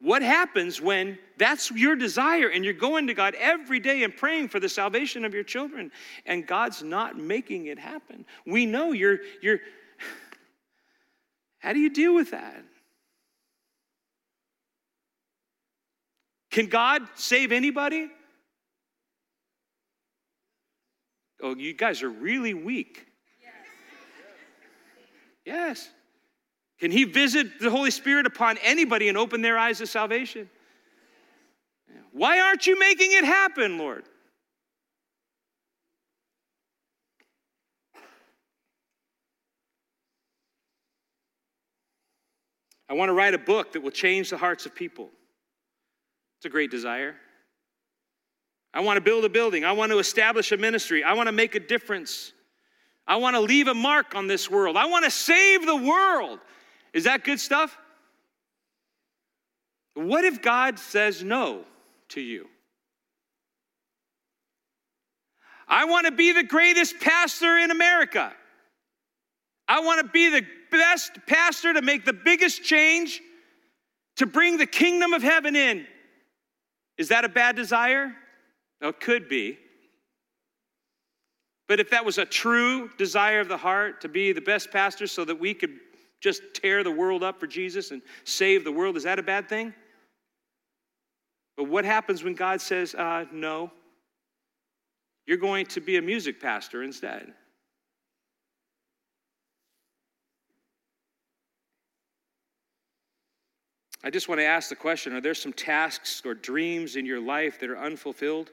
what 0.00 0.20
happens 0.20 0.80
when 0.80 1.18
that's 1.38 1.70
your 1.70 1.96
desire 1.96 2.48
and 2.48 2.64
you're 2.64 2.74
going 2.74 3.06
to 3.06 3.14
God 3.14 3.34
every 3.38 3.80
day 3.80 4.02
and 4.02 4.14
praying 4.14 4.48
for 4.48 4.60
the 4.60 4.68
salvation 4.68 5.24
of 5.24 5.32
your 5.32 5.44
children 5.44 5.90
and 6.26 6.46
God's 6.46 6.82
not 6.82 7.16
making 7.16 7.66
it 7.66 7.78
happen? 7.78 8.26
We 8.44 8.66
know 8.66 8.92
you're, 8.92 9.20
you're, 9.40 9.60
how 11.58 11.72
do 11.72 11.78
you 11.78 11.88
deal 11.88 12.14
with 12.14 12.32
that? 12.32 12.62
Can 16.50 16.66
God 16.66 17.02
save 17.14 17.52
anybody? 17.52 18.08
Oh, 21.42 21.54
you 21.54 21.74
guys 21.74 22.02
are 22.02 22.08
really 22.08 22.54
weak. 22.54 23.05
Yes. 25.46 25.88
Can 26.78 26.90
He 26.90 27.04
visit 27.04 27.60
the 27.60 27.70
Holy 27.70 27.92
Spirit 27.92 28.26
upon 28.26 28.58
anybody 28.58 29.08
and 29.08 29.16
open 29.16 29.40
their 29.40 29.56
eyes 29.56 29.78
to 29.78 29.86
salvation? 29.86 30.50
Why 32.12 32.40
aren't 32.40 32.66
you 32.66 32.78
making 32.78 33.12
it 33.12 33.24
happen, 33.24 33.78
Lord? 33.78 34.04
I 42.88 42.94
want 42.94 43.08
to 43.08 43.12
write 43.14 43.34
a 43.34 43.38
book 43.38 43.72
that 43.72 43.82
will 43.82 43.90
change 43.90 44.30
the 44.30 44.36
hearts 44.36 44.64
of 44.64 44.74
people. 44.74 45.10
It's 46.38 46.46
a 46.46 46.48
great 46.48 46.70
desire. 46.70 47.16
I 48.72 48.80
want 48.80 48.96
to 48.96 49.00
build 49.00 49.24
a 49.24 49.28
building. 49.28 49.64
I 49.64 49.72
want 49.72 49.90
to 49.92 49.98
establish 49.98 50.52
a 50.52 50.56
ministry. 50.56 51.02
I 51.02 51.14
want 51.14 51.28
to 51.28 51.32
make 51.32 51.54
a 51.54 51.60
difference. 51.60 52.32
I 53.06 53.16
want 53.16 53.36
to 53.36 53.40
leave 53.40 53.68
a 53.68 53.74
mark 53.74 54.14
on 54.14 54.26
this 54.26 54.50
world. 54.50 54.76
I 54.76 54.86
want 54.86 55.04
to 55.04 55.10
save 55.10 55.64
the 55.64 55.76
world. 55.76 56.40
Is 56.92 57.04
that 57.04 57.24
good 57.24 57.38
stuff? 57.38 57.76
What 59.94 60.24
if 60.24 60.42
God 60.42 60.78
says 60.78 61.22
no 61.22 61.64
to 62.10 62.20
you? 62.20 62.48
I 65.68 65.84
want 65.84 66.06
to 66.06 66.12
be 66.12 66.32
the 66.32 66.42
greatest 66.42 67.00
pastor 67.00 67.58
in 67.58 67.70
America. 67.70 68.32
I 69.68 69.80
want 69.80 70.00
to 70.00 70.12
be 70.12 70.30
the 70.30 70.46
best 70.70 71.12
pastor 71.26 71.74
to 71.74 71.82
make 71.82 72.04
the 72.04 72.12
biggest 72.12 72.62
change 72.62 73.20
to 74.16 74.26
bring 74.26 74.58
the 74.58 74.66
kingdom 74.66 75.12
of 75.12 75.22
heaven 75.22 75.56
in. 75.56 75.86
Is 76.98 77.08
that 77.08 77.24
a 77.24 77.28
bad 77.28 77.56
desire? 77.56 78.12
It 78.80 79.00
could 79.00 79.28
be. 79.28 79.58
But 81.68 81.80
if 81.80 81.90
that 81.90 82.04
was 82.04 82.18
a 82.18 82.24
true 82.24 82.90
desire 82.96 83.40
of 83.40 83.48
the 83.48 83.56
heart 83.56 84.00
to 84.02 84.08
be 84.08 84.32
the 84.32 84.40
best 84.40 84.70
pastor 84.70 85.06
so 85.06 85.24
that 85.24 85.38
we 85.38 85.52
could 85.52 85.78
just 86.20 86.42
tear 86.54 86.84
the 86.84 86.90
world 86.90 87.22
up 87.22 87.40
for 87.40 87.46
Jesus 87.46 87.90
and 87.90 88.02
save 88.24 88.64
the 88.64 88.72
world, 88.72 88.96
is 88.96 89.02
that 89.02 89.18
a 89.18 89.22
bad 89.22 89.48
thing? 89.48 89.74
But 91.56 91.64
what 91.64 91.84
happens 91.84 92.22
when 92.22 92.34
God 92.34 92.60
says, 92.60 92.94
uh, 92.94 93.24
no, 93.32 93.72
you're 95.26 95.38
going 95.38 95.66
to 95.66 95.80
be 95.80 95.96
a 95.96 96.02
music 96.02 96.40
pastor 96.40 96.82
instead? 96.82 97.32
I 104.04 104.10
just 104.10 104.28
want 104.28 104.40
to 104.40 104.44
ask 104.44 104.68
the 104.68 104.76
question 104.76 105.14
Are 105.14 105.20
there 105.20 105.34
some 105.34 105.52
tasks 105.52 106.22
or 106.24 106.34
dreams 106.34 106.94
in 106.94 107.04
your 107.04 107.20
life 107.20 107.58
that 107.58 107.70
are 107.70 107.78
unfulfilled? 107.78 108.52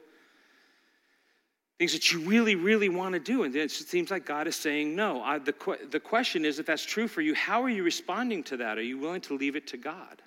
Things 1.84 1.92
that 1.92 2.12
you 2.12 2.20
really, 2.20 2.54
really 2.54 2.88
want 2.88 3.12
to 3.12 3.18
do, 3.18 3.42
and 3.42 3.54
it 3.54 3.70
seems 3.70 4.10
like 4.10 4.24
God 4.24 4.46
is 4.46 4.56
saying 4.56 4.96
no. 4.96 5.22
I, 5.22 5.38
the, 5.38 5.54
the 5.90 6.00
question 6.00 6.46
is 6.46 6.58
if 6.58 6.64
that's 6.64 6.82
true 6.82 7.06
for 7.06 7.20
you, 7.20 7.34
how 7.34 7.62
are 7.62 7.68
you 7.68 7.84
responding 7.84 8.42
to 8.44 8.56
that? 8.56 8.78
Are 8.78 8.82
you 8.82 8.96
willing 8.96 9.20
to 9.20 9.36
leave 9.36 9.54
it 9.54 9.66
to 9.66 9.76
God? 9.76 10.22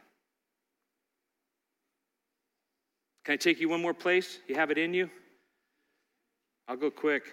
Can 3.25 3.33
I 3.33 3.37
take 3.37 3.59
you 3.59 3.69
one 3.69 3.81
more 3.81 3.95
place? 3.95 4.37
You 4.47 4.53
have 4.53 4.69
it 4.69 4.77
in 4.77 4.93
you? 4.93 5.09
I'll 6.67 6.77
go 6.77 6.91
quick. 6.91 7.23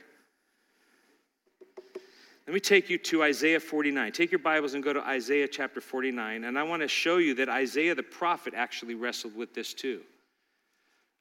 Let 2.47 2.55
me 2.55 2.61
take 2.61 2.89
you 2.89 2.97
to 2.97 3.25
Isaiah 3.25 3.61
49. 3.61 4.11
Take 4.13 4.33
your 4.33 4.39
Bibles 4.39 4.73
and 4.73 4.83
go 4.83 4.95
to 4.95 5.03
Isaiah 5.03 5.49
chapter 5.49 5.83
49. 5.83 6.45
And 6.45 6.59
I 6.59 6.63
want 6.63 6.81
to 6.81 6.89
show 6.89 7.19
you 7.19 7.35
that 7.35 7.51
Isaiah 7.51 7.95
the 7.95 8.03
prophet 8.03 8.55
actually 8.57 8.95
wrestled 8.95 9.37
with 9.37 9.53
this 9.53 9.75
too. 9.75 10.01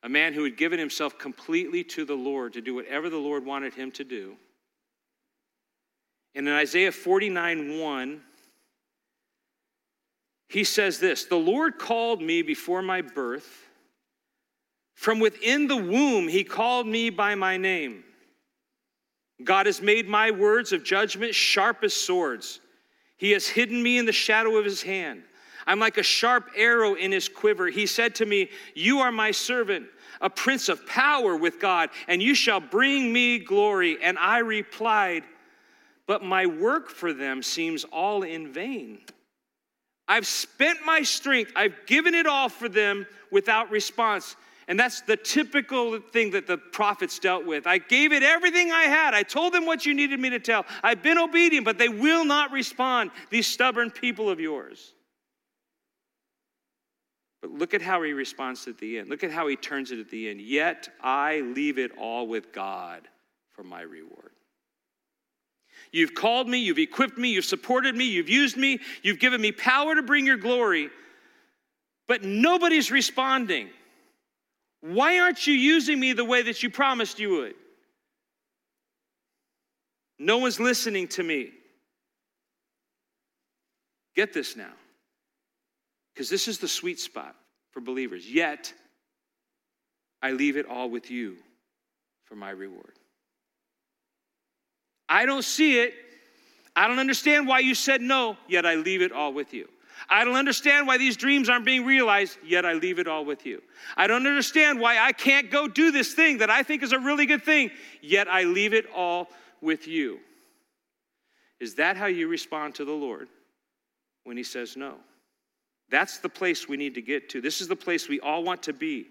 A 0.04 0.10
man 0.10 0.34
who 0.34 0.44
had 0.44 0.58
given 0.58 0.80
himself 0.80 1.18
completely 1.18 1.84
to 1.86 2.04
the 2.06 2.14
Lord 2.14 2.54
to 2.54 2.62
do 2.62 2.76
whatever 2.76 3.10
the 3.10 3.18
Lord 3.18 3.46
wanted 3.46 3.74
him 3.74 3.92
to 3.94 4.04
do. 4.04 4.36
And 6.36 6.48
in 6.48 6.54
Isaiah 6.54 6.92
49 6.92 7.80
1, 7.80 8.22
he 10.50 10.64
says 10.64 11.00
this 11.00 11.26
The 11.26 11.36
Lord 11.36 11.80
called 11.80 12.22
me 12.22 12.42
before 12.42 12.82
my 12.82 13.02
birth. 13.02 13.70
From 14.94 15.20
within 15.20 15.68
the 15.68 15.76
womb, 15.76 16.28
he 16.28 16.44
called 16.44 16.86
me 16.86 17.10
by 17.10 17.36
my 17.36 17.58
name. 17.58 18.04
God 19.44 19.66
has 19.66 19.82
made 19.82 20.08
my 20.08 20.32
words 20.32 20.72
of 20.72 20.84
judgment 20.84 21.34
sharp 21.34 21.84
as 21.84 21.94
swords. 21.94 22.60
He 23.18 23.32
has 23.32 23.48
hidden 23.48 23.82
me 23.82 23.98
in 23.98 24.06
the 24.06 24.12
shadow 24.12 24.58
of 24.58 24.66
his 24.66 24.84
hand. 24.84 25.24
I'm 25.66 25.80
like 25.80 25.98
a 25.98 26.04
sharp 26.04 26.50
arrow 26.56 26.96
in 26.96 27.12
his 27.12 27.30
quiver. 27.30 27.68
He 27.68 27.86
said 27.86 28.16
to 28.16 28.26
me, 28.26 28.50
You 28.76 29.00
are 29.00 29.12
my 29.12 29.32
servant, 29.32 29.88
a 30.22 30.30
prince 30.30 30.70
of 30.70 30.86
power 30.86 31.36
with 31.36 31.60
God, 31.60 31.90
and 32.08 32.22
you 32.22 32.36
shall 32.36 32.60
bring 32.60 33.12
me 33.12 33.40
glory. 33.40 33.98
And 34.02 34.18
I 34.18 34.40
replied, 34.40 35.24
But 36.08 36.24
my 36.24 36.46
work 36.46 36.90
for 36.90 37.14
them 37.14 37.44
seems 37.44 37.84
all 37.86 38.24
in 38.24 38.52
vain. 38.52 39.00
I've 40.08 40.28
spent 40.28 40.80
my 40.86 41.02
strength, 41.02 41.52
I've 41.56 41.86
given 41.86 42.14
it 42.14 42.28
all 42.28 42.50
for 42.50 42.68
them 42.68 43.06
without 43.32 43.72
response. 43.72 44.36
And 44.68 44.80
that's 44.80 45.02
the 45.02 45.18
typical 45.18 46.00
thing 46.00 46.32
that 46.32 46.48
the 46.48 46.58
prophets 46.58 47.20
dealt 47.20 47.46
with. 47.46 47.68
I 47.68 47.80
gave 47.80 48.14
it 48.14 48.24
everything 48.24 48.72
I 48.72 48.84
had. 48.84 49.14
I 49.14 49.24
told 49.24 49.54
them 49.54 49.66
what 49.66 49.86
you 49.86 49.94
needed 49.94 50.20
me 50.20 50.30
to 50.30 50.40
tell. 50.40 50.66
I've 50.82 51.04
been 51.04 51.18
obedient, 51.18 51.66
but 51.66 51.78
they 51.78 51.90
will 51.90 52.24
not 52.24 52.52
respond, 52.52 53.12
these 53.30 53.46
stubborn 53.46 53.92
people 53.92 54.30
of 54.30 54.40
yours. 54.40 54.94
But 57.44 57.52
look 57.52 57.74
at 57.74 57.82
how 57.82 58.02
he 58.04 58.14
responds 58.14 58.70
at 58.70 58.78
the 58.78 59.00
end. 59.00 59.10
Look 59.10 59.22
at 59.22 59.30
how 59.30 59.48
he 59.48 59.58
turns 59.58 59.92
it 59.92 60.00
at 60.00 60.10
the 60.10 60.30
end. 60.30 60.40
Yet 60.40 60.88
I 61.02 61.42
leave 61.42 61.78
it 61.78 61.92
all 61.98 62.26
with 62.26 62.54
God 62.54 63.06
for 63.52 63.64
my 63.64 63.82
reward. 63.82 64.32
You've 65.92 66.16
called 66.16 66.48
me, 66.48 66.60
you've 66.60 66.80
equipped 66.80 67.18
me, 67.18 67.34
you've 67.34 67.44
supported 67.44 67.98
me, 67.98 68.06
you've 68.06 68.30
used 68.30 68.56
me, 68.56 68.80
you've 69.02 69.20
given 69.20 69.42
me 69.42 69.52
power 69.52 69.94
to 69.94 70.02
bring 70.02 70.26
your 70.26 70.38
glory, 70.38 70.90
but 72.08 72.24
nobody's 72.24 72.92
responding. 72.92 73.68
Why 74.80 75.20
aren't 75.20 75.46
you 75.46 75.54
using 75.54 76.00
me 76.00 76.14
the 76.14 76.24
way 76.24 76.44
that 76.44 76.64
you 76.64 76.70
promised 76.70 77.20
you 77.20 77.32
would? 77.32 77.56
No 80.18 80.38
one's 80.38 80.62
listening 80.62 81.10
to 81.10 81.24
me. 81.24 81.52
Get 84.16 84.32
this 84.32 84.56
now, 84.56 84.72
because 86.14 86.30
this 86.30 86.48
is 86.48 86.60
the 86.60 86.68
sweet 86.68 87.00
spot 87.00 87.36
for 87.72 87.82
believers. 87.82 88.30
Yet, 88.30 88.74
I 90.22 90.32
leave 90.32 90.58
it 90.58 90.66
all 90.68 90.90
with 90.90 91.10
you 91.12 91.38
for 92.26 92.36
my 92.36 92.52
reward. 92.52 92.94
I 95.10 95.26
don't 95.26 95.44
see 95.44 95.80
it. 95.80 95.94
I 96.76 96.88
don't 96.88 97.00
understand 97.00 97.48
why 97.48 97.60
you 97.60 97.76
said 97.76 98.02
no, 98.02 98.38
yet 98.48 98.66
I 98.66 98.76
leave 98.76 99.02
it 99.02 99.12
all 99.12 99.34
with 99.34 99.54
you. 99.54 99.68
I 100.10 100.26
don't 100.26 100.36
understand 100.36 100.88
why 100.88 100.98
these 100.98 101.16
dreams 101.16 101.50
aren't 101.50 101.66
being 101.66 101.86
realized, 101.86 102.38
yet 102.44 102.66
I 102.66 102.74
leave 102.74 103.00
it 103.00 103.08
all 103.08 103.26
with 103.26 103.46
you. 103.46 103.62
I 103.96 104.08
don't 104.08 104.26
understand 104.26 104.80
why 104.80 104.98
I 104.98 105.12
can't 105.12 105.52
go 105.52 105.68
do 105.68 105.92
this 105.92 106.14
thing 106.14 106.40
that 106.40 106.50
I 106.50 106.64
think 106.64 106.84
is 106.84 106.92
a 106.92 107.00
really 107.00 107.26
good 107.26 107.44
thing, 107.44 107.72
yet 108.02 108.28
I 108.28 108.44
leave 108.44 108.74
it 108.74 108.86
all 108.94 109.30
with 109.62 109.88
you. 109.88 110.20
Is 111.60 111.76
that 111.76 111.96
how 111.96 112.08
you 112.08 112.28
respond 112.28 112.76
to 112.76 112.86
the 112.86 112.92
Lord 112.92 113.30
when 114.24 114.36
He 114.36 114.44
says 114.44 114.76
no? 114.76 114.96
That's 115.94 116.18
the 116.18 116.28
place 116.28 116.68
we 116.68 116.76
need 116.76 116.96
to 116.96 117.04
get 117.04 117.30
to. 117.30 117.40
This 117.40 117.62
is 117.62 117.68
the 117.68 117.76
place 117.76 118.10
we 118.10 118.20
all 118.20 118.44
want 118.44 118.64
to 118.64 118.74
be 118.74 119.10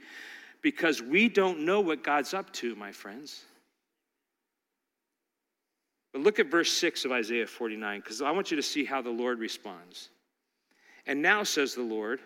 because 0.62 1.00
we 1.00 1.28
don't 1.28 1.60
know 1.60 1.80
what 1.80 2.02
God's 2.02 2.34
up 2.34 2.52
to, 2.54 2.74
my 2.74 2.90
friends. 2.90 3.44
But 6.12 6.22
look 6.22 6.40
at 6.40 6.50
verse 6.50 6.72
6 6.72 7.04
of 7.04 7.12
Isaiah 7.12 7.46
49 7.46 8.00
because 8.00 8.20
I 8.20 8.32
want 8.32 8.50
you 8.50 8.56
to 8.56 8.64
see 8.64 8.84
how 8.84 9.00
the 9.00 9.10
Lord 9.10 9.38
responds. 9.38 10.08
And 11.06 11.22
now, 11.22 11.44
says 11.44 11.76
the 11.76 11.82
Lord, 11.82 12.18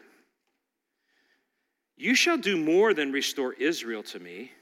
you 1.98 2.14
shall 2.14 2.38
do 2.38 2.57
more 2.57 2.94
than 2.94 3.12
restore 3.12 3.52
Israel 3.52 4.02
to 4.04 4.18
me. 4.18 4.52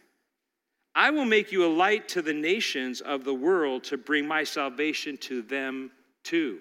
I 0.96 1.10
will 1.10 1.24
make 1.24 1.52
you 1.52 1.64
a 1.64 1.70
light 1.72 2.08
to 2.08 2.20
the 2.20 2.34
nations 2.34 3.00
of 3.00 3.22
the 3.22 3.34
world 3.34 3.84
to 3.84 3.96
bring 3.96 4.26
my 4.26 4.42
salvation 4.42 5.16
to 5.18 5.42
them 5.42 5.92
too. 6.24 6.58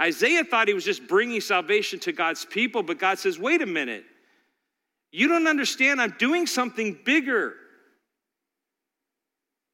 Isaiah 0.00 0.44
thought 0.44 0.68
he 0.68 0.74
was 0.74 0.84
just 0.84 1.06
bringing 1.06 1.40
salvation 1.40 1.98
to 2.00 2.12
God's 2.12 2.44
people, 2.44 2.82
but 2.82 2.98
God 2.98 3.18
says, 3.18 3.38
wait 3.38 3.62
a 3.62 3.66
minute. 3.66 4.04
You 5.10 5.28
don't 5.28 5.46
understand. 5.46 6.00
I'm 6.00 6.14
doing 6.18 6.46
something 6.46 6.98
bigger. 7.04 7.54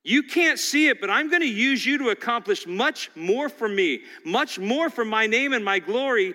You 0.05 0.25
can't 0.25 0.59
see 0.59 0.89
it, 0.89 1.01
but 1.01 1.11
I'm 1.11 1.29
going 1.29 1.43
to 1.43 1.49
use 1.49 1.85
you 1.85 1.99
to 1.99 2.09
accomplish 2.09 2.67
much 2.67 3.11
more 3.15 3.49
for 3.49 3.69
me, 3.69 4.01
much 4.25 4.59
more 4.59 4.91
for 4.91 5.05
my 5.05 5.27
name 5.27 5.53
and 5.53 5.65
my 5.65 5.79
glory 5.79 6.35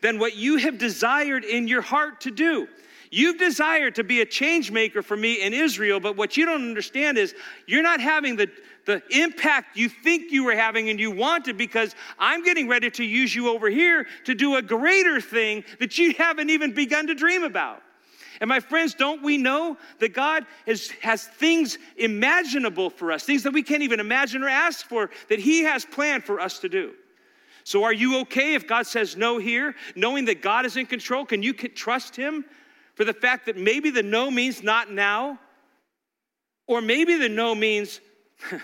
than 0.00 0.18
what 0.18 0.36
you 0.36 0.56
have 0.56 0.78
desired 0.78 1.44
in 1.44 1.68
your 1.68 1.82
heart 1.82 2.22
to 2.22 2.30
do. 2.30 2.68
You've 3.10 3.38
desired 3.38 3.96
to 3.96 4.04
be 4.04 4.22
a 4.22 4.26
change 4.26 4.70
maker 4.70 5.02
for 5.02 5.16
me 5.16 5.42
in 5.42 5.52
Israel, 5.52 6.00
but 6.00 6.16
what 6.16 6.36
you 6.36 6.46
don't 6.46 6.62
understand 6.62 7.18
is 7.18 7.34
you're 7.66 7.82
not 7.82 8.00
having 8.00 8.36
the, 8.36 8.50
the 8.84 9.02
impact 9.10 9.76
you 9.76 9.88
think 9.88 10.32
you 10.32 10.44
were 10.44 10.54
having 10.54 10.90
and 10.90 10.98
you 10.98 11.10
wanted 11.10 11.56
because 11.56 11.94
I'm 12.18 12.42
getting 12.42 12.68
ready 12.68 12.90
to 12.90 13.04
use 13.04 13.34
you 13.34 13.48
over 13.48 13.70
here 13.70 14.06
to 14.24 14.34
do 14.34 14.56
a 14.56 14.62
greater 14.62 15.20
thing 15.20 15.64
that 15.78 15.98
you 15.98 16.14
haven't 16.14 16.50
even 16.50 16.72
begun 16.72 17.06
to 17.06 17.14
dream 17.14 17.44
about. 17.44 17.82
And 18.40 18.48
my 18.48 18.58
friends, 18.58 18.94
don't 18.94 19.22
we 19.22 19.38
know 19.38 19.76
that 20.00 20.14
God 20.14 20.46
has, 20.66 20.90
has 21.00 21.24
things 21.24 21.78
imaginable 21.96 22.90
for 22.90 23.12
us, 23.12 23.22
things 23.22 23.44
that 23.44 23.52
we 23.52 23.62
can't 23.62 23.82
even 23.84 24.00
imagine 24.00 24.42
or 24.42 24.48
ask 24.48 24.84
for, 24.86 25.10
that 25.28 25.38
He 25.38 25.62
has 25.62 25.84
planned 25.84 26.24
for 26.24 26.40
us 26.40 26.58
to 26.60 26.68
do? 26.68 26.94
So, 27.64 27.84
are 27.84 27.92
you 27.92 28.18
okay 28.22 28.54
if 28.54 28.66
God 28.66 28.86
says 28.86 29.16
no 29.16 29.38
here, 29.38 29.76
knowing 29.94 30.24
that 30.24 30.42
God 30.42 30.66
is 30.66 30.76
in 30.76 30.86
control? 30.86 31.24
Can 31.24 31.42
you 31.42 31.52
trust 31.52 32.16
Him 32.16 32.44
for 32.96 33.04
the 33.04 33.12
fact 33.12 33.46
that 33.46 33.56
maybe 33.56 33.90
the 33.90 34.02
no 34.02 34.30
means 34.30 34.62
not 34.62 34.90
now? 34.90 35.38
Or 36.66 36.80
maybe 36.80 37.16
the 37.16 37.28
no 37.28 37.54
means, 37.54 38.00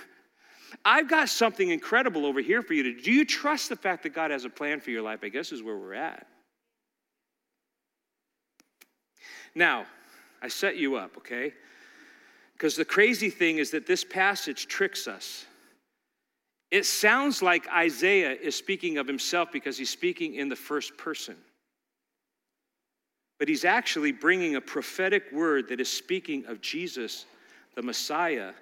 I've 0.85 1.09
got 1.09 1.29
something 1.29 1.71
incredible 1.71 2.27
over 2.27 2.41
here 2.41 2.63
for 2.63 2.75
you 2.75 2.83
to 2.85 3.01
do. 3.01 3.13
you 3.13 3.25
trust 3.25 3.69
the 3.69 3.77
fact 3.77 4.03
that 4.03 4.11
God 4.11 4.31
has 4.31 4.45
a 4.45 4.51
plan 4.51 4.81
for 4.81 4.91
your 4.91 5.03
life? 5.03 5.21
I 5.23 5.29
guess 5.29 5.53
is 5.53 5.63
where 5.63 5.77
we're 5.77 5.95
at. 5.95 6.27
Now, 9.55 9.87
I 10.43 10.49
set 10.49 10.77
you 10.77 10.97
up, 10.97 11.17
okay? 11.19 11.53
Because 12.53 12.77
the 12.77 12.85
crazy 12.85 13.31
thing 13.31 13.59
is 13.59 13.71
that 13.71 13.87
this 13.87 14.05
passage 14.05 14.67
tricks 14.67 15.09
us. 15.09 15.47
It 16.71 16.85
sounds 16.85 17.43
like 17.43 17.67
Isaiah 17.73 18.33
is 18.33 18.55
speaking 18.55 18.99
of 18.99 19.07
himself 19.07 19.51
because 19.53 19.79
he's 19.79 19.91
speaking 19.91 20.35
in 20.35 20.49
the 20.49 20.57
first 20.57 20.97
person. 20.99 21.37
But 23.39 23.49
he's 23.49 23.65
actually 23.65 24.13
bringing 24.13 24.57
a 24.57 24.61
prophetic 24.61 25.25
word 25.33 25.69
that 25.69 25.81
is 25.81 25.89
speaking 25.89 26.45
of 26.47 26.61
Jesus, 26.61 27.25
the 27.75 27.83
Messiah, 27.83 28.53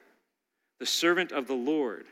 the 0.79 0.87
servant 0.87 1.33
of 1.33 1.47
the 1.47 1.55
Lord, 1.55 2.07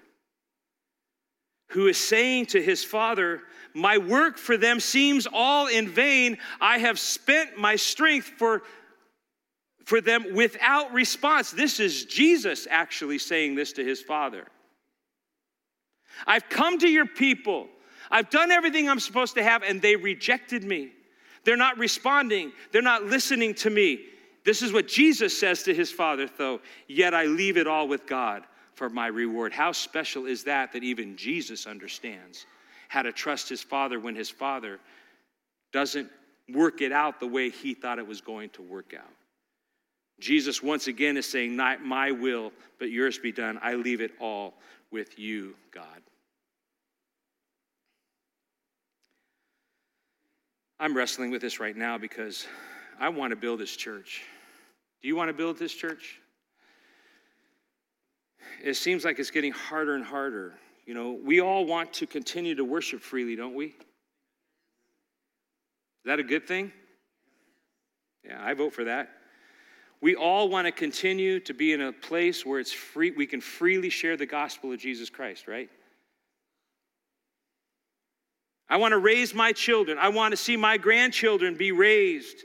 who 1.71 1.87
is 1.87 1.99
saying 1.99 2.47
to 2.47 2.62
his 2.62 2.85
father, 2.85 3.43
My 3.75 3.99
work 3.99 4.39
for 4.39 4.57
them 4.57 4.81
seems 4.81 5.27
all 5.31 5.67
in 5.67 5.89
vain. 5.89 6.39
I 6.61 6.79
have 6.79 6.99
spent 6.99 7.59
my 7.59 7.77
strength 7.77 8.33
for, 8.39 8.62
for 9.85 10.01
them 10.01 10.35
without 10.35 10.93
response. 10.93 11.51
This 11.51 11.81
is 11.81 12.05
Jesus 12.07 12.67
actually 12.71 13.19
saying 13.19 13.55
this 13.55 13.73
to 13.75 13.85
his 13.85 14.01
father. 14.01 14.47
I've 16.27 16.49
come 16.49 16.79
to 16.79 16.89
your 16.89 17.07
people. 17.07 17.67
I've 18.11 18.31
done 18.31 18.51
everything 18.51 18.89
I'm 18.89 19.01
supposed 19.01 19.35
to 19.35 19.43
have, 19.43 19.62
and 19.62 19.83
they 19.83 19.97
rejected 19.97 20.62
me. 20.62 20.93
They're 21.45 21.57
not 21.57 21.77
responding, 21.77 22.53
they're 22.73 22.81
not 22.81 23.05
listening 23.05 23.55
to 23.57 23.71
me. 23.71 24.01
This 24.45 24.62
is 24.62 24.73
what 24.73 24.89
Jesus 24.89 25.39
says 25.39 25.62
to 25.65 25.75
his 25.75 25.91
father, 25.91 26.29
though, 26.39 26.61
yet 26.87 27.15
I 27.15 27.25
leave 27.25 27.57
it 27.57 27.67
all 27.67 27.89
with 27.89 28.07
God 28.07 28.45
for 28.75 28.91
my 28.91 29.07
reward. 29.07 29.53
How 29.53 29.72
special 29.72 30.27
is 30.27 30.45
that 30.45 30.72
that 30.72 30.83
even 30.83 31.16
Jesus 31.16 31.66
understands 31.66 32.47
how 32.89 33.03
to 33.03 33.12
trust 33.12 33.49
his 33.49 33.62
father 33.62 33.99
when 33.99 34.14
his 34.14 34.31
father 34.31 34.79
doesn't 35.72 36.09
work 36.53 36.81
it 36.81 36.93
out 36.93 37.20
the 37.20 37.27
way 37.27 37.51
he 37.51 37.75
thought 37.75 37.99
it 37.99 38.07
was 38.07 38.20
going 38.20 38.51
to 38.51 38.62
work 38.62 38.95
out. 38.97 39.11
Jesus 40.20 40.62
once 40.62 40.87
again 40.87 41.16
is 41.16 41.29
saying, 41.29 41.57
Not 41.57 41.83
my 41.83 42.12
will, 42.12 42.53
but 42.79 42.91
yours 42.91 43.18
be 43.18 43.33
done. 43.33 43.59
I 43.62 43.75
leave 43.75 44.01
it 44.01 44.12
all 44.20 44.55
with 44.91 45.18
you, 45.18 45.57
God. 45.72 46.03
I'm 50.79 50.97
wrestling 50.97 51.31
with 51.31 51.41
this 51.41 51.61
right 51.61 51.77
now 51.77 51.99
because 51.99 52.47
I 53.01 53.09
want 53.09 53.31
to 53.31 53.37
build 53.37 53.61
this 53.61 53.75
church. 53.75 54.22
Do 55.03 55.09
you 55.09 55.16
want 55.16 55.29
to 55.29 55.35
build 55.35 55.59
this 55.59 55.75
church? 55.75 56.20
It 58.63 58.75
seems 58.75 59.05
like 59.05 59.19
it's 59.19 59.31
getting 59.31 59.53
harder 59.53 59.95
and 59.95 60.05
harder. 60.05 60.55
You 60.87 60.95
know, 60.95 61.13
we 61.13 61.41
all 61.41 61.65
want 61.65 61.93
to 61.95 62.07
continue 62.07 62.55
to 62.57 62.65
worship 62.65 63.01
freely, 63.01 63.37
don't 63.37 63.55
we? 63.55 63.67
Is 63.67 63.75
that 66.07 66.19
a 66.19 66.23
good 66.23 66.47
thing? 66.47 66.73
Yeah, 68.25 68.39
I 68.43 68.55
vote 68.55 68.75
for 68.75 68.85
that. 68.85 69.09
We 70.01 70.17
all 70.17 70.49
want 70.49 70.67
to 70.67 70.73
continue 70.73 71.41
to 71.41 71.55
be 71.55 71.73
in 71.73 71.81
a 71.81 71.93
place 71.93 72.45
where 72.45 72.61
it's 72.61 72.73
free, 72.73 73.11
we 73.11 73.27
can 73.27 73.41
freely 73.41 73.89
share 73.89 74.17
the 74.17 74.27
gospel 74.27 74.73
of 74.73 74.79
Jesus 74.79 75.09
Christ, 75.09 75.49
right? 75.49 75.71
I 78.69 78.77
want 78.77 78.93
to 78.93 78.99
raise 78.99 79.35
my 79.35 79.53
children. 79.53 79.99
I 79.99 80.09
want 80.09 80.33
to 80.33 80.37
see 80.37 80.57
my 80.57 80.77
grandchildren 80.77 81.57
be 81.57 81.73
raised 81.73 82.45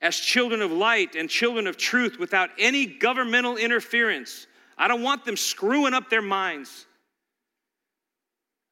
as 0.00 0.16
children 0.16 0.60
of 0.62 0.70
light 0.70 1.16
and 1.16 1.28
children 1.28 1.66
of 1.66 1.76
truth 1.76 2.18
without 2.18 2.50
any 2.58 2.86
governmental 2.86 3.56
interference. 3.56 4.46
I 4.76 4.88
don't 4.88 5.02
want 5.02 5.24
them 5.24 5.36
screwing 5.36 5.94
up 5.94 6.10
their 6.10 6.22
minds. 6.22 6.86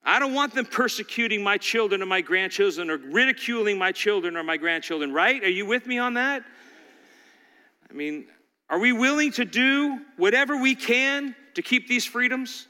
I 0.04 0.18
don't 0.18 0.34
want 0.34 0.54
them 0.54 0.66
persecuting 0.66 1.42
my 1.44 1.58
children 1.58 2.02
or 2.02 2.06
my 2.06 2.20
grandchildren 2.20 2.90
or 2.90 2.96
ridiculing 2.96 3.78
my 3.78 3.92
children 3.92 4.36
or 4.36 4.42
my 4.42 4.56
grandchildren, 4.56 5.12
right? 5.12 5.42
Are 5.44 5.48
you 5.48 5.64
with 5.64 5.86
me 5.86 5.98
on 5.98 6.14
that? 6.14 6.42
I 7.88 7.92
mean, 7.94 8.26
are 8.68 8.80
we 8.80 8.92
willing 8.92 9.30
to 9.32 9.44
do 9.44 10.00
whatever 10.16 10.56
we 10.56 10.74
can 10.74 11.36
to 11.54 11.62
keep 11.62 11.86
these 11.86 12.04
freedoms? 12.04 12.66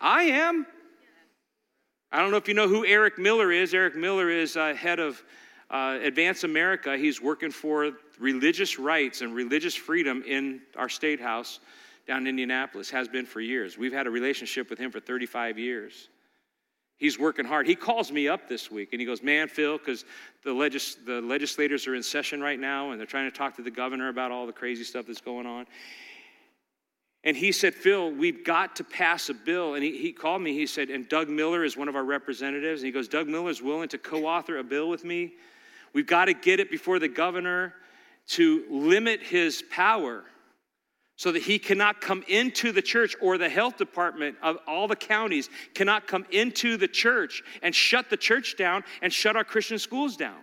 I 0.00 0.24
am. 0.24 0.66
I 2.10 2.18
don't 2.18 2.30
know 2.30 2.36
if 2.36 2.46
you 2.46 2.54
know 2.54 2.68
who 2.68 2.84
Eric 2.84 3.18
Miller 3.18 3.50
is. 3.50 3.72
Eric 3.72 3.96
Miller 3.96 4.28
is 4.28 4.56
uh, 4.56 4.74
head 4.74 4.98
of 4.98 5.22
uh, 5.70 5.98
Advance 6.02 6.44
America. 6.44 6.98
He's 6.98 7.22
working 7.22 7.50
for 7.50 7.92
religious 8.18 8.78
rights 8.78 9.22
and 9.22 9.34
religious 9.34 9.74
freedom 9.74 10.22
in 10.26 10.60
our 10.76 10.90
state 10.90 11.20
house 11.20 11.60
down 12.06 12.22
in 12.22 12.28
Indianapolis, 12.28 12.90
has 12.90 13.08
been 13.08 13.26
for 13.26 13.40
years. 13.40 13.78
We've 13.78 13.92
had 13.92 14.06
a 14.06 14.10
relationship 14.10 14.70
with 14.70 14.78
him 14.78 14.90
for 14.90 15.00
35 15.00 15.58
years. 15.58 16.08
He's 16.96 17.18
working 17.18 17.44
hard. 17.44 17.66
He 17.66 17.74
calls 17.74 18.12
me 18.12 18.28
up 18.28 18.48
this 18.48 18.70
week 18.70 18.90
and 18.92 19.00
he 19.00 19.06
goes, 19.06 19.22
Man, 19.22 19.48
Phil, 19.48 19.76
because 19.76 20.04
the, 20.44 20.52
legis- 20.52 20.96
the 21.04 21.20
legislators 21.20 21.86
are 21.88 21.94
in 21.94 22.02
session 22.02 22.40
right 22.40 22.60
now 22.60 22.90
and 22.90 23.00
they're 23.00 23.06
trying 23.06 23.30
to 23.30 23.36
talk 23.36 23.56
to 23.56 23.62
the 23.62 23.70
governor 23.70 24.08
about 24.08 24.30
all 24.30 24.46
the 24.46 24.52
crazy 24.52 24.84
stuff 24.84 25.06
that's 25.06 25.20
going 25.20 25.46
on. 25.46 25.66
And 27.24 27.36
he 27.36 27.52
said, 27.52 27.74
Phil, 27.74 28.10
we've 28.10 28.44
got 28.44 28.76
to 28.76 28.84
pass 28.84 29.28
a 29.28 29.34
bill. 29.34 29.74
And 29.74 29.82
he, 29.82 29.96
he 29.98 30.12
called 30.12 30.42
me, 30.42 30.54
he 30.54 30.66
said, 30.66 30.90
and 30.90 31.08
Doug 31.08 31.28
Miller 31.28 31.64
is 31.64 31.76
one 31.76 31.88
of 31.88 31.94
our 31.94 32.04
representatives. 32.04 32.82
And 32.82 32.86
he 32.86 32.92
goes, 32.92 33.08
Doug 33.08 33.28
Miller 33.28 33.50
is 33.50 33.62
willing 33.62 33.88
to 33.90 33.98
co 33.98 34.26
author 34.26 34.58
a 34.58 34.64
bill 34.64 34.88
with 34.88 35.04
me. 35.04 35.32
We've 35.92 36.06
got 36.06 36.26
to 36.26 36.34
get 36.34 36.58
it 36.58 36.70
before 36.70 36.98
the 36.98 37.08
governor 37.08 37.74
to 38.28 38.64
limit 38.70 39.22
his 39.22 39.62
power 39.70 40.24
so 41.16 41.32
that 41.32 41.42
he 41.42 41.58
cannot 41.58 42.00
come 42.00 42.24
into 42.26 42.72
the 42.72 42.82
church 42.82 43.14
or 43.20 43.38
the 43.38 43.48
health 43.48 43.76
department 43.76 44.36
of 44.42 44.58
all 44.66 44.88
the 44.88 44.96
counties 44.96 45.48
cannot 45.74 46.06
come 46.06 46.26
into 46.30 46.76
the 46.76 46.88
church 46.88 47.42
and 47.62 47.74
shut 47.74 48.10
the 48.10 48.16
church 48.16 48.56
down 48.56 48.82
and 49.02 49.12
shut 49.12 49.36
our 49.36 49.44
Christian 49.44 49.78
schools 49.78 50.16
down. 50.16 50.40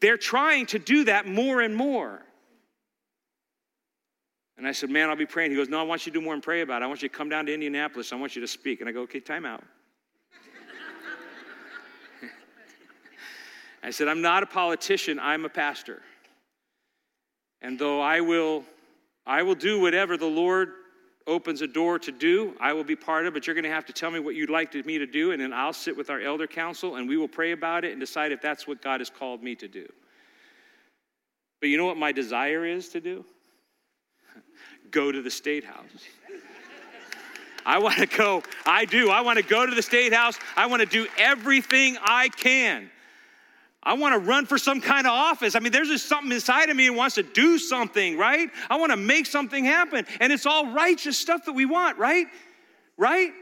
They're 0.00 0.16
trying 0.16 0.66
to 0.66 0.78
do 0.78 1.04
that 1.04 1.28
more 1.28 1.60
and 1.60 1.76
more. 1.76 2.22
And 4.58 4.66
I 4.66 4.72
said, 4.72 4.90
Man, 4.90 5.08
I'll 5.08 5.16
be 5.16 5.26
praying. 5.26 5.50
He 5.50 5.56
goes, 5.56 5.68
No, 5.68 5.78
I 5.80 5.82
want 5.82 6.06
you 6.06 6.12
to 6.12 6.18
do 6.18 6.24
more 6.24 6.34
and 6.34 6.42
pray 6.42 6.60
about 6.60 6.82
it. 6.82 6.84
I 6.84 6.88
want 6.88 7.02
you 7.02 7.08
to 7.08 7.14
come 7.14 7.28
down 7.28 7.46
to 7.46 7.54
Indianapolis. 7.54 8.12
I 8.12 8.16
want 8.16 8.34
you 8.34 8.42
to 8.42 8.48
speak. 8.48 8.80
And 8.80 8.88
I 8.88 8.92
go, 8.92 9.02
Okay, 9.02 9.20
time 9.20 9.44
out. 9.46 9.64
I 13.82 13.90
said, 13.90 14.08
I'm 14.08 14.22
not 14.22 14.42
a 14.42 14.46
politician, 14.46 15.18
I'm 15.20 15.44
a 15.44 15.48
pastor. 15.48 16.02
And 17.62 17.78
though 17.78 18.00
I 18.00 18.20
will, 18.20 18.64
I 19.24 19.42
will 19.42 19.54
do 19.54 19.80
whatever 19.80 20.16
the 20.16 20.26
Lord 20.26 20.72
opens 21.26 21.62
a 21.62 21.66
door 21.68 21.98
to 22.00 22.10
do, 22.10 22.54
I 22.60 22.72
will 22.72 22.84
be 22.84 22.96
part 22.96 23.26
of 23.26 23.32
it, 23.32 23.34
but 23.34 23.46
you're 23.46 23.54
going 23.54 23.64
to 23.64 23.70
have 23.70 23.86
to 23.86 23.92
tell 23.92 24.10
me 24.10 24.18
what 24.18 24.34
you'd 24.34 24.50
like 24.50 24.74
me 24.84 24.98
to 24.98 25.06
do, 25.06 25.30
and 25.30 25.40
then 25.40 25.52
I'll 25.52 25.72
sit 25.72 25.96
with 25.96 26.10
our 26.10 26.20
elder 26.20 26.48
council 26.48 26.96
and 26.96 27.08
we 27.08 27.16
will 27.16 27.28
pray 27.28 27.52
about 27.52 27.84
it 27.84 27.92
and 27.92 28.00
decide 28.00 28.32
if 28.32 28.42
that's 28.42 28.66
what 28.66 28.82
God 28.82 29.00
has 29.00 29.08
called 29.08 29.42
me 29.42 29.54
to 29.54 29.68
do. 29.68 29.86
But 31.60 31.68
you 31.68 31.76
know 31.76 31.86
what 31.86 31.96
my 31.96 32.10
desire 32.10 32.66
is 32.66 32.88
to 32.90 33.00
do? 33.00 33.24
go 34.90 35.12
to 35.12 35.22
the 35.22 35.30
state 35.30 35.62
house. 35.62 35.86
I 37.64 37.78
want 37.78 37.96
to 37.98 38.06
go, 38.06 38.42
I 38.66 38.84
do. 38.84 39.10
I 39.10 39.20
want 39.20 39.38
to 39.38 39.44
go 39.44 39.64
to 39.64 39.72
the 39.72 39.82
state 39.82 40.12
house. 40.12 40.36
I 40.56 40.66
want 40.66 40.80
to 40.80 40.86
do 40.86 41.06
everything 41.16 41.96
I 42.02 42.28
can. 42.28 42.90
I 43.82 43.94
want 43.94 44.12
to 44.14 44.18
run 44.18 44.46
for 44.46 44.58
some 44.58 44.80
kind 44.80 45.06
of 45.06 45.12
office. 45.12 45.56
I 45.56 45.58
mean, 45.58 45.72
there's 45.72 45.88
just 45.88 46.06
something 46.06 46.30
inside 46.30 46.70
of 46.70 46.76
me 46.76 46.88
that 46.88 46.94
wants 46.94 47.16
to 47.16 47.24
do 47.24 47.58
something, 47.58 48.16
right? 48.16 48.48
I 48.70 48.76
want 48.76 48.92
to 48.92 48.96
make 48.96 49.26
something 49.26 49.64
happen. 49.64 50.06
And 50.20 50.32
it's 50.32 50.46
all 50.46 50.72
righteous 50.72 51.18
stuff 51.18 51.44
that 51.46 51.52
we 51.52 51.64
want, 51.64 51.98
right? 51.98 52.26
Right? 52.96 53.32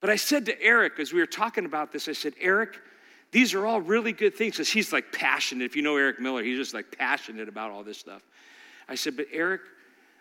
But 0.00 0.10
I 0.10 0.16
said 0.16 0.46
to 0.46 0.62
Eric, 0.62 1.00
as 1.00 1.12
we 1.12 1.18
were 1.18 1.26
talking 1.26 1.64
about 1.64 1.90
this, 1.90 2.06
I 2.06 2.12
said, 2.12 2.34
Eric, 2.40 2.78
these 3.32 3.54
are 3.54 3.66
all 3.66 3.80
really 3.80 4.12
good 4.12 4.36
things 4.36 4.52
because 4.52 4.68
he's 4.68 4.92
like 4.92 5.10
passionate. 5.12 5.64
If 5.64 5.74
you 5.74 5.82
know 5.82 5.96
Eric 5.96 6.20
Miller, 6.20 6.44
he's 6.44 6.58
just 6.58 6.74
like 6.74 6.96
passionate 6.96 7.48
about 7.48 7.72
all 7.72 7.82
this 7.82 7.98
stuff. 7.98 8.22
I 8.88 8.94
said, 8.94 9.16
but 9.16 9.26
Eric, 9.32 9.62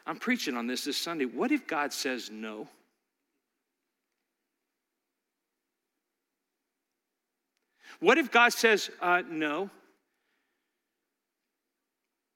I'm 0.07 0.17
preaching 0.17 0.57
on 0.57 0.65
this 0.65 0.85
this 0.85 0.97
Sunday. 0.97 1.25
What 1.25 1.51
if 1.51 1.67
God 1.67 1.93
says 1.93 2.31
no? 2.31 2.67
What 7.99 8.17
if 8.17 8.31
God 8.31 8.53
says, 8.53 8.89
uh, 9.01 9.23
no? 9.29 9.69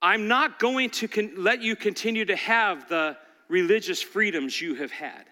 I'm 0.01 0.28
not 0.28 0.60
going 0.60 0.89
to 0.91 1.07
con- 1.07 1.34
let 1.38 1.62
you 1.62 1.76
continue 1.76 2.26
to 2.26 2.36
have 2.36 2.88
the 2.88 3.18
religious 3.49 4.01
freedoms 4.01 4.60
you 4.60 4.76
have 4.76 4.91
had 4.91 5.26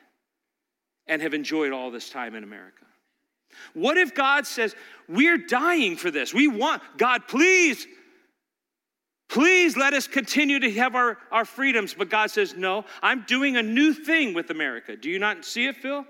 and 1.07 1.21
have 1.21 1.33
enjoyed 1.33 1.71
all 1.71 1.89
this 1.91 2.09
time 2.09 2.35
in 2.35 2.43
America. 2.43 2.85
What 3.73 3.97
if 3.97 4.13
God 4.13 4.45
says, 4.45 4.75
We're 5.07 5.37
dying 5.37 5.95
for 5.95 6.11
this? 6.11 6.33
We 6.33 6.47
want, 6.47 6.81
God, 6.97 7.27
please 7.27 7.87
Please 9.29 9.75
let 9.75 9.93
us 9.93 10.07
continue 10.07 10.59
to 10.59 10.71
have 10.73 10.95
our, 10.95 11.17
our 11.31 11.43
freedoms. 11.43 11.93
But 11.93 12.09
God 12.09 12.31
says, 12.31 12.55
No, 12.55 12.85
I'm 13.01 13.23
doing 13.23 13.57
a 13.57 13.63
new 13.63 13.93
thing 13.93 14.33
with 14.33 14.49
America. 14.51 14.95
Do 14.95 15.09
you 15.09 15.19
not 15.19 15.43
see 15.43 15.67
it, 15.67 15.75
Phil? 15.75 16.05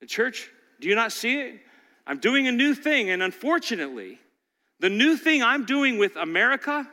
The 0.00 0.06
church, 0.06 0.50
do 0.80 0.88
you 0.88 0.94
not 0.94 1.12
see 1.12 1.40
it? 1.40 1.60
I'm 2.06 2.18
doing 2.18 2.46
a 2.48 2.52
new 2.52 2.74
thing. 2.74 3.10
And 3.10 3.22
unfortunately, 3.22 4.18
the 4.80 4.90
new 4.90 5.16
thing 5.16 5.42
I'm 5.42 5.64
doing 5.64 5.98
with 5.98 6.16
America, 6.16 6.88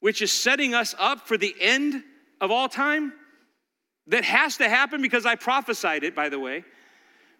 which 0.00 0.22
is 0.22 0.32
setting 0.32 0.74
us 0.74 0.94
up 0.98 1.26
for 1.26 1.36
the 1.36 1.54
end 1.60 2.02
of 2.40 2.50
all 2.50 2.68
time, 2.68 3.12
that 4.08 4.24
has 4.24 4.58
to 4.58 4.68
happen 4.68 5.02
because 5.02 5.26
I 5.26 5.34
prophesied 5.34 6.04
it, 6.04 6.14
by 6.14 6.28
the 6.28 6.38
way. 6.38 6.64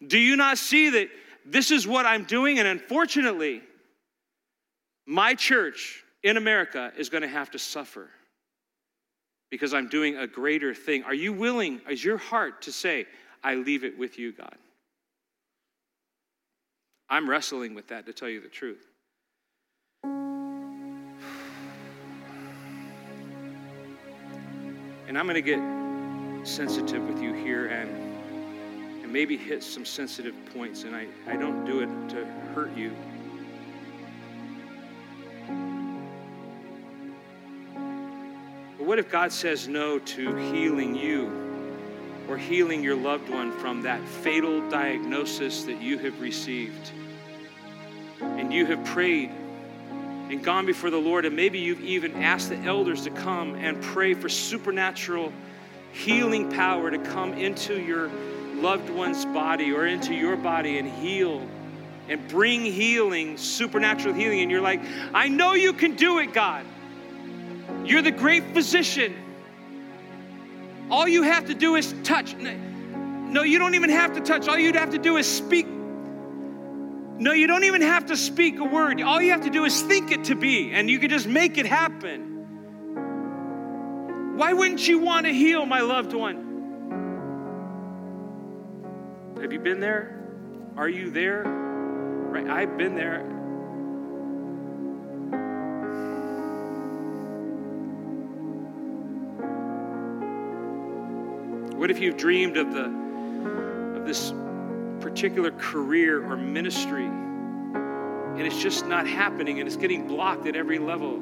Do 0.05 0.19
you 0.19 0.37
not 0.37 0.59
see 0.59 0.91
that 0.91 1.09
this 1.45 1.71
is 1.71 1.87
what 1.87 2.07
I'm 2.07 2.25
doing? 2.25 2.59
And 2.59 2.67
unfortunately, 2.67 3.63
my 5.07 5.35
church, 5.35 6.03
in 6.27 6.37
America 6.37 6.93
is 6.99 7.09
going 7.09 7.23
to 7.23 7.29
have 7.29 7.53
to 7.53 7.59
suffer 7.59 8.11
because 9.49 9.73
I'm 9.73 9.89
doing 9.89 10.17
a 10.17 10.27
greater 10.27 10.75
thing. 10.75 11.05
Are 11.05 11.15
you 11.15 11.33
willing, 11.33 11.81
is 11.89 12.05
your 12.05 12.17
heart 12.17 12.63
to 12.63 12.73
say, 12.73 13.07
I 13.45 13.55
leave 13.55 13.85
it 13.85 13.97
with 13.97 14.19
you, 14.19 14.33
God? 14.33 14.57
I'm 17.09 17.31
wrestling 17.31 17.75
with 17.75 17.89
that, 17.89 18.07
to 18.07 18.13
tell 18.13 18.29
you 18.29 18.41
the 18.41 18.49
truth. 18.49 18.87
And 25.09 25.17
I'm 25.17 25.29
going 25.29 25.37
to 25.37 25.41
get 25.41 25.61
sensitive 26.47 27.01
with 27.07 27.23
you 27.23 27.33
here 27.33 27.69
and, 27.69 27.89
and 29.05 29.13
maybe 29.13 29.37
hit 29.37 29.63
some 29.63 29.85
sensitive 29.85 30.35
points, 30.53 30.83
and 30.83 30.97
I, 30.97 31.07
I 31.29 31.37
don't 31.37 31.65
do 31.65 31.79
it 31.79 32.09
to 32.09 32.25
hurt 32.53 32.77
you. 32.77 32.91
But 38.77 38.85
what 38.85 38.99
if 38.99 39.09
God 39.09 39.31
says 39.31 39.69
no 39.69 40.01
to 40.01 40.35
healing 40.35 40.97
you 40.97 41.46
or 42.29 42.37
healing 42.37 42.83
your 42.83 42.97
loved 42.97 43.29
one 43.29 43.53
from 43.53 43.83
that 43.83 44.07
fatal 44.07 44.69
diagnosis 44.69 45.65
that 45.65 45.81
you 45.81 45.99
have 45.99 46.21
received? 46.21 46.91
And 48.21 48.53
you 48.53 48.67
have 48.67 48.85
prayed 48.85 49.31
and 50.29 50.43
gone 50.43 50.67
before 50.67 50.91
the 50.91 50.99
Lord, 50.99 51.25
and 51.25 51.37
maybe 51.37 51.59
you've 51.59 51.83
even 51.83 52.23
asked 52.23 52.49
the 52.49 52.59
elders 52.59 53.05
to 53.05 53.11
come 53.11 53.55
and 53.55 53.81
pray 53.81 54.15
for 54.15 54.29
supernatural 54.29 55.33
healing 55.93 56.51
power 56.51 56.91
to 56.91 56.99
come 56.99 57.33
into 57.35 57.81
your 57.81 58.11
loved 58.55 58.91
one's 58.91 59.25
body 59.27 59.73
or 59.73 59.87
into 59.87 60.15
your 60.15 60.37
body 60.37 60.79
and 60.79 60.89
heal 60.89 61.47
and 62.09 62.27
bring 62.29 62.63
healing, 62.63 63.37
supernatural 63.37 64.15
healing. 64.15 64.41
And 64.41 64.51
you're 64.51 64.61
like, 64.61 64.81
I 65.15 65.29
know 65.29 65.55
you 65.55 65.73
can 65.73 65.95
do 65.97 66.19
it, 66.19 66.33
God. 66.33 66.65
You're 67.85 68.03
the 68.03 68.13
great 68.13 68.45
physician. 68.53 69.15
All 70.91 71.09
you 71.09 71.23
have 71.23 71.47
to 71.47 71.55
do 71.55 71.77
is 71.77 71.95
touch. 72.05 72.37
No, 72.37 73.43
you 73.43 73.59
don't 73.59 73.75
even 73.75 73.91
have 73.91 74.15
to 74.15 74.21
touch. 74.21 74.49
All 74.49 74.59
you'd 74.59 74.77
have 74.77 74.91
to 74.91 74.99
do 74.99 75.17
is 75.17 75.27
speak 75.27 75.67
no, 77.19 77.33
you 77.33 77.47
don't 77.47 77.65
even 77.65 77.81
have 77.81 78.07
to 78.07 78.17
speak 78.17 78.59
a 78.59 78.65
word. 78.65 79.01
All 79.01 79.23
you 79.23 79.31
have 79.31 79.45
to 79.45 79.51
do 79.51 79.65
is 79.65 79.81
think 79.81 80.11
it 80.13 80.25
to 80.25 80.35
be, 80.35 80.73
and 80.73 80.91
you 80.91 80.99
can 80.99 81.09
just 81.09 81.27
make 81.27 81.57
it 81.57 81.65
happen. 81.65 82.35
Why 84.37 84.53
wouldn't 84.53 84.87
you 84.87 84.99
want 84.99 85.25
to 85.25 85.33
heal 85.33 85.65
my 85.65 85.81
loved 85.81 86.13
one? 86.13 86.45
Have 89.41 89.51
you 89.51 89.61
been 89.61 89.81
there? 89.81 90.29
Are 90.77 90.91
you 90.91 91.11
there? 91.11 91.45
Right, 91.45 92.47
I've 92.49 92.77
been 92.77 92.95
there. 92.95 93.36
What 101.87 101.93
if 101.93 102.01
you've 102.01 102.17
dreamed 102.17 102.57
of 102.57 102.73
the 102.75 102.87
of 103.97 104.05
this 104.05 104.35
particular 104.99 105.53
career 105.53 106.21
or 106.29 106.37
ministry 106.37 107.05
and 107.05 108.41
it's 108.41 108.61
just 108.61 108.87
not 108.87 109.07
happening 109.07 109.61
and 109.61 109.69
it's 109.69 109.77
getting 109.77 110.09
blocked 110.09 110.49
at 110.49 110.57
every 110.57 110.81
level, 110.81 111.21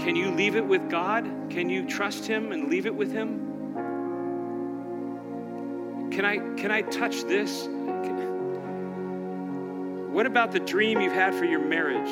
can 0.00 0.16
you 0.16 0.32
leave 0.32 0.56
it 0.56 0.66
with 0.66 0.90
God? 0.90 1.24
Can 1.48 1.70
you 1.70 1.86
trust 1.86 2.26
Him 2.26 2.50
and 2.50 2.68
leave 2.68 2.86
it 2.86 2.94
with 2.96 3.12
Him? 3.12 3.38
Can 6.10 6.24
I, 6.24 6.38
can 6.56 6.72
I 6.72 6.82
touch 6.82 7.22
this? 7.22 7.68
What 10.10 10.26
about 10.26 10.50
the 10.50 10.58
dream 10.58 11.00
you've 11.00 11.12
had 11.12 11.36
for 11.36 11.44
your 11.44 11.60
marriage? 11.60 12.10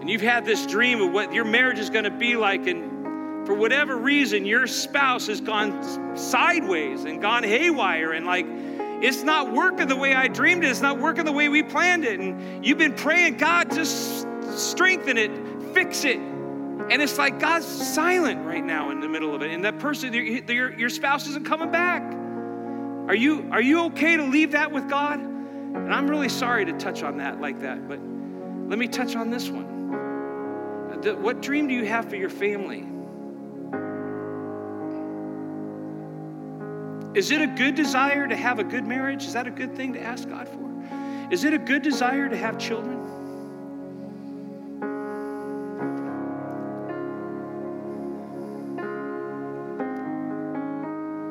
And 0.00 0.08
you've 0.08 0.20
had 0.20 0.44
this 0.44 0.64
dream 0.64 1.00
of 1.00 1.12
what 1.12 1.34
your 1.34 1.44
marriage 1.44 1.80
is 1.80 1.90
going 1.90 2.04
to 2.04 2.10
be 2.12 2.36
like, 2.36 2.68
and 2.68 2.93
for 3.46 3.54
whatever 3.54 3.96
reason, 3.96 4.44
your 4.44 4.66
spouse 4.66 5.26
has 5.26 5.40
gone 5.40 6.16
sideways 6.16 7.04
and 7.04 7.20
gone 7.20 7.42
haywire, 7.42 8.12
and 8.12 8.24
like 8.26 8.46
it's 9.02 9.22
not 9.22 9.52
working 9.52 9.88
the 9.88 9.96
way 9.96 10.14
I 10.14 10.28
dreamed 10.28 10.64
it, 10.64 10.70
it's 10.70 10.80
not 10.80 10.98
working 10.98 11.24
the 11.24 11.32
way 11.32 11.48
we 11.48 11.62
planned 11.62 12.04
it. 12.04 12.20
And 12.20 12.64
you've 12.64 12.78
been 12.78 12.94
praying, 12.94 13.36
God, 13.36 13.70
just 13.70 14.26
strengthen 14.56 15.18
it, 15.18 15.30
fix 15.74 16.04
it. 16.04 16.16
And 16.16 17.02
it's 17.02 17.18
like 17.18 17.38
God's 17.38 17.66
silent 17.66 18.46
right 18.46 18.64
now 18.64 18.90
in 18.90 19.00
the 19.00 19.08
middle 19.08 19.34
of 19.34 19.42
it. 19.42 19.50
And 19.50 19.64
that 19.64 19.78
person, 19.78 20.12
your, 20.14 20.78
your 20.78 20.88
spouse 20.88 21.26
isn't 21.26 21.44
coming 21.44 21.70
back. 21.70 22.02
Are 23.08 23.14
you, 23.14 23.48
are 23.52 23.60
you 23.60 23.84
okay 23.86 24.16
to 24.16 24.24
leave 24.24 24.52
that 24.52 24.72
with 24.72 24.88
God? 24.88 25.20
And 25.20 25.92
I'm 25.92 26.08
really 26.08 26.30
sorry 26.30 26.64
to 26.64 26.72
touch 26.72 27.02
on 27.02 27.18
that 27.18 27.40
like 27.40 27.60
that, 27.60 27.86
but 27.86 28.00
let 28.68 28.78
me 28.78 28.88
touch 28.88 29.16
on 29.16 29.28
this 29.28 29.50
one. 29.50 29.92
Uh, 31.04 31.14
what 31.16 31.42
dream 31.42 31.68
do 31.68 31.74
you 31.74 31.84
have 31.84 32.08
for 32.08 32.16
your 32.16 32.30
family? 32.30 32.86
Is 37.14 37.30
it 37.30 37.40
a 37.40 37.46
good 37.46 37.76
desire 37.76 38.26
to 38.26 38.34
have 38.34 38.58
a 38.58 38.64
good 38.64 38.86
marriage? 38.86 39.24
Is 39.24 39.34
that 39.34 39.46
a 39.46 39.50
good 39.50 39.76
thing 39.76 39.92
to 39.92 40.02
ask 40.02 40.28
God 40.28 40.48
for? 40.48 41.32
Is 41.32 41.44
it 41.44 41.54
a 41.54 41.58
good 41.58 41.82
desire 41.82 42.28
to 42.28 42.36
have 42.36 42.58
children? 42.58 43.00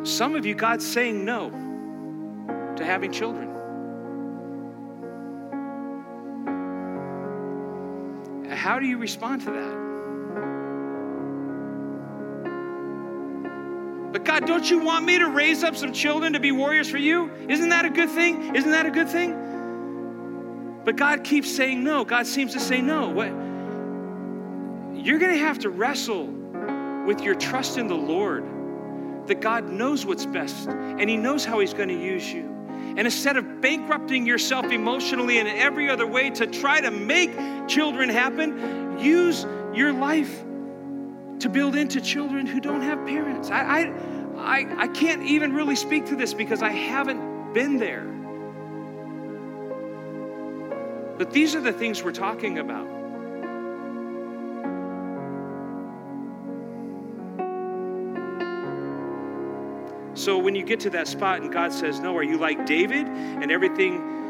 Some 0.06 0.36
of 0.36 0.46
you, 0.46 0.56
God's 0.56 0.90
saying 0.90 1.26
no 1.26 1.50
to 2.78 2.86
having 2.86 3.12
children. 3.12 3.50
How 8.50 8.80
do 8.80 8.86
you 8.86 8.98
respond 8.98 9.42
to 9.42 9.52
that? 9.52 9.83
But 14.14 14.26
God, 14.26 14.46
don't 14.46 14.70
you 14.70 14.78
want 14.78 15.06
me 15.06 15.18
to 15.18 15.28
raise 15.28 15.64
up 15.64 15.76
some 15.76 15.92
children 15.92 16.34
to 16.34 16.40
be 16.40 16.52
warriors 16.52 16.88
for 16.88 17.00
you? 17.00 17.32
Isn't 17.50 17.70
that 17.70 17.84
a 17.84 17.90
good 17.90 18.12
thing? 18.12 18.56
Isn't 18.56 18.70
that 18.70 18.86
a 18.86 18.92
good 18.92 19.10
thing? 19.10 20.82
But 20.86 20.98
God 20.98 21.24
keeps 21.24 21.50
saying 21.50 21.84
no. 21.84 22.06
God 22.06 22.28
seems 22.28 22.54
to 22.54 22.60
say 22.60 22.80
no. 22.80 23.10
What? 23.10 23.30
You're 25.04 25.18
going 25.18 25.34
to 25.34 25.40
have 25.40 25.58
to 25.60 25.72
wrestle 25.72 26.28
with 27.08 27.22
your 27.22 27.34
trust 27.34 27.80
in 27.80 27.88
the 27.88 27.96
Lord 27.96 28.46
that 29.26 29.42
God 29.42 29.68
knows 29.70 30.06
what's 30.06 30.28
best 30.28 30.68
and 30.68 31.10
He 31.10 31.18
knows 31.18 31.44
how 31.44 31.60
He's 31.60 31.74
going 31.74 31.90
to 31.90 32.00
use 32.00 32.32
you. 32.32 32.44
And 32.96 33.00
instead 33.00 33.36
of 33.36 33.62
bankrupting 33.62 34.28
yourself 34.28 34.72
emotionally 34.72 35.40
and 35.40 35.48
in 35.48 35.58
every 35.58 35.90
other 35.90 36.06
way 36.06 36.30
to 36.30 36.46
try 36.46 36.80
to 36.82 36.92
make 36.92 37.32
children 37.68 38.10
happen, 38.10 39.00
use 39.00 39.48
your 39.74 39.92
life 39.92 40.44
to 41.40 41.50
build 41.50 41.76
into 41.76 42.00
children 42.02 42.46
who 42.46 42.60
don't 42.60 42.82
have 42.82 43.06
parents. 43.06 43.50
I, 43.50 43.62
I, 43.62 43.94
I, 44.38 44.84
I 44.84 44.88
can't 44.88 45.24
even 45.24 45.54
really 45.54 45.76
speak 45.76 46.06
to 46.08 46.16
this 46.16 46.34
because 46.34 46.62
I 46.62 46.70
haven't 46.70 47.54
been 47.54 47.78
there. 47.78 48.06
But 51.18 51.32
these 51.32 51.56
are 51.56 51.62
the 51.62 51.74
things 51.74 52.04
we're 52.04 52.12
talking 52.12 52.60
about. 52.60 52.88
So 60.16 60.38
when 60.38 60.56
you 60.56 60.64
get 60.64 60.80
to 60.82 60.90
that 60.92 61.08
spot 61.08 61.42
and 61.42 61.52
God 61.52 61.74
says 61.74 62.00
no, 62.00 62.16
are 62.16 62.24
you 62.24 62.38
like 62.38 62.66
David 62.66 63.08
and 63.08 63.52
everything 63.52 64.23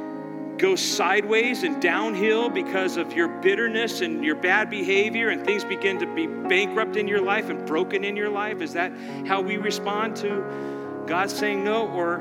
go 0.64 0.76
sideways 0.78 1.64
and 1.64 1.82
downhill 1.82 2.49
because 2.49 2.95
of 2.95 3.11
your 3.11 3.28
bitterness 3.28 3.99
and 3.99 4.24
your 4.24 4.34
bad 4.36 4.70
behavior 4.70 5.28
and 5.28 5.43
things 5.43 5.66
begin 5.66 5.99
to 5.99 6.05
be 6.16 6.26
bankrupt 6.26 6.95
in 6.95 7.05
your 7.05 7.20
life 7.20 7.49
and 7.49 7.68
broken 7.68 8.05
in 8.05 8.16
your 8.16 8.30
life? 8.30 8.61
Is 8.61 8.72
that 8.72 8.93
how 9.28 9.41
we 9.41 9.57
respond 9.57 10.16
to 10.18 11.03
God 11.05 11.30
saying 11.30 11.66
no? 11.66 11.89
Or 11.89 12.20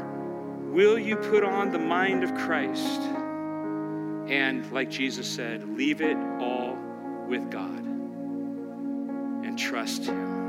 will 0.72 0.98
you 0.98 1.14
put 1.14 1.44
on 1.44 1.70
the 1.70 1.78
mind 1.78 2.24
of 2.24 2.34
Christ 2.34 3.00
and, 4.28 4.68
like 4.72 4.90
Jesus 4.90 5.28
said, 5.28 5.76
leave 5.76 6.00
it 6.00 6.16
all 6.40 6.76
with 7.28 7.48
God 7.48 7.78
and 9.44 9.56
trust 9.56 10.06
Him? 10.06 10.41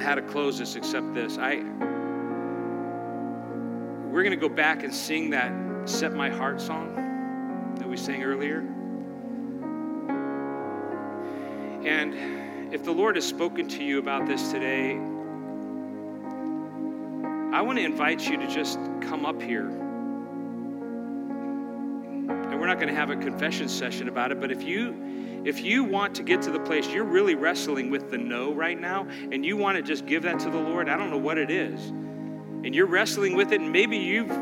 How 0.00 0.14
to 0.14 0.22
close 0.22 0.58
this 0.58 0.76
except 0.76 1.14
this. 1.14 1.38
I 1.38 1.62
we're 4.10 4.22
going 4.22 4.30
to 4.30 4.48
go 4.48 4.48
back 4.48 4.82
and 4.82 4.94
sing 4.94 5.30
that 5.30 5.52
"Set 5.88 6.14
My 6.14 6.30
Heart" 6.30 6.60
song 6.60 7.74
that 7.78 7.88
we 7.88 7.96
sang 7.96 8.22
earlier. 8.22 8.60
And 11.86 12.74
if 12.74 12.82
the 12.82 12.92
Lord 12.92 13.16
has 13.16 13.26
spoken 13.26 13.68
to 13.68 13.84
you 13.84 13.98
about 13.98 14.26
this 14.26 14.50
today, 14.50 14.96
I 17.52 17.60
want 17.62 17.78
to 17.78 17.84
invite 17.84 18.28
you 18.28 18.36
to 18.38 18.46
just 18.46 18.78
come 19.00 19.24
up 19.24 19.40
here. 19.40 19.68
And 22.28 22.60
we're 22.60 22.66
not 22.66 22.78
going 22.80 22.88
to 22.88 22.94
have 22.94 23.10
a 23.10 23.16
confession 23.16 23.68
session 23.68 24.08
about 24.08 24.32
it, 24.32 24.40
but 24.40 24.50
if 24.50 24.62
you 24.62 25.35
if 25.46 25.60
you 25.60 25.84
want 25.84 26.16
to 26.16 26.24
get 26.24 26.42
to 26.42 26.50
the 26.50 26.58
place 26.58 26.88
you're 26.88 27.04
really 27.04 27.36
wrestling 27.36 27.88
with 27.88 28.10
the 28.10 28.18
no 28.18 28.52
right 28.52 28.80
now 28.80 29.06
and 29.30 29.46
you 29.46 29.56
want 29.56 29.76
to 29.76 29.82
just 29.82 30.04
give 30.04 30.24
that 30.24 30.40
to 30.40 30.50
the 30.50 30.58
Lord, 30.58 30.88
I 30.88 30.96
don't 30.96 31.08
know 31.08 31.18
what 31.18 31.38
it 31.38 31.52
is. 31.52 31.80
And 31.86 32.74
you're 32.74 32.88
wrestling 32.88 33.36
with 33.36 33.52
it 33.52 33.60
and 33.60 33.70
maybe 33.70 33.96
you've 33.96 34.36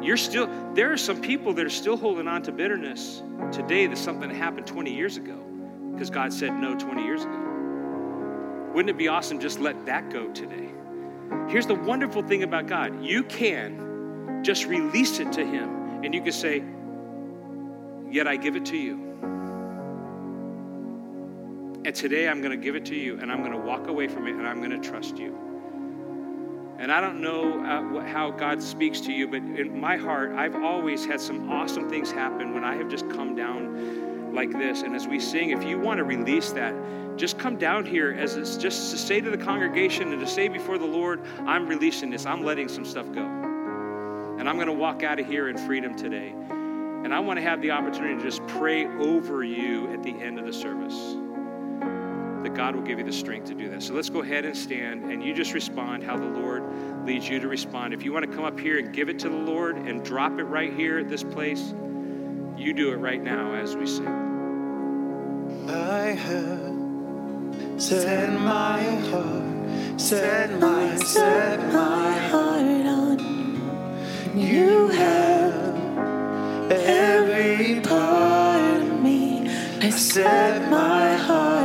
you're 0.00 0.16
still 0.16 0.48
there 0.74 0.92
are 0.92 0.96
some 0.96 1.20
people 1.20 1.54
that 1.54 1.66
are 1.66 1.70
still 1.70 1.96
holding 1.96 2.28
on 2.28 2.42
to 2.42 2.52
bitterness 2.52 3.20
today 3.50 3.88
that 3.88 3.98
something 3.98 4.30
happened 4.30 4.64
20 4.64 4.94
years 4.94 5.16
ago 5.16 5.44
because 5.92 6.08
God 6.08 6.32
said 6.32 6.54
no 6.54 6.76
20 6.76 7.02
years 7.02 7.24
ago. 7.24 8.70
Wouldn't 8.74 8.90
it 8.90 8.98
be 8.98 9.08
awesome 9.08 9.40
just 9.40 9.58
let 9.58 9.86
that 9.86 10.08
go 10.10 10.30
today? 10.30 10.70
Here's 11.48 11.66
the 11.66 11.74
wonderful 11.74 12.22
thing 12.22 12.44
about 12.44 12.68
God. 12.68 13.04
You 13.04 13.24
can 13.24 14.44
just 14.44 14.66
release 14.66 15.18
it 15.18 15.32
to 15.32 15.44
him 15.44 16.04
and 16.04 16.14
you 16.14 16.22
can 16.22 16.32
say, 16.32 16.62
yet 18.08 18.28
I 18.28 18.36
give 18.36 18.54
it 18.54 18.66
to 18.66 18.76
you. 18.76 19.13
And 21.84 21.94
today 21.94 22.28
I'm 22.28 22.40
going 22.40 22.50
to 22.50 22.56
give 22.56 22.76
it 22.76 22.86
to 22.86 22.94
you 22.94 23.18
and 23.20 23.30
I'm 23.30 23.40
going 23.40 23.52
to 23.52 23.58
walk 23.58 23.88
away 23.88 24.08
from 24.08 24.26
it 24.26 24.30
and 24.30 24.46
I'm 24.46 24.62
going 24.62 24.70
to 24.70 24.88
trust 24.88 25.18
you. 25.18 25.36
And 26.78 26.90
I 26.90 26.98
don't 26.98 27.20
know 27.20 27.62
uh, 27.62 28.06
how 28.06 28.30
God 28.30 28.62
speaks 28.62 29.00
to 29.02 29.12
you, 29.12 29.28
but 29.28 29.42
in 29.42 29.78
my 29.78 29.98
heart, 29.98 30.32
I've 30.32 30.56
always 30.56 31.04
had 31.04 31.20
some 31.20 31.50
awesome 31.50 31.90
things 31.90 32.10
happen 32.10 32.54
when 32.54 32.64
I 32.64 32.74
have 32.76 32.88
just 32.88 33.08
come 33.10 33.36
down 33.36 34.32
like 34.34 34.50
this. 34.50 34.80
And 34.80 34.96
as 34.96 35.06
we 35.06 35.20
sing, 35.20 35.50
if 35.50 35.62
you 35.62 35.78
want 35.78 35.98
to 35.98 36.04
release 36.04 36.52
that, 36.52 36.74
just 37.18 37.38
come 37.38 37.58
down 37.58 37.84
here 37.84 38.12
as 38.18 38.34
it's 38.36 38.56
just 38.56 38.90
to 38.92 38.98
say 38.98 39.20
to 39.20 39.30
the 39.30 39.38
congregation 39.38 40.10
and 40.10 40.20
to 40.20 40.26
say 40.26 40.48
before 40.48 40.78
the 40.78 40.86
Lord, 40.86 41.20
I'm 41.40 41.68
releasing 41.68 42.08
this, 42.08 42.24
I'm 42.24 42.42
letting 42.42 42.68
some 42.68 42.86
stuff 42.86 43.12
go. 43.12 43.26
And 44.38 44.48
I'm 44.48 44.56
going 44.56 44.68
to 44.68 44.72
walk 44.72 45.02
out 45.02 45.20
of 45.20 45.26
here 45.26 45.50
in 45.50 45.58
freedom 45.58 45.94
today. 45.94 46.30
And 46.30 47.12
I 47.12 47.20
want 47.20 47.36
to 47.36 47.42
have 47.42 47.60
the 47.60 47.72
opportunity 47.72 48.16
to 48.16 48.22
just 48.22 48.44
pray 48.46 48.86
over 48.86 49.44
you 49.44 49.92
at 49.92 50.02
the 50.02 50.18
end 50.18 50.38
of 50.38 50.46
the 50.46 50.52
service 50.52 51.16
that 52.44 52.54
God 52.54 52.76
will 52.76 52.82
give 52.82 52.98
you 52.98 53.04
the 53.04 53.12
strength 53.12 53.48
to 53.48 53.54
do 53.54 53.68
that. 53.70 53.82
So 53.82 53.94
let's 53.94 54.10
go 54.10 54.22
ahead 54.22 54.44
and 54.44 54.56
stand 54.56 55.10
and 55.10 55.24
you 55.24 55.34
just 55.34 55.52
respond 55.52 56.04
how 56.04 56.16
the 56.16 56.26
Lord 56.26 56.62
leads 57.04 57.28
you 57.28 57.40
to 57.40 57.48
respond. 57.48 57.92
If 57.92 58.04
you 58.04 58.12
want 58.12 58.30
to 58.30 58.36
come 58.36 58.44
up 58.44 58.60
here 58.60 58.78
and 58.78 58.92
give 58.92 59.08
it 59.08 59.18
to 59.20 59.28
the 59.28 59.36
Lord 59.36 59.76
and 59.76 60.04
drop 60.04 60.38
it 60.38 60.44
right 60.44 60.72
here 60.72 60.98
at 60.98 61.08
this 61.08 61.24
place, 61.24 61.74
you 62.56 62.72
do 62.72 62.92
it 62.92 62.96
right 62.96 63.22
now 63.22 63.54
as 63.54 63.76
we 63.76 63.86
sing. 63.86 64.24
I 65.68 66.14
have 66.14 67.82
set 67.82 68.32
my 68.40 68.82
heart, 69.10 70.00
set 70.00 70.60
my, 70.60 70.96
set 70.96 71.60
my 71.72 72.12
heart 72.28 72.86
on 72.86 74.38
you. 74.38 74.88
Have 74.88 75.74
every 76.70 77.80
part 77.80 78.82
of 78.82 79.02
me. 79.02 79.48
I 79.80 79.90
set 79.90 80.70
my 80.70 81.16
heart 81.16 81.63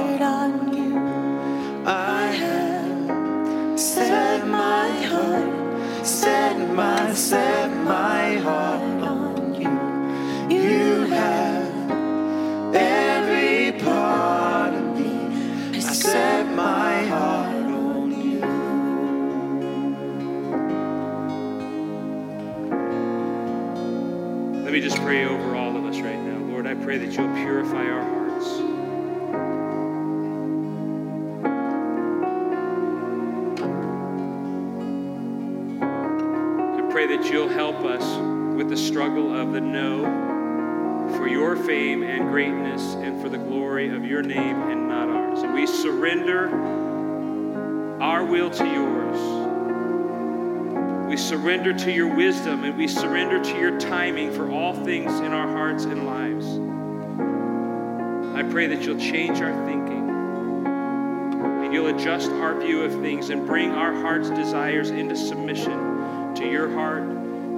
my, 6.79 7.13
set 7.13 7.69
my 7.83 8.37
heart 8.37 9.03
on 9.03 9.53
you. 9.53 9.69
You 10.55 11.03
have 11.07 11.91
every 12.73 13.77
part 13.81 14.73
of 14.73 14.97
me. 14.97 15.75
I 15.75 15.79
set 15.79 16.45
my 16.55 17.03
heart 17.07 17.65
on 17.65 18.11
you. 18.21 18.39
Let 24.63 24.71
me 24.71 24.79
just 24.79 24.97
pray 24.99 25.25
over 25.25 25.55
all 25.57 25.75
of 25.75 25.83
us 25.83 25.99
right 25.99 26.17
now. 26.17 26.37
Lord, 26.49 26.65
I 26.65 26.75
pray 26.75 26.97
that 26.97 27.11
you'll 27.11 27.33
purify 27.35 27.85
our 27.87 28.01
hearts. 28.01 28.18
That 37.09 37.31
you'll 37.31 37.49
help 37.49 37.77
us 37.77 38.03
with 38.55 38.69
the 38.69 38.77
struggle 38.77 39.35
of 39.35 39.51
the 39.51 39.59
no 39.59 40.03
for 41.17 41.27
your 41.27 41.55
fame 41.55 42.03
and 42.03 42.29
greatness 42.29 42.93
and 42.93 43.19
for 43.19 43.29
the 43.29 43.37
glory 43.37 43.89
of 43.89 44.05
your 44.05 44.21
name 44.21 44.61
and 44.61 44.87
not 44.87 45.09
ours. 45.09 45.41
And 45.41 45.55
we 45.55 45.65
surrender 45.65 46.49
our 47.99 48.23
will 48.23 48.51
to 48.51 48.63
yours. 48.63 49.17
We 51.09 51.17
surrender 51.17 51.73
to 51.73 51.91
your 51.91 52.13
wisdom 52.15 52.63
and 52.63 52.77
we 52.77 52.87
surrender 52.87 53.43
to 53.43 53.57
your 53.57 53.79
timing 53.79 54.31
for 54.31 54.51
all 54.51 54.75
things 54.85 55.11
in 55.21 55.33
our 55.33 55.47
hearts 55.47 55.85
and 55.85 56.05
lives. 56.05 56.45
I 58.37 58.43
pray 58.51 58.67
that 58.67 58.83
you'll 58.83 58.99
change 58.99 59.41
our 59.41 59.65
thinking 59.65 60.09
and 61.41 61.73
you'll 61.73 61.87
adjust 61.87 62.29
our 62.29 62.59
view 62.59 62.83
of 62.83 62.91
things 63.01 63.31
and 63.31 63.47
bring 63.47 63.71
our 63.71 63.93
heart's 63.93 64.29
desires 64.29 64.91
into 64.91 65.15
submission 65.15 65.88
to 66.35 66.49
your 66.49 66.71
heart, 66.71 67.03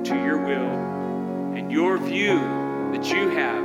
to 0.05 0.15
your 0.15 0.37
will, 0.37 1.55
and 1.55 1.71
your 1.71 1.97
view 1.97 2.39
that 2.91 3.05
you 3.09 3.29
have 3.29 3.63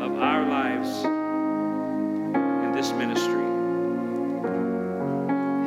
of 0.00 0.18
our 0.20 0.44
lives 0.46 1.04
and 1.04 2.74
this 2.74 2.92
ministry. 2.92 3.44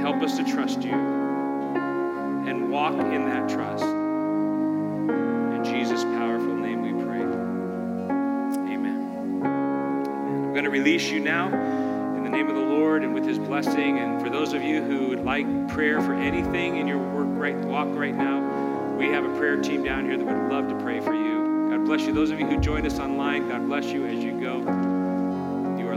Help 0.01 0.21
us 0.21 0.37
to 0.37 0.43
trust 0.43 0.81
you 0.81 0.93
and 0.93 2.69
walk 2.69 2.93
in 2.93 3.25
that 3.25 3.49
trust. 3.49 3.83
In 3.83 5.63
Jesus' 5.63 6.03
powerful 6.03 6.55
name 6.55 6.81
we 6.81 7.03
pray. 7.03 7.21
Amen. 7.21 8.71
Amen. 8.71 9.43
I'm 9.43 10.51
going 10.53 10.63
to 10.63 10.69
release 10.69 11.09
you 11.09 11.19
now 11.19 11.47
in 12.15 12.23
the 12.23 12.29
name 12.29 12.47
of 12.47 12.55
the 12.55 12.61
Lord 12.61 13.03
and 13.03 13.13
with 13.13 13.25
his 13.25 13.37
blessing. 13.37 13.99
And 13.99 14.21
for 14.21 14.29
those 14.29 14.53
of 14.53 14.63
you 14.63 14.81
who 14.81 15.09
would 15.09 15.23
like 15.23 15.45
prayer 15.67 16.01
for 16.01 16.13
anything 16.13 16.77
in 16.77 16.87
your 16.87 16.97
work 16.97 17.27
right 17.29 17.55
walk 17.55 17.89
right 17.89 18.15
now, 18.15 18.38
we 18.99 19.07
have 19.07 19.23
a 19.23 19.37
prayer 19.37 19.55
team 19.55 19.81
down 19.81 20.03
here 20.03 20.17
that 20.17 20.25
would 20.25 20.51
love 20.51 20.67
to 20.67 20.75
pray 20.83 20.99
for 20.99 21.13
you. 21.13 21.69
God 21.69 21.85
bless 21.85 22.01
you. 22.01 22.11
Those 22.11 22.31
of 22.31 22.39
you 22.41 22.45
who 22.45 22.59
joined 22.59 22.85
us 22.85 22.99
online, 22.99 23.47
God 23.47 23.65
bless 23.65 23.85
you 23.85 24.05
as 24.05 24.21
you 24.21 24.31
go. 24.33 24.57
You 25.79 25.87
are 25.87 25.95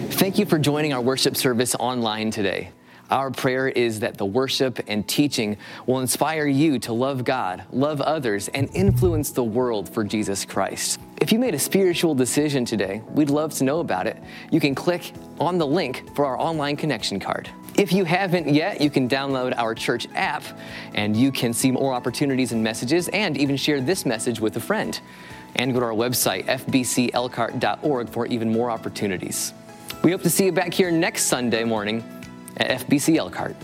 loved. 0.00 0.14
Thank 0.14 0.38
you 0.38 0.46
for 0.46 0.58
joining 0.58 0.94
our 0.94 1.02
worship 1.02 1.36
service 1.36 1.74
online 1.74 2.30
today. 2.30 2.70
Our 3.10 3.30
prayer 3.30 3.68
is 3.68 4.00
that 4.00 4.16
the 4.16 4.24
worship 4.24 4.80
and 4.88 5.06
teaching 5.06 5.58
will 5.84 6.00
inspire 6.00 6.46
you 6.46 6.78
to 6.80 6.94
love 6.94 7.22
God, 7.22 7.64
love 7.70 8.00
others, 8.00 8.48
and 8.48 8.70
influence 8.72 9.30
the 9.30 9.44
world 9.44 9.90
for 9.90 10.02
Jesus 10.04 10.46
Christ. 10.46 11.00
If 11.20 11.32
you 11.32 11.38
made 11.38 11.54
a 11.54 11.58
spiritual 11.58 12.14
decision 12.14 12.64
today, 12.64 13.02
we'd 13.10 13.28
love 13.28 13.52
to 13.54 13.64
know 13.64 13.80
about 13.80 14.06
it. 14.06 14.16
You 14.50 14.58
can 14.58 14.74
click 14.74 15.12
on 15.38 15.58
the 15.58 15.66
link 15.66 16.14
for 16.16 16.24
our 16.24 16.40
online 16.40 16.76
connection 16.76 17.20
card. 17.20 17.50
If 17.76 17.92
you 17.92 18.04
haven't 18.04 18.48
yet, 18.48 18.80
you 18.80 18.88
can 18.88 19.06
download 19.06 19.54
our 19.58 19.74
church 19.74 20.08
app 20.14 20.42
and 20.94 21.14
you 21.14 21.30
can 21.30 21.52
see 21.52 21.70
more 21.70 21.92
opportunities 21.92 22.52
and 22.52 22.64
messages 22.64 23.08
and 23.08 23.36
even 23.36 23.56
share 23.56 23.82
this 23.82 24.06
message 24.06 24.40
with 24.40 24.56
a 24.56 24.60
friend. 24.60 24.98
And 25.56 25.72
go 25.72 25.80
to 25.80 25.86
our 25.86 25.92
website, 25.92 26.44
fbcelkhart.org, 26.46 28.08
for 28.10 28.26
even 28.26 28.50
more 28.50 28.70
opportunities. 28.70 29.54
We 30.02 30.10
hope 30.10 30.22
to 30.22 30.30
see 30.30 30.46
you 30.46 30.52
back 30.52 30.72
here 30.72 30.90
next 30.90 31.24
Sunday 31.24 31.64
morning 31.64 32.04
at 32.58 32.86
FBC 32.86 33.16
Elkhart. 33.16 33.56